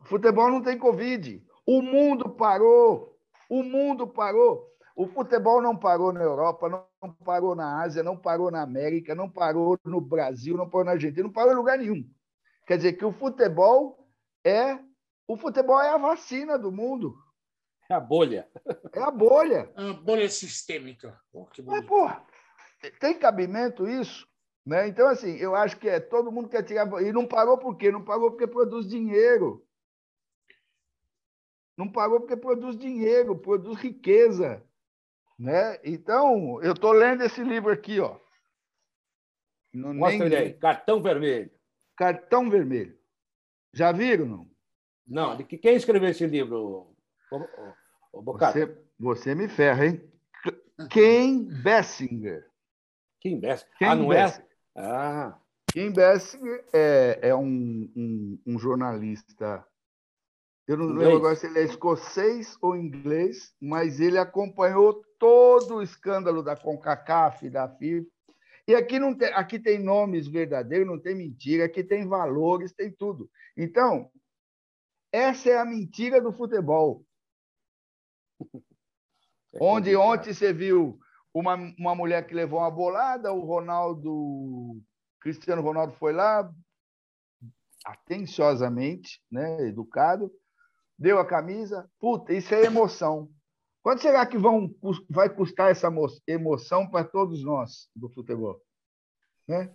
O 0.00 0.04
futebol 0.04 0.48
não 0.48 0.62
tem 0.62 0.78
Covid. 0.78 1.44
O 1.66 1.82
mundo 1.82 2.30
parou. 2.30 3.18
O 3.50 3.64
mundo 3.64 4.06
parou. 4.06 4.64
O 4.94 5.08
futebol 5.08 5.60
não 5.60 5.76
parou 5.76 6.12
na 6.12 6.22
Europa, 6.22 6.68
não 6.68 7.12
parou 7.24 7.56
na 7.56 7.82
Ásia, 7.82 8.04
não 8.04 8.16
parou 8.16 8.48
na 8.48 8.62
América, 8.62 9.12
não 9.12 9.28
parou 9.28 9.76
no 9.84 10.00
Brasil, 10.00 10.56
não 10.56 10.70
parou 10.70 10.84
na 10.84 10.92
Argentina, 10.92 11.24
não 11.24 11.32
parou 11.32 11.52
em 11.52 11.56
lugar 11.56 11.78
nenhum. 11.78 12.08
Quer 12.64 12.76
dizer 12.76 12.92
que 12.92 13.04
o 13.04 13.10
futebol 13.10 14.08
é 14.44 14.78
o 15.26 15.36
futebol 15.36 15.80
é 15.80 15.90
a 15.90 15.98
vacina 15.98 16.58
do 16.58 16.70
mundo. 16.70 17.16
É 17.90 17.94
a 17.94 18.00
bolha. 18.00 18.48
É 18.92 19.00
a 19.00 19.10
bolha. 19.10 19.72
É 19.76 19.90
a 19.90 19.92
bolha 19.92 20.28
sistêmica. 20.28 21.20
Oh, 21.32 21.46
Mas, 21.66 21.84
porra, 21.84 22.24
tem 22.98 23.18
cabimento 23.18 23.86
isso? 23.86 24.26
Né? 24.64 24.88
Então, 24.88 25.06
assim, 25.08 25.36
eu 25.36 25.54
acho 25.54 25.76
que 25.76 25.88
é 25.88 26.00
todo 26.00 26.32
mundo 26.32 26.48
quer 26.48 26.62
tirar. 26.62 26.90
E 27.02 27.12
não 27.12 27.26
parou 27.26 27.58
por 27.58 27.76
quê? 27.76 27.90
Não 27.90 28.02
parou 28.02 28.30
porque 28.30 28.46
produz 28.46 28.88
dinheiro. 28.88 29.66
Não 31.76 31.90
parou 31.90 32.20
porque 32.20 32.36
produz 32.36 32.76
dinheiro, 32.76 33.36
produz 33.36 33.78
riqueza. 33.78 34.64
Né? 35.38 35.78
Então, 35.84 36.62
eu 36.62 36.72
estou 36.72 36.92
lendo 36.92 37.22
esse 37.22 37.42
livro 37.42 37.70
aqui, 37.70 38.00
ó. 38.00 38.18
Não, 39.72 39.92
Mostra 39.92 40.18
nem... 40.18 40.26
ele 40.26 40.36
aí, 40.36 40.54
Cartão 40.54 41.02
Vermelho. 41.02 41.50
Cartão 41.96 42.48
Vermelho. 42.48 42.96
Já 43.72 43.90
viram, 43.92 44.24
não? 44.24 44.53
Não, 45.06 45.36
de 45.36 45.44
quem 45.44 45.76
escreveu 45.76 46.08
esse 46.08 46.26
livro, 46.26 46.94
o, 47.30 47.36
o, 48.12 48.20
o 48.20 48.22
você, 48.22 48.78
você 48.98 49.34
me 49.34 49.48
ferra, 49.48 49.86
hein? 49.86 50.02
Ken 50.90 51.44
Bessinger. 51.62 52.46
Ken 53.20 53.38
Bessinger. 53.38 53.78
Ken 53.78 53.86
ah, 53.86 53.94
não 53.94 54.08
Bessinger. 54.08 54.48
é? 54.76 54.80
Ah. 54.80 55.38
Ken 55.72 55.92
Bessinger 55.92 56.64
é, 56.72 57.18
é 57.22 57.34
um, 57.34 57.90
um, 57.96 58.38
um 58.46 58.58
jornalista 58.58 59.66
eu 60.66 60.78
não 60.78 60.86
lembro 60.86 61.16
agora 61.16 61.36
se 61.36 61.46
ele 61.46 61.58
é 61.58 61.64
escocês 61.64 62.56
ou 62.60 62.74
inglês, 62.74 63.54
mas 63.60 64.00
ele 64.00 64.16
acompanhou 64.16 65.04
todo 65.18 65.76
o 65.76 65.82
escândalo 65.82 66.42
da 66.42 66.56
CONCACAF, 66.56 67.50
da 67.50 67.68
FIFA. 67.68 68.06
E 68.66 68.74
aqui, 68.74 68.98
não 68.98 69.14
tem, 69.14 69.28
aqui 69.34 69.58
tem 69.58 69.78
nomes 69.78 70.26
verdadeiros, 70.26 70.86
não 70.86 70.98
tem 70.98 71.14
mentira, 71.14 71.66
aqui 71.66 71.84
tem 71.84 72.08
valores, 72.08 72.72
tem 72.72 72.90
tudo. 72.90 73.30
Então, 73.54 74.10
essa 75.14 75.48
é 75.48 75.56
a 75.56 75.64
mentira 75.64 76.20
do 76.20 76.32
futebol. 76.32 77.04
É 79.52 79.58
Onde 79.60 79.94
ontem 79.94 80.34
você 80.34 80.52
viu 80.52 80.98
uma, 81.32 81.54
uma 81.78 81.94
mulher 81.94 82.26
que 82.26 82.34
levou 82.34 82.58
uma 82.58 82.70
bolada, 82.70 83.32
o 83.32 83.44
Ronaldo, 83.44 84.82
Cristiano 85.20 85.62
Ronaldo 85.62 85.92
foi 85.92 86.12
lá, 86.12 86.52
atenciosamente, 87.84 89.22
né, 89.30 89.68
educado, 89.68 90.32
deu 90.98 91.20
a 91.20 91.24
camisa. 91.24 91.88
Puta, 92.00 92.32
isso 92.32 92.52
é 92.52 92.64
emoção. 92.64 93.30
Quanto 93.84 94.02
será 94.02 94.26
que 94.26 94.36
vão, 94.36 94.74
vai 95.08 95.28
custar 95.28 95.70
essa 95.70 95.92
emoção 96.26 96.90
para 96.90 97.06
todos 97.06 97.44
nós 97.44 97.88
do 97.94 98.08
futebol? 98.08 98.60
Né? 99.46 99.72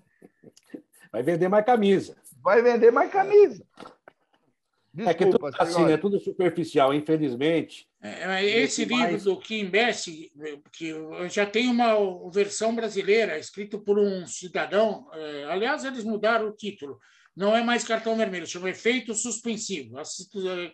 Vai 1.14 1.24
vender 1.24 1.48
mais 1.48 1.66
camisa. 1.66 2.22
Vai 2.42 2.62
vender 2.62 2.92
mais 2.92 3.10
camisa. 3.10 3.66
Desculpa, 4.94 5.12
é 5.12 5.14
que 5.14 5.26
tudo 5.32 5.52
assim, 5.60 5.92
é 5.92 5.98
tudo 5.98 6.20
superficial, 6.20 6.94
infelizmente. 6.94 7.88
É, 8.02 8.44
esse 8.44 8.86
livro 8.86 9.04
mais... 9.04 9.24
do 9.24 9.38
Kim 9.38 9.66
Bess, 9.66 10.06
que 10.72 10.94
já 11.30 11.46
tem 11.46 11.68
uma 11.68 11.96
versão 12.32 12.76
brasileira, 12.76 13.38
escrito 13.38 13.80
por 13.80 14.00
um 14.00 14.26
cidadão. 14.26 15.08
É, 15.14 15.46
aliás, 15.46 15.84
eles 15.84 16.04
mudaram 16.04 16.48
o 16.48 16.56
título 16.56 17.00
não 17.40 17.56
é 17.56 17.64
mais 17.64 17.86
cartão 17.86 18.18
vermelho, 18.18 18.46
chama 18.46 18.70
efeito 18.70 19.14
suspensivo. 19.14 19.96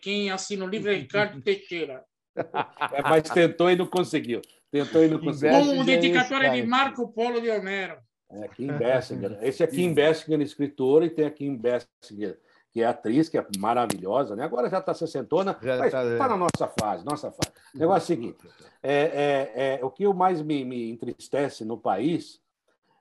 Quem 0.02 0.32
assina 0.32 0.64
o 0.64 0.68
livro 0.68 0.90
é 0.90 0.96
Ricardo 0.96 1.40
Teixeira. 1.40 2.02
É, 2.36 3.02
mas 3.02 3.22
tentou 3.30 3.70
e 3.70 3.76
não 3.76 3.86
conseguiu. 3.86 4.42
Tentou 4.72 5.04
e 5.04 5.08
não 5.08 5.20
conseguiu. 5.20 5.58
Com 5.64 5.84
dedicatória 5.84 6.50
de 6.50 6.66
Marco 6.66 7.12
Polo 7.12 7.40
de 7.40 7.48
Homero. 7.50 7.98
É, 8.28 8.48
Kim 8.48 8.66
Bessinger. 8.66 9.38
Esse 9.42 9.62
é 9.62 9.66
Kim 9.68 9.94
Bessinger, 9.94 10.40
escritor, 10.40 11.04
e 11.04 11.10
tem 11.10 11.24
a 11.24 11.30
Kim 11.30 11.56
Bessinger, 11.56 12.36
que 12.76 12.82
é 12.82 12.86
atriz, 12.86 13.26
que 13.30 13.38
é 13.38 13.46
maravilhosa, 13.58 14.36
né? 14.36 14.44
Agora 14.44 14.68
já 14.68 14.80
está 14.80 14.92
sessentona, 14.92 15.58
já 15.62 15.78
mas 15.78 15.86
está 15.86 16.18
tá 16.18 16.28
na 16.28 16.36
nossa 16.36 16.68
fase, 16.78 17.06
nossa 17.06 17.32
fase. 17.32 17.50
O 17.74 17.78
negócio 17.78 18.02
é 18.02 18.04
o 18.04 18.18
seguinte: 18.18 18.48
é, 18.82 18.92
é, 18.92 19.78
é, 19.80 19.82
o 19.82 19.90
que 19.90 20.06
mais 20.12 20.42
me, 20.42 20.62
me 20.62 20.90
entristece 20.90 21.64
no 21.64 21.78
país 21.78 22.38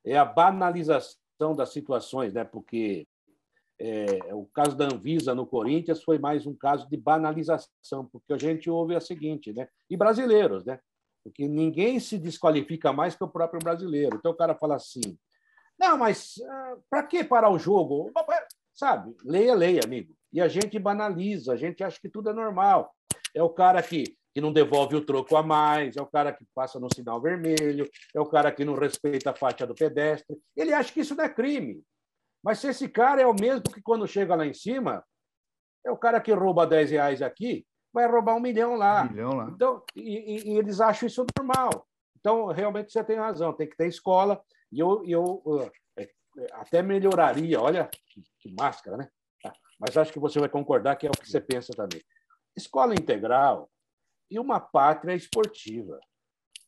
é 0.06 0.18
a 0.18 0.24
banalização 0.24 1.54
das 1.54 1.74
situações, 1.74 2.34
né? 2.34 2.46
Porque 2.46 3.06
é, 3.78 4.34
o 4.34 4.46
caso 4.46 4.78
da 4.78 4.86
Anvisa 4.86 5.36
no 5.36 5.46
Corinthians 5.46 6.02
foi 6.02 6.18
mais 6.18 6.48
um 6.48 6.56
caso 6.56 6.88
de 6.90 6.96
banalização, 6.96 8.06
porque 8.10 8.32
a 8.32 8.38
gente 8.38 8.70
ouve 8.70 8.96
a 8.96 9.02
seguinte, 9.02 9.52
né? 9.52 9.68
E 9.90 9.98
brasileiros, 9.98 10.64
né? 10.64 10.80
Porque 11.22 11.50
ninguém 11.50 12.00
se 12.00 12.18
desqualifica 12.18 12.94
mais 12.94 13.14
que 13.14 13.26
o 13.26 13.28
próprio 13.28 13.60
brasileiro. 13.60 14.16
Então 14.16 14.32
o 14.32 14.38
cara 14.38 14.56
fala 14.56 14.78
assim: 14.78 15.18
não, 15.78 15.98
mas 15.98 16.36
ah, 16.48 16.78
para 16.90 17.04
que 17.04 17.26
parar 17.26 17.50
o 17.50 17.60
jogo? 17.60 18.10
Sabe? 18.76 19.16
Leia, 19.24 19.56
leia, 19.56 19.82
amigo. 19.84 20.14
E 20.34 20.42
a 20.42 20.50
gente 20.50 20.78
banaliza, 20.78 21.54
a 21.54 21.56
gente 21.56 21.82
acha 21.84 21.98
que 22.00 22.10
tudo 22.10 22.30
é 22.30 22.34
normal. 22.34 22.94
É 23.34 23.42
o 23.42 23.50
cara 23.50 23.82
que, 23.82 24.04
que 24.34 24.42
não 24.42 24.52
devolve 24.52 24.98
o 24.98 25.06
troco 25.06 25.38
a 25.38 25.42
mais, 25.42 25.96
é 25.96 26.02
o 26.02 26.06
cara 26.06 26.34
que 26.34 26.46
passa 26.54 26.78
no 26.78 26.94
sinal 26.94 27.22
vermelho, 27.22 27.90
é 28.14 28.20
o 28.20 28.26
cara 28.26 28.52
que 28.52 28.66
não 28.66 28.76
respeita 28.76 29.32
a 29.32 29.36
faixa 29.36 29.66
do 29.66 29.74
pedestre. 29.74 30.38
Ele 30.56 30.74
acha 30.74 30.92
que 30.92 31.00
isso 31.00 31.16
não 31.16 31.24
é 31.24 31.30
crime. 31.30 31.82
Mas 32.44 32.60
se 32.60 32.68
esse 32.68 32.90
cara 32.90 33.22
é 33.22 33.26
o 33.26 33.34
mesmo 33.34 33.64
que 33.64 33.82
quando 33.82 34.06
chega 34.08 34.36
lá 34.36 34.46
em 34.46 34.54
cima, 34.54 35.04
é 35.86 35.92
o 35.92 35.98
cara 35.98 36.20
que 36.20 36.34
rouba 36.34 36.68
10 36.68 36.92
reais 36.92 37.22
aqui, 37.22 37.66
vai 37.94 38.08
roubar 38.08 38.36
um 38.36 38.42
milhão 38.42 38.76
lá. 38.76 39.04
Um 39.04 39.10
milhão 39.10 39.34
lá. 39.36 39.50
Então, 39.50 39.82
e, 39.96 40.52
e, 40.52 40.58
eles 40.58 40.82
acham 40.82 41.08
isso 41.08 41.26
normal. 41.38 41.88
Então, 42.20 42.48
realmente 42.48 42.92
você 42.92 43.04
tem 43.04 43.16
razão, 43.16 43.54
tem 43.54 43.70
que 43.70 43.78
ter 43.78 43.88
escola. 43.88 44.42
E 44.72 44.80
eu, 44.80 45.02
eu 45.06 45.62
é, 45.62 45.72
até 46.54 46.82
melhoraria, 46.82 47.62
olha 47.62 47.90
que, 48.10 48.24
que 48.40 48.52
máscara, 48.52 48.98
né? 48.98 49.10
Ah, 49.46 49.54
mas 49.80 49.98
acho 49.98 50.12
que 50.12 50.20
você 50.20 50.40
vai 50.40 50.50
concordar 50.50 50.96
que 50.96 51.08
é 51.08 51.10
o 51.10 51.14
que 51.14 51.30
você 51.30 51.40
pensa 51.40 51.74
também. 51.74 52.02
Escola 52.56 52.94
integral 52.94 53.70
e 54.30 54.40
uma 54.40 54.60
pátria 54.60 55.14
esportiva. 55.14 56.00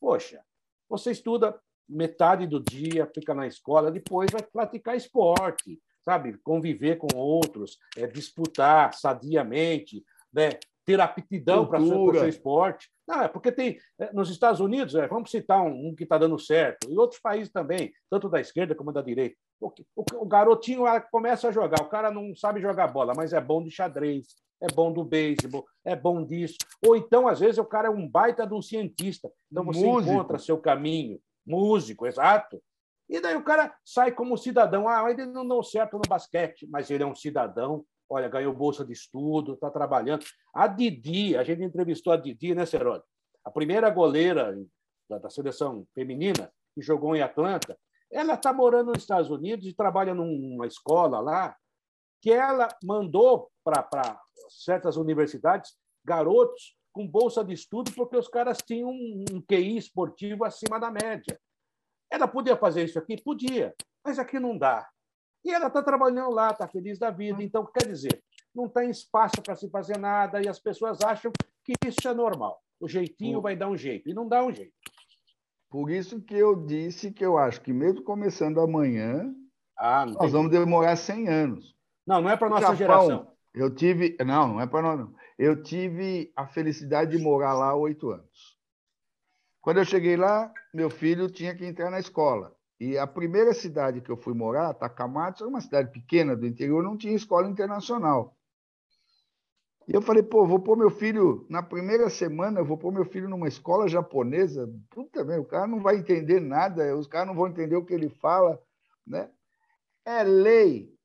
Poxa, 0.00 0.42
você 0.88 1.10
estuda 1.10 1.58
metade 1.88 2.46
do 2.46 2.60
dia 2.60 3.10
fica 3.14 3.34
na 3.34 3.46
escola, 3.46 3.90
depois 3.90 4.30
vai 4.30 4.42
praticar 4.42 4.96
esporte, 4.96 5.80
sabe? 6.04 6.36
Conviver 6.38 6.96
com 6.96 7.16
outros, 7.16 7.78
é, 7.96 8.06
disputar 8.06 8.94
sadiamente, 8.94 10.04
né? 10.32 10.50
Ter 10.88 11.00
aptidão 11.02 11.66
para 11.66 11.82
o 11.82 12.14
seu 12.14 12.26
esporte. 12.26 12.88
Não, 13.06 13.20
é 13.20 13.28
porque 13.28 13.52
tem. 13.52 13.78
É, 14.00 14.10
nos 14.10 14.30
Estados 14.30 14.58
Unidos, 14.58 14.94
é, 14.94 15.06
vamos 15.06 15.30
citar 15.30 15.60
um, 15.60 15.88
um 15.88 15.94
que 15.94 16.04
está 16.04 16.16
dando 16.16 16.38
certo, 16.38 16.90
e 16.90 16.96
outros 16.96 17.20
países 17.20 17.52
também, 17.52 17.92
tanto 18.08 18.26
da 18.26 18.40
esquerda 18.40 18.74
como 18.74 18.90
da 18.90 19.02
direita. 19.02 19.36
O, 19.60 19.68
o, 19.94 20.04
o 20.22 20.26
garotinho 20.26 20.84
começa 21.10 21.48
a 21.48 21.52
jogar, 21.52 21.82
o 21.82 21.90
cara 21.90 22.10
não 22.10 22.34
sabe 22.34 22.62
jogar 22.62 22.86
bola, 22.86 23.12
mas 23.14 23.34
é 23.34 23.40
bom 23.40 23.62
de 23.62 23.70
xadrez, 23.70 24.28
é 24.62 24.66
bom 24.72 24.90
do 24.90 25.04
beisebol, 25.04 25.66
é 25.84 25.94
bom 25.94 26.24
disso. 26.24 26.56
Ou 26.86 26.96
então, 26.96 27.28
às 27.28 27.40
vezes, 27.40 27.58
o 27.58 27.66
cara 27.66 27.88
é 27.88 27.90
um 27.90 28.08
baita 28.08 28.46
de 28.46 28.54
um 28.54 28.62
cientista. 28.62 29.30
Então 29.52 29.66
você 29.66 29.84
Músico. 29.84 30.14
encontra 30.14 30.38
seu 30.38 30.56
caminho 30.56 31.20
músico, 31.46 32.06
exato. 32.06 32.62
E 33.10 33.20
daí 33.20 33.36
o 33.36 33.44
cara 33.44 33.74
sai 33.84 34.10
como 34.10 34.38
cidadão. 34.38 34.88
Ah, 34.88 35.10
ele 35.10 35.26
não 35.26 35.46
deu 35.46 35.62
certo 35.62 35.94
no 35.98 36.02
basquete, 36.08 36.66
mas 36.66 36.90
ele 36.90 37.02
é 37.02 37.06
um 37.06 37.14
cidadão. 37.14 37.84
Olha, 38.10 38.28
ganhou 38.28 38.54
bolsa 38.54 38.84
de 38.84 38.92
estudo, 38.92 39.54
está 39.54 39.70
trabalhando. 39.70 40.24
A 40.54 40.66
Didi, 40.66 41.36
a 41.36 41.44
gente 41.44 41.62
entrevistou 41.62 42.12
a 42.12 42.16
Didi, 42.16 42.54
né, 42.54 42.64
Serode? 42.64 43.04
A 43.44 43.50
primeira 43.50 43.90
goleira 43.90 44.56
da 45.08 45.30
seleção 45.30 45.86
feminina 45.94 46.50
que 46.74 46.82
jogou 46.82 47.14
em 47.14 47.22
Atlanta. 47.22 47.78
Ela 48.10 48.34
está 48.34 48.52
morando 48.52 48.88
nos 48.88 49.02
Estados 49.02 49.30
Unidos 49.30 49.66
e 49.66 49.74
trabalha 49.74 50.14
numa 50.14 50.66
escola 50.66 51.20
lá 51.20 51.56
que 52.20 52.30
ela 52.30 52.68
mandou 52.82 53.50
para 53.62 54.18
certas 54.48 54.96
universidades 54.96 55.76
garotos 56.04 56.76
com 56.92 57.06
bolsa 57.06 57.44
de 57.44 57.52
estudo 57.52 57.92
porque 57.94 58.16
os 58.16 58.28
caras 58.28 58.58
tinham 58.58 58.90
um 58.90 59.40
QI 59.46 59.76
esportivo 59.76 60.44
acima 60.44 60.80
da 60.80 60.90
média. 60.90 61.38
Ela 62.10 62.26
podia 62.26 62.56
fazer 62.56 62.84
isso 62.84 62.98
aqui? 62.98 63.22
Podia, 63.22 63.74
mas 64.04 64.18
aqui 64.18 64.40
não 64.40 64.56
dá. 64.56 64.88
E 65.44 65.52
ela 65.52 65.68
está 65.68 65.82
trabalhando 65.82 66.30
lá, 66.30 66.50
está 66.50 66.66
feliz 66.66 66.98
da 66.98 67.10
vida. 67.10 67.42
Então, 67.42 67.64
quer 67.66 67.86
dizer, 67.86 68.22
não 68.54 68.68
tem 68.68 68.90
espaço 68.90 69.40
para 69.42 69.54
se 69.54 69.68
fazer 69.70 69.98
nada 69.98 70.42
e 70.42 70.48
as 70.48 70.58
pessoas 70.58 71.00
acham 71.00 71.32
que 71.64 71.74
isso 71.86 72.08
é 72.08 72.14
normal. 72.14 72.60
O 72.80 72.88
jeitinho 72.88 73.40
vai 73.40 73.56
dar 73.56 73.68
um 73.68 73.76
jeito, 73.76 74.08
e 74.08 74.14
não 74.14 74.28
dá 74.28 74.44
um 74.44 74.52
jeito. 74.52 74.72
Por 75.68 75.90
isso 75.90 76.20
que 76.22 76.34
eu 76.34 76.54
disse 76.64 77.10
que 77.12 77.24
eu 77.24 77.36
acho 77.36 77.60
que, 77.60 77.72
mesmo 77.72 78.02
começando 78.02 78.60
amanhã, 78.60 79.34
ah, 79.76 80.06
nós 80.06 80.32
vamos 80.32 80.50
demorar 80.50 80.96
100 80.96 81.28
anos. 81.28 81.76
Não, 82.06 82.22
não 82.22 82.30
é 82.30 82.36
para 82.36 82.48
nossa 82.48 82.74
Japão, 82.74 82.76
geração. 82.76 83.32
Eu 83.54 83.74
tive. 83.74 84.16
Não, 84.24 84.54
não 84.54 84.60
é 84.60 84.66
para 84.66 84.82
nós, 84.82 84.98
não. 84.98 85.14
Eu 85.38 85.62
tive 85.62 86.32
a 86.34 86.46
felicidade 86.46 87.16
de 87.16 87.22
morar 87.22 87.52
lá 87.52 87.74
oito 87.74 88.10
anos. 88.10 88.58
Quando 89.60 89.78
eu 89.78 89.84
cheguei 89.84 90.16
lá, 90.16 90.52
meu 90.72 90.88
filho 90.88 91.30
tinha 91.30 91.54
que 91.54 91.66
entrar 91.66 91.90
na 91.90 91.98
escola. 91.98 92.56
E 92.80 92.96
a 92.96 93.06
primeira 93.06 93.52
cidade 93.52 94.00
que 94.00 94.10
eu 94.10 94.16
fui 94.16 94.34
morar, 94.34 94.72
Takamatsu, 94.74 95.44
era 95.44 95.48
uma 95.48 95.60
cidade 95.60 95.90
pequena 95.90 96.36
do 96.36 96.46
interior, 96.46 96.82
não 96.82 96.96
tinha 96.96 97.14
escola 97.14 97.48
internacional. 97.48 98.36
E 99.88 99.94
eu 99.94 100.02
falei, 100.02 100.22
pô, 100.22 100.46
vou 100.46 100.60
pôr 100.60 100.76
meu 100.76 100.90
filho, 100.90 101.46
na 101.48 101.62
primeira 101.62 102.10
semana, 102.10 102.60
eu 102.60 102.64
vou 102.64 102.76
pôr 102.76 102.92
meu 102.92 103.04
filho 103.04 103.28
numa 103.28 103.48
escola 103.48 103.88
japonesa. 103.88 104.70
Puta, 104.90 105.24
meu, 105.24 105.40
o 105.40 105.46
cara 105.46 105.66
não 105.66 105.80
vai 105.80 105.96
entender 105.96 106.40
nada, 106.40 106.96
os 106.96 107.06
caras 107.06 107.28
não 107.28 107.34
vão 107.34 107.48
entender 107.48 107.74
o 107.74 107.84
que 107.84 107.94
ele 107.94 108.10
fala, 108.10 108.60
né? 109.06 109.30
É 110.04 110.22
lei 110.22 110.98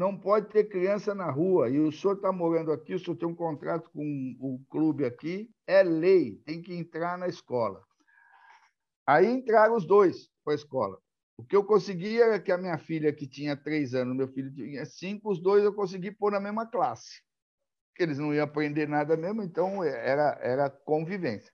não 0.00 0.16
pode 0.16 0.48
ter 0.48 0.64
criança 0.64 1.14
na 1.14 1.30
rua. 1.30 1.68
E 1.68 1.78
o 1.78 1.92
senhor 1.92 2.14
está 2.14 2.32
morando 2.32 2.72
aqui, 2.72 2.94
o 2.94 2.98
senhor 2.98 3.16
tem 3.16 3.28
um 3.28 3.34
contrato 3.34 3.90
com 3.90 4.34
o 4.40 4.58
clube 4.70 5.04
aqui, 5.04 5.50
é 5.66 5.82
lei, 5.82 6.36
tem 6.46 6.62
que 6.62 6.74
entrar 6.74 7.18
na 7.18 7.28
escola. 7.28 7.82
Aí 9.06 9.26
entraram 9.26 9.76
os 9.76 9.86
dois 9.86 10.30
para 10.44 10.54
a 10.54 10.56
escola. 10.56 10.98
O 11.40 11.44
que 11.44 11.56
eu 11.56 11.64
conseguia 11.64 12.26
era 12.26 12.38
que 12.38 12.52
a 12.52 12.58
minha 12.58 12.76
filha, 12.76 13.14
que 13.14 13.26
tinha 13.26 13.56
três 13.56 13.94
anos, 13.94 14.14
meu 14.14 14.28
filho 14.28 14.52
tinha 14.52 14.84
cinco, 14.84 15.32
os 15.32 15.40
dois 15.40 15.64
eu 15.64 15.72
consegui 15.72 16.10
pôr 16.10 16.30
na 16.30 16.38
mesma 16.38 16.66
classe. 16.66 17.22
Porque 17.88 18.02
eles 18.02 18.18
não 18.18 18.34
iam 18.34 18.44
aprender 18.44 18.86
nada 18.86 19.16
mesmo, 19.16 19.42
então 19.42 19.82
era, 19.82 20.38
era 20.42 20.68
convivência. 20.68 21.50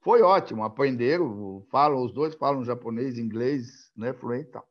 Foi 0.00 0.22
ótimo, 0.22 0.64
aprenderam, 0.64 1.62
falam, 1.70 2.02
os 2.02 2.14
dois 2.14 2.34
falam 2.34 2.64
japonês, 2.64 3.18
inglês, 3.18 3.92
né, 3.94 4.14
fluente 4.14 4.48
e 4.48 4.52
tal. 4.52 4.66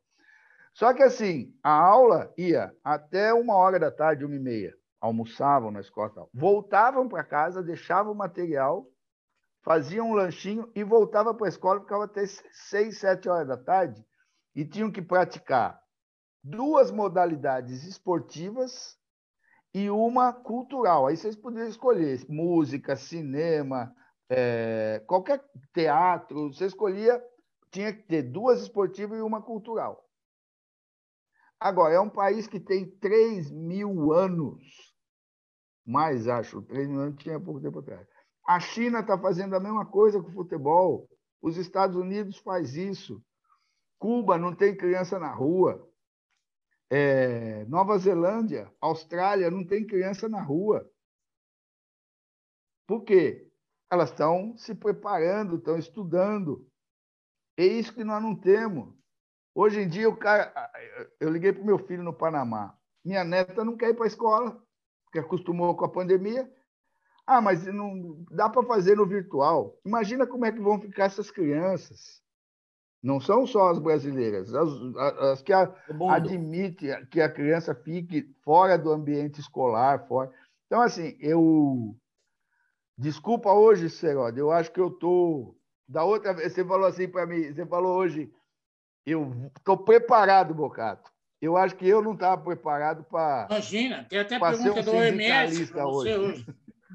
Só 0.74 0.92
que 0.92 1.04
assim, 1.04 1.54
a 1.62 1.70
aula 1.70 2.34
ia 2.36 2.74
até 2.82 3.32
uma 3.32 3.54
hora 3.54 3.78
da 3.78 3.92
tarde, 3.92 4.24
uma 4.24 4.34
e 4.34 4.40
meia. 4.40 4.74
Almoçavam 5.00 5.70
na 5.70 5.78
escola, 5.78 6.10
tal. 6.10 6.28
voltavam 6.34 7.08
para 7.08 7.22
casa, 7.22 7.62
deixavam 7.62 8.12
o 8.12 8.16
material, 8.16 8.84
faziam 9.62 10.10
um 10.10 10.14
lanchinho 10.14 10.68
e 10.74 10.82
voltavam 10.82 11.36
para 11.36 11.46
a 11.46 11.50
escola, 11.50 11.80
ficava 11.80 12.04
até 12.06 12.26
seis, 12.50 12.98
sete 12.98 13.28
horas 13.28 13.46
da 13.46 13.56
tarde 13.56 14.04
e 14.56 14.64
tinham 14.64 14.90
que 14.90 15.02
praticar 15.02 15.78
duas 16.42 16.90
modalidades 16.90 17.84
esportivas 17.84 18.98
e 19.74 19.90
uma 19.90 20.32
cultural. 20.32 21.06
Aí 21.06 21.16
vocês 21.16 21.36
poderiam 21.36 21.68
escolher 21.68 22.24
música, 22.26 22.96
cinema, 22.96 23.94
é, 24.30 25.04
qualquer 25.06 25.44
teatro. 25.74 26.50
Você 26.50 26.64
escolhia, 26.64 27.22
tinha 27.70 27.92
que 27.92 28.02
ter 28.04 28.22
duas 28.22 28.62
esportivas 28.62 29.18
e 29.18 29.22
uma 29.22 29.42
cultural. 29.42 30.02
Agora, 31.60 31.94
é 31.94 32.00
um 32.00 32.08
país 32.08 32.46
que 32.46 32.58
tem 32.58 32.90
3 32.98 33.50
mil 33.50 34.12
anos. 34.12 34.62
Mais, 35.84 36.26
acho. 36.28 36.62
3 36.62 36.88
mil 36.88 37.00
anos 37.00 37.22
tinha 37.22 37.38
pouco 37.38 37.60
tempo 37.60 37.80
atrás. 37.80 38.06
A 38.46 38.58
China 38.58 39.00
está 39.00 39.18
fazendo 39.18 39.54
a 39.54 39.60
mesma 39.60 39.84
coisa 39.84 40.22
com 40.22 40.28
o 40.28 40.32
futebol. 40.32 41.06
Os 41.42 41.58
Estados 41.58 41.96
Unidos 41.96 42.38
faz 42.38 42.74
isso. 42.74 43.22
Cuba 43.98 44.38
não 44.38 44.54
tem 44.54 44.76
criança 44.76 45.18
na 45.18 45.32
rua. 45.32 45.88
É, 46.90 47.64
Nova 47.64 47.98
Zelândia, 47.98 48.72
Austrália 48.80 49.50
não 49.50 49.66
tem 49.66 49.86
criança 49.86 50.28
na 50.28 50.40
rua. 50.40 50.88
Por 52.86 53.02
quê? 53.02 53.50
Elas 53.90 54.10
estão 54.10 54.56
se 54.56 54.74
preparando, 54.74 55.56
estão 55.56 55.76
estudando. 55.76 56.68
É 57.56 57.64
isso 57.64 57.94
que 57.94 58.04
nós 58.04 58.22
não 58.22 58.34
temos. 58.34 58.94
Hoje 59.54 59.80
em 59.80 59.88
dia, 59.88 60.08
o 60.08 60.16
cara, 60.16 60.52
eu 61.18 61.30
liguei 61.30 61.52
para 61.52 61.62
o 61.62 61.66
meu 61.66 61.78
filho 61.78 62.02
no 62.02 62.12
Panamá. 62.12 62.78
Minha 63.04 63.24
neta 63.24 63.64
não 63.64 63.76
quer 63.76 63.90
ir 63.90 63.94
para 63.94 64.04
a 64.04 64.08
escola, 64.08 64.62
porque 65.04 65.18
acostumou 65.18 65.74
com 65.76 65.84
a 65.84 65.90
pandemia. 65.90 66.52
Ah, 67.26 67.40
mas 67.40 67.64
não 67.66 68.24
dá 68.30 68.48
para 68.48 68.66
fazer 68.66 68.96
no 68.96 69.06
virtual. 69.06 69.80
Imagina 69.84 70.26
como 70.26 70.44
é 70.44 70.52
que 70.52 70.60
vão 70.60 70.80
ficar 70.80 71.06
essas 71.06 71.30
crianças. 71.30 72.22
Não 73.06 73.20
são 73.20 73.46
só 73.46 73.70
as 73.70 73.78
brasileiras, 73.78 74.52
as, 74.52 74.68
as 74.96 75.40
que 75.40 75.52
a, 75.52 75.72
admitem 76.10 77.06
que 77.06 77.20
a 77.20 77.28
criança 77.28 77.72
fique 77.72 78.28
fora 78.42 78.76
do 78.76 78.90
ambiente 78.90 79.38
escolar, 79.38 80.08
fora. 80.08 80.28
Então, 80.66 80.82
assim, 80.82 81.16
eu 81.20 81.96
desculpa 82.98 83.52
hoje, 83.52 83.88
Serode, 83.88 84.40
eu 84.40 84.50
acho 84.50 84.72
que 84.72 84.80
eu 84.80 84.90
tô 84.90 85.56
da 85.88 86.02
outra 86.02 86.34
vez. 86.34 86.52
Você 86.52 86.64
falou 86.64 86.88
assim 86.88 87.06
para 87.06 87.24
mim, 87.26 87.52
você 87.52 87.64
falou 87.64 87.96
hoje 87.96 88.28
eu 89.06 89.52
estou 89.56 89.78
preparado, 89.78 90.52
Bocato. 90.52 91.08
Eu 91.40 91.56
acho 91.56 91.76
que 91.76 91.86
eu 91.86 92.02
não 92.02 92.14
estava 92.14 92.42
preparado 92.42 93.04
para. 93.04 93.46
Imagina, 93.48 94.04
tem 94.08 94.18
até 94.18 94.36
pergunta 94.36 94.80
um 94.80 94.82
do 94.82 94.96
OMS 94.96 95.72
hoje. 95.76 96.16
hoje. 96.18 96.46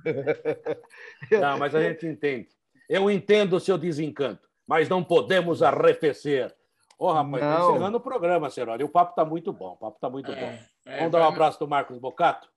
não, 1.39 1.57
mas 1.57 1.73
a 1.73 1.81
gente 1.81 2.05
entende. 2.05 2.49
Eu 2.89 3.09
entendo 3.09 3.55
o 3.55 3.61
seu 3.61 3.77
desencanto, 3.77 4.50
mas 4.71 4.87
não 4.87 5.03
podemos 5.03 5.61
arrefecer. 5.61 6.49
Ô, 6.97 7.07
oh, 7.07 7.11
rapaz, 7.11 7.43
tá 7.43 7.59
encerrando 7.59 7.97
o 7.97 7.99
programa, 7.99 8.49
Seroli. 8.49 8.85
O 8.85 8.89
papo 8.89 9.09
está 9.09 9.25
muito 9.25 9.51
bom. 9.51 9.73
O 9.73 9.75
papo 9.75 9.97
está 9.97 10.09
muito 10.09 10.31
é, 10.31 10.35
bom. 10.35 10.59
É, 10.85 10.97
Vamos 10.99 11.11
dar 11.11 11.19
um 11.23 11.27
abraço 11.27 11.59
do 11.59 11.67
Marcos 11.67 11.97
Bocato? 11.97 12.47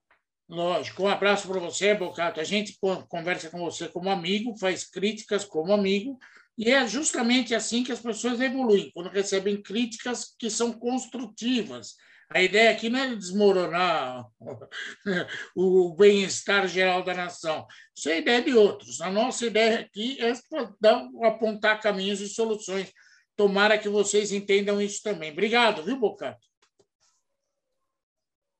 Lógico, 0.48 1.02
um 1.02 1.08
abraço 1.08 1.48
para 1.48 1.58
você, 1.58 1.92
Bocato. 1.92 2.38
A 2.38 2.44
gente 2.44 2.78
conversa 3.08 3.50
com 3.50 3.58
você 3.58 3.88
como 3.88 4.08
amigo, 4.08 4.56
faz 4.56 4.84
críticas 4.88 5.44
como 5.44 5.72
amigo, 5.72 6.16
e 6.56 6.70
é 6.70 6.86
justamente 6.86 7.52
assim 7.52 7.82
que 7.82 7.90
as 7.90 7.98
pessoas 7.98 8.40
evoluem, 8.40 8.92
quando 8.94 9.08
recebem 9.08 9.60
críticas 9.60 10.36
que 10.38 10.48
são 10.48 10.72
construtivas. 10.72 11.96
A 12.34 12.42
ideia 12.42 12.72
aqui 12.72 12.88
não 12.90 12.98
é 12.98 13.14
desmoronar 13.14 14.26
o 15.54 15.94
bem-estar 15.94 16.66
geral 16.66 17.04
da 17.04 17.14
nação. 17.14 17.64
Isso 17.96 18.08
é 18.08 18.18
ideia 18.18 18.42
de 18.42 18.52
outros. 18.52 19.00
A 19.00 19.08
nossa 19.08 19.46
ideia 19.46 19.80
aqui 19.80 20.18
é 20.20 20.32
apontar 21.28 21.80
caminhos 21.80 22.20
e 22.20 22.28
soluções. 22.28 22.92
Tomara 23.36 23.78
que 23.78 23.88
vocês 23.88 24.32
entendam 24.32 24.82
isso 24.82 25.00
também. 25.00 25.30
Obrigado, 25.30 25.84
viu, 25.84 25.96
Bocato? 25.96 26.44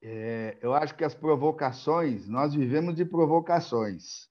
É, 0.01 0.57
eu 0.62 0.72
acho 0.72 0.95
que 0.95 1.03
as 1.03 1.14
provocações, 1.14 2.29
nós 2.29 2.55
vivemos 2.55 2.95
de 2.95 3.05
provocações, 3.05 4.29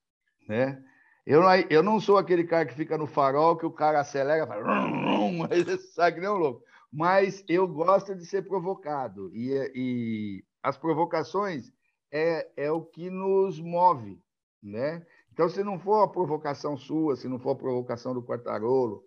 né? 0.47 0.81
Eu 1.25 1.41
não, 1.41 1.55
eu 1.69 1.83
não 1.83 1.99
sou 1.99 2.17
aquele 2.17 2.45
cara 2.45 2.65
que 2.65 2.75
fica 2.75 2.97
no 2.97 3.07
farol, 3.07 3.57
que 3.57 3.65
o 3.65 3.71
cara 3.71 3.99
acelera, 3.99 4.47
fala, 4.47 4.63
mas 5.37 5.93
sai 5.93 6.13
que 6.13 6.21
nem 6.21 6.29
um 6.29 6.37
louco. 6.37 6.63
Mas 6.93 7.43
eu 7.47 7.67
gosto 7.67 8.13
de 8.13 8.23
ser 8.23 8.43
provocado. 8.43 9.31
E, 9.33 9.71
e 9.73 10.45
as 10.61 10.77
provocações 10.77 11.71
é, 12.11 12.47
é 12.55 12.71
o 12.71 12.85
que 12.85 13.09
nos 13.09 13.59
move, 13.59 14.21
né? 14.61 15.03
Então, 15.31 15.49
se 15.49 15.63
não 15.63 15.79
for 15.79 16.03
a 16.03 16.07
provocação 16.07 16.77
sua, 16.77 17.15
se 17.15 17.27
não 17.27 17.39
for 17.39 17.51
a 17.51 17.55
provocação 17.55 18.13
do 18.13 18.23
Quartarolo, 18.23 19.03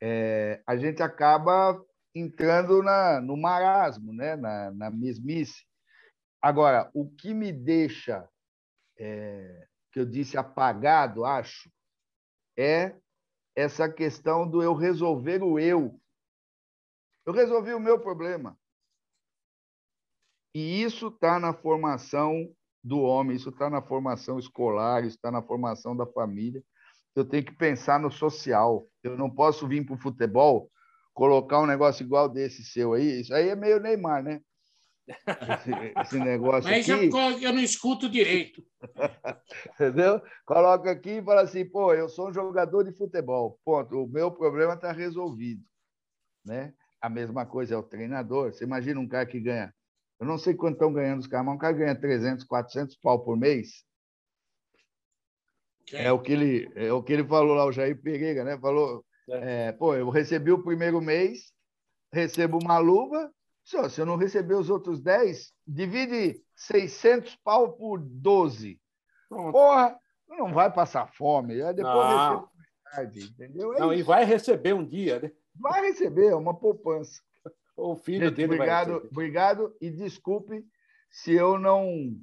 é, 0.00 0.62
a 0.64 0.76
gente 0.76 1.02
acaba 1.02 1.84
entrando 2.14 2.80
na, 2.80 3.20
no 3.20 3.36
marasmo, 3.36 4.12
né? 4.12 4.36
na, 4.36 4.70
na 4.70 4.90
mesmice. 4.90 5.66
Agora, 6.40 6.88
o 6.94 7.10
que 7.10 7.34
me 7.34 7.52
deixa, 7.52 8.28
é, 8.96 9.66
que 9.90 9.98
eu 9.98 10.06
disse 10.06 10.38
apagado, 10.38 11.24
acho, 11.24 11.68
é 12.56 12.94
essa 13.56 13.90
questão 13.90 14.48
do 14.48 14.62
eu 14.62 14.74
resolver 14.74 15.42
o 15.42 15.58
eu. 15.58 16.00
Eu 17.26 17.32
resolvi 17.32 17.74
o 17.74 17.80
meu 17.80 17.98
problema. 17.98 18.56
E 20.54 20.82
isso 20.82 21.08
está 21.08 21.38
na 21.38 21.52
formação 21.52 22.48
do 22.82 23.00
homem, 23.00 23.36
isso 23.36 23.50
está 23.50 23.68
na 23.68 23.82
formação 23.82 24.38
escolar, 24.38 25.04
isso 25.04 25.16
está 25.16 25.30
na 25.30 25.42
formação 25.42 25.96
da 25.96 26.06
família. 26.06 26.62
Eu 27.14 27.24
tenho 27.24 27.44
que 27.44 27.52
pensar 27.52 27.98
no 27.98 28.10
social. 28.10 28.86
Eu 29.02 29.18
não 29.18 29.28
posso 29.28 29.66
vir 29.66 29.84
para 29.84 29.96
o 29.96 29.98
futebol 29.98 30.70
colocar 31.12 31.60
um 31.60 31.66
negócio 31.66 32.04
igual 32.04 32.28
desse 32.28 32.62
seu 32.64 32.92
aí. 32.92 33.20
Isso 33.22 33.34
aí 33.34 33.48
é 33.48 33.56
meio 33.56 33.80
Neymar, 33.80 34.22
né? 34.22 34.40
Esse, 35.08 35.70
esse 36.00 36.18
negócio 36.18 36.70
Mas 36.70 36.88
aqui. 36.88 37.08
Mas 37.08 37.42
eu 37.42 37.52
não 37.52 37.62
escuto 37.62 38.08
direito. 38.08 38.64
Entendeu? 39.74 40.20
Coloca 40.44 40.90
aqui 40.90 41.18
e 41.18 41.22
fala 41.22 41.42
assim, 41.42 41.64
pô, 41.64 41.94
eu 41.94 42.08
sou 42.08 42.28
um 42.28 42.32
jogador 42.32 42.82
de 42.82 42.92
futebol. 42.92 43.58
Ponto. 43.64 44.04
O 44.04 44.08
meu 44.08 44.30
problema 44.30 44.74
está 44.74 44.92
resolvido. 44.92 45.62
Né? 46.44 46.72
A 47.06 47.08
mesma 47.08 47.46
coisa 47.46 47.72
é 47.72 47.78
o 47.78 47.84
treinador. 47.84 48.52
Você 48.52 48.64
imagina 48.64 48.98
um 48.98 49.06
cara 49.06 49.24
que 49.24 49.38
ganha. 49.38 49.72
Eu 50.18 50.26
não 50.26 50.36
sei 50.36 50.54
quanto 50.54 50.72
estão 50.72 50.92
ganhando 50.92 51.20
os 51.20 51.28
caras, 51.28 51.46
mas 51.46 51.54
um 51.54 51.58
cara 51.58 51.72
ganha 51.72 51.94
300, 51.94 52.44
400 52.44 52.96
pau 52.96 53.24
por 53.24 53.36
mês. 53.36 53.84
É 55.92 56.10
o, 56.10 56.18
que 56.18 56.32
ele, 56.32 56.68
é 56.74 56.92
o 56.92 57.00
que 57.00 57.12
ele 57.12 57.24
falou 57.24 57.54
lá, 57.54 57.64
o 57.64 57.70
Jair 57.70 58.02
Pereira, 58.02 58.42
né? 58.42 58.58
Falou, 58.58 59.04
é. 59.30 59.68
É, 59.68 59.72
pô, 59.72 59.94
eu 59.94 60.10
recebi 60.10 60.50
o 60.50 60.64
primeiro 60.64 61.00
mês, 61.00 61.52
recebo 62.12 62.58
uma 62.60 62.78
luva, 62.78 63.30
só, 63.62 63.88
se 63.88 64.00
eu 64.00 64.06
não 64.06 64.16
receber 64.16 64.54
os 64.54 64.68
outros 64.68 65.00
10, 65.00 65.52
divide 65.64 66.42
600 66.56 67.36
pau 67.36 67.74
por 67.74 68.00
12. 68.00 68.80
Pronto. 69.28 69.52
Porra, 69.52 69.96
não 70.28 70.52
vai 70.52 70.72
passar 70.72 71.06
fome. 71.14 71.54
Depois 71.72 71.84
não. 71.84 72.48
tarde, 72.90 73.26
entendeu? 73.26 73.74
É 73.74 73.78
não, 73.78 73.92
isso. 73.92 74.00
e 74.00 74.02
vai 74.02 74.24
receber 74.24 74.72
um 74.72 74.84
dia, 74.84 75.20
né? 75.20 75.30
Vai 75.58 75.82
receber, 75.82 76.28
é 76.28 76.34
uma 76.34 76.54
poupança. 76.54 77.20
O 77.76 77.96
filho 77.96 78.28
Gente, 78.28 78.36
dele 78.36 78.54
obrigado, 78.54 79.08
Obrigado 79.10 79.76
e 79.80 79.90
desculpe 79.90 80.64
se 81.10 81.34
eu 81.34 81.58
não 81.58 82.16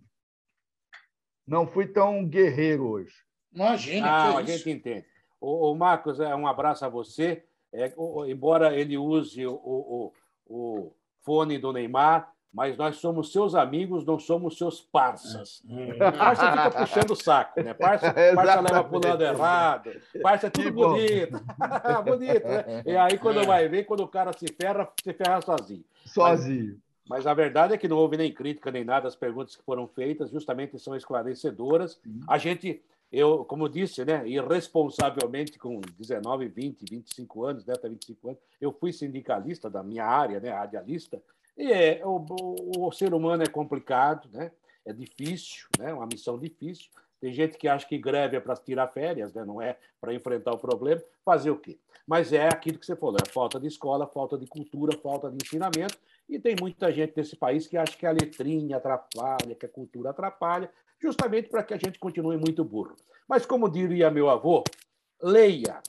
não 1.45 1.67
fui 1.67 1.87
tão 1.87 2.25
guerreiro 2.25 2.87
hoje. 2.87 3.13
Imagina. 3.53 4.07
Ah, 4.07 4.37
a 4.37 4.43
gente 4.43 4.69
entende. 4.69 5.05
O, 5.39 5.71
o, 5.71 5.75
Marcos, 5.75 6.19
é 6.19 6.33
um 6.35 6.47
abraço 6.47 6.85
a 6.85 6.89
você. 6.89 7.43
É, 7.71 7.93
o, 7.97 8.25
embora 8.25 8.75
ele 8.75 8.97
use 8.97 9.45
o, 9.45 9.53
o, 9.53 10.13
o 10.45 10.95
fone 11.21 11.57
do 11.57 11.73
Neymar, 11.73 12.32
mas 12.53 12.77
nós 12.77 12.97
somos 12.97 13.31
seus 13.31 13.55
amigos, 13.55 14.05
não 14.05 14.19
somos 14.19 14.57
seus 14.57 14.79
parças. 14.79 15.63
Hum. 15.67 15.87
Parça 16.17 16.51
fica 16.51 16.71
puxando 16.71 17.11
o 17.11 17.15
saco, 17.15 17.63
né? 17.63 17.73
Parça, 17.73 18.13
parça 18.35 18.61
leva 18.61 18.83
para 18.83 18.97
o 18.97 19.07
lado 19.07 19.23
errado, 19.23 19.91
parça 20.21 20.47
é 20.47 20.49
tudo 20.49 20.71
bonito. 20.71 21.41
bonito, 22.05 22.47
né? 22.47 22.83
E 22.85 22.95
aí, 22.95 23.17
quando 23.17 23.39
é. 23.39 23.45
vai 23.45 23.67
ver, 23.67 23.85
quando 23.85 24.03
o 24.03 24.07
cara 24.07 24.31
se 24.37 24.45
ferra, 24.53 24.87
se 25.03 25.13
ferra 25.13 25.41
sozinho. 25.41 25.83
Sozinho. 26.05 26.79
Mas, 27.09 27.23
mas, 27.23 27.27
a 27.27 27.33
verdade 27.33 27.73
é 27.73 27.77
que 27.77 27.87
não 27.87 27.97
houve 27.97 28.17
nem 28.17 28.31
crítica 28.31 28.71
nem 28.71 28.83
nada, 28.83 29.07
as 29.07 29.15
perguntas 29.15 29.55
que 29.55 29.63
foram 29.63 29.87
feitas 29.87 30.29
justamente 30.29 30.77
são 30.77 30.95
esclarecedoras. 30.95 31.99
A 32.27 32.37
gente 32.37 32.81
eu, 33.13 33.45
como 33.45 33.69
disse, 33.69 34.03
né, 34.03 34.27
irresponsavelmente, 34.27 35.59
com 35.59 35.79
19, 35.99 36.47
20, 36.47 36.83
25 36.89 37.45
anos, 37.45 37.63
né, 37.63 37.75
até 37.77 37.87
25 37.87 38.29
anos, 38.29 38.41
eu 38.59 38.71
fui 38.73 38.91
sindicalista 38.91 39.69
da 39.69 39.83
minha 39.83 40.03
área, 40.03 40.39
né, 40.39 40.49
radialista, 40.49 41.21
e 41.57 41.71
é, 41.71 42.01
o, 42.05 42.25
o, 42.29 42.87
o, 42.87 42.91
ser 42.91 43.13
humano 43.13 43.43
é 43.43 43.47
complicado, 43.47 44.27
né, 44.31 44.51
é 44.85 44.91
difícil, 44.91 45.67
né, 45.77 45.93
uma 45.93 46.05
missão 46.05 46.37
difícil. 46.37 46.89
Tem 47.21 47.31
gente 47.31 47.57
que 47.57 47.67
acha 47.67 47.87
que 47.87 47.97
greve 47.97 48.35
é 48.35 48.39
para 48.39 48.55
tirar 48.55 48.87
férias, 48.87 49.33
né, 49.33 49.45
não 49.45 49.61
é 49.61 49.77
para 50.01 50.13
enfrentar 50.13 50.51
o 50.51 50.57
problema. 50.57 51.01
Fazer 51.23 51.51
o 51.51 51.57
quê? 51.57 51.77
Mas 52.05 52.33
é 52.33 52.47
aquilo 52.47 52.77
que 52.77 52.85
você 52.85 52.95
falou: 52.95 53.17
é 53.25 53.29
falta 53.29 53.59
de 53.59 53.67
escola, 53.67 54.07
falta 54.07 54.37
de 54.37 54.45
cultura, 54.45 54.97
falta 54.97 55.29
de 55.29 55.37
ensinamento. 55.43 55.97
E 56.27 56.39
tem 56.39 56.55
muita 56.59 56.91
gente 56.91 57.13
nesse 57.15 57.35
país 57.35 57.67
que 57.67 57.77
acha 57.77 57.95
que 57.97 58.05
a 58.05 58.11
letrinha 58.11 58.77
atrapalha, 58.77 59.55
que 59.55 59.65
a 59.65 59.69
cultura 59.69 60.09
atrapalha, 60.09 60.69
justamente 60.99 61.49
para 61.49 61.63
que 61.63 61.73
a 61.73 61.77
gente 61.77 61.99
continue 61.99 62.37
muito 62.37 62.63
burro. 62.63 62.95
Mas, 63.27 63.45
como 63.45 63.69
diria 63.69 64.11
meu 64.11 64.29
avô, 64.29 64.63
leia, 65.21 65.81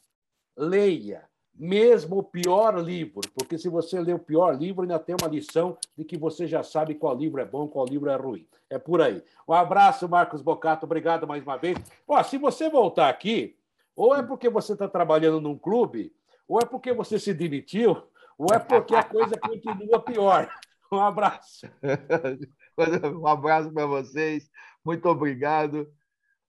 leia, 0.57 1.29
mesmo 1.55 2.19
o 2.19 2.23
pior 2.23 2.77
livro, 2.81 3.21
porque 3.35 3.57
se 3.57 3.69
você 3.69 4.01
ler 4.01 4.15
o 4.15 4.19
pior 4.19 4.59
livro, 4.59 4.83
ainda 4.83 4.99
tem 4.99 5.15
uma 5.21 5.31
lição 5.31 5.77
de 5.97 6.05
que 6.05 6.17
você 6.17 6.47
já 6.47 6.63
sabe 6.63 6.95
qual 6.95 7.17
livro 7.17 7.41
é 7.41 7.45
bom, 7.45 7.69
qual 7.69 7.87
livro 7.87 8.11
é 8.11 8.17
ruim. 8.17 8.47
É 8.69 8.79
por 8.79 9.01
aí. 9.01 9.23
Um 9.47 9.53
abraço, 9.53 10.09
Marcos 10.09 10.43
Bocato, 10.43 10.85
obrigado 10.85 11.27
mais 11.27 11.43
uma 11.43 11.57
vez. 11.57 11.79
Ó, 12.09 12.21
se 12.23 12.39
você 12.39 12.69
voltar 12.69 13.09
aqui, 13.09 13.57
ou 13.95 14.15
é 14.17 14.23
porque 14.23 14.49
você 14.49 14.73
está 14.73 14.89
trabalhando 14.89 15.41
num 15.41 15.57
clube, 15.57 16.13
ou 16.49 16.59
é 16.59 16.65
porque 16.65 16.93
você 16.93 17.19
se 17.19 17.33
demitiu, 17.33 17.97
ou 18.37 18.53
é 18.53 18.59
porque 18.59 18.95
a 18.95 19.05
coisa 19.05 19.39
continua 19.39 20.01
pior. 20.01 20.51
Um 20.91 21.01
abraço. 21.01 21.67
Um 22.77 23.29
abraço 23.29 23.73
para 23.73 23.87
vocês. 23.87 24.51
Muito 24.85 25.09
obrigado. 25.09 25.89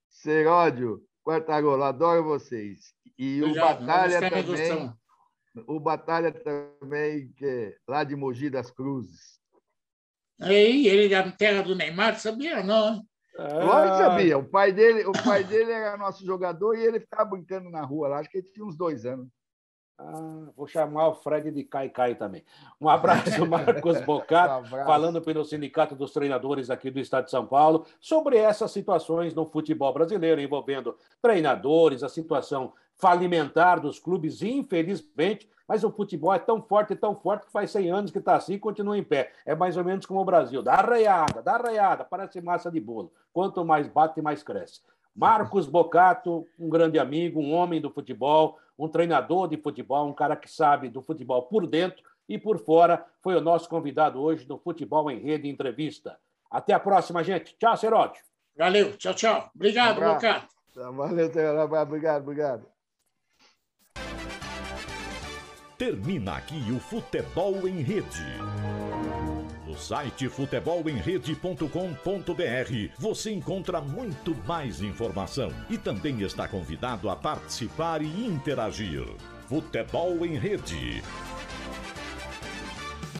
Seródio, 0.09 1.03
Quartarolo, 1.23 1.83
adoro 1.83 2.23
vocês. 2.23 2.94
E 3.17 3.41
o 3.43 3.53
Batalha 3.53 4.29
também. 4.29 4.93
O 5.67 5.79
Batalha 5.79 6.31
também, 6.31 7.31
que 7.33 7.45
é 7.45 7.75
lá 7.87 8.03
de 8.03 8.15
Mogi 8.15 8.49
das 8.49 8.69
Cruzes. 8.69 9.39
Aí, 10.39 10.85
ele 10.87 11.07
da 11.07 11.31
terra 11.31 11.61
do 11.61 11.75
Neymar, 11.75 12.19
sabia 12.19 12.61
não? 12.61 13.01
Lógico 13.37 13.97
sabia. 13.97 14.37
O 14.37 14.43
pai, 14.43 14.71
dele, 14.71 15.05
o 15.05 15.11
pai 15.11 15.43
dele 15.43 15.71
era 15.71 15.97
nosso 15.97 16.25
jogador 16.25 16.75
e 16.75 16.85
ele 16.85 16.99
ficava 16.99 17.29
brincando 17.29 17.69
na 17.69 17.81
rua 17.83 18.07
lá. 18.09 18.19
Acho 18.19 18.29
que 18.29 18.37
ele 18.39 18.51
tinha 18.51 18.65
uns 18.65 18.77
dois 18.77 19.05
anos. 19.05 19.29
Ah, 19.97 20.49
vou 20.57 20.67
chamar 20.67 21.07
o 21.07 21.15
Fred 21.15 21.51
de 21.51 21.63
Cai 21.63 21.87
Cai 21.87 22.15
também. 22.15 22.43
Um 22.81 22.89
abraço, 22.89 23.45
Marcos 23.47 24.01
Bocato, 24.01 24.65
um 24.65 24.85
falando 24.85 25.21
pelo 25.21 25.45
Sindicato 25.45 25.95
dos 25.95 26.11
Treinadores 26.11 26.69
aqui 26.69 26.91
do 26.91 26.99
Estado 26.99 27.25
de 27.25 27.31
São 27.31 27.45
Paulo, 27.45 27.85
sobre 27.99 28.37
essas 28.37 28.71
situações 28.71 29.33
no 29.33 29.45
futebol 29.45 29.93
brasileiro, 29.93 30.41
envolvendo 30.41 30.97
treinadores, 31.21 32.03
a 32.03 32.09
situação 32.09 32.73
falimentar 32.97 33.79
dos 33.79 33.97
clubes, 33.99 34.41
infelizmente, 34.41 35.49
mas 35.67 35.83
o 35.83 35.91
futebol 35.91 36.33
é 36.33 36.39
tão 36.39 36.61
forte, 36.61 36.95
tão 36.95 37.15
forte, 37.15 37.45
que 37.45 37.51
faz 37.51 37.71
100 37.71 37.89
anos 37.89 38.11
que 38.11 38.19
está 38.19 38.35
assim 38.35 38.53
e 38.53 38.59
continua 38.59 38.97
em 38.97 39.03
pé. 39.03 39.31
É 39.45 39.55
mais 39.55 39.77
ou 39.77 39.83
menos 39.83 40.05
como 40.05 40.19
o 40.19 40.25
Brasil. 40.25 40.61
Dá 40.61 40.73
arreiada, 40.73 41.41
dá 41.41 41.53
arreiada, 41.53 42.03
parece 42.03 42.39
massa 42.39 42.69
de 42.69 42.79
bolo. 42.79 43.11
Quanto 43.33 43.65
mais 43.65 43.87
bate, 43.87 44.21
mais 44.21 44.43
cresce. 44.43 44.81
Marcos 45.15 45.67
Bocato, 45.67 46.45
um 46.59 46.69
grande 46.69 46.99
amigo, 46.99 47.39
um 47.39 47.53
homem 47.53 47.79
do 47.79 47.89
futebol, 47.89 48.59
um 48.77 48.87
treinador 48.87 49.47
de 49.47 49.57
futebol, 49.57 50.07
um 50.07 50.13
cara 50.13 50.35
que 50.35 50.51
sabe 50.51 50.89
do 50.89 51.01
futebol 51.01 51.43
por 51.43 51.65
dentro 51.65 52.03
e 52.27 52.37
por 52.37 52.59
fora, 52.59 53.05
foi 53.21 53.35
o 53.35 53.41
nosso 53.41 53.69
convidado 53.69 54.19
hoje 54.19 54.47
no 54.49 54.57
Futebol 54.57 55.09
em 55.09 55.19
Rede 55.19 55.47
Entrevista. 55.47 56.17
Até 56.49 56.73
a 56.73 56.79
próxima, 56.79 57.23
gente. 57.23 57.55
Tchau, 57.57 57.77
Seródio. 57.77 58.21
Valeu, 58.57 58.97
tchau, 58.97 59.13
tchau. 59.13 59.51
Obrigado, 59.55 60.01
um 60.01 60.13
Bocato. 60.13 60.47
Valeu, 60.75 61.31
obrigado, 61.81 62.23
obrigado. 62.23 62.65
Termina 65.77 66.37
aqui 66.37 66.71
o 66.71 66.79
Futebol 66.79 67.67
em 67.67 67.81
Rede. 67.81 68.84
No 69.75 69.81
site 69.81 70.29
futebolemrede.com.br 70.29 72.93
você 72.97 73.33
encontra 73.33 73.81
muito 73.81 74.33
mais 74.47 74.81
informação 74.81 75.51
e 75.69 75.77
também 75.77 76.21
está 76.21 76.47
convidado 76.47 77.09
a 77.09 77.15
participar 77.15 78.01
e 78.01 78.25
interagir. 78.25 79.05
Futebol 79.49 80.25
em 80.25 80.37
Rede. 80.37 81.03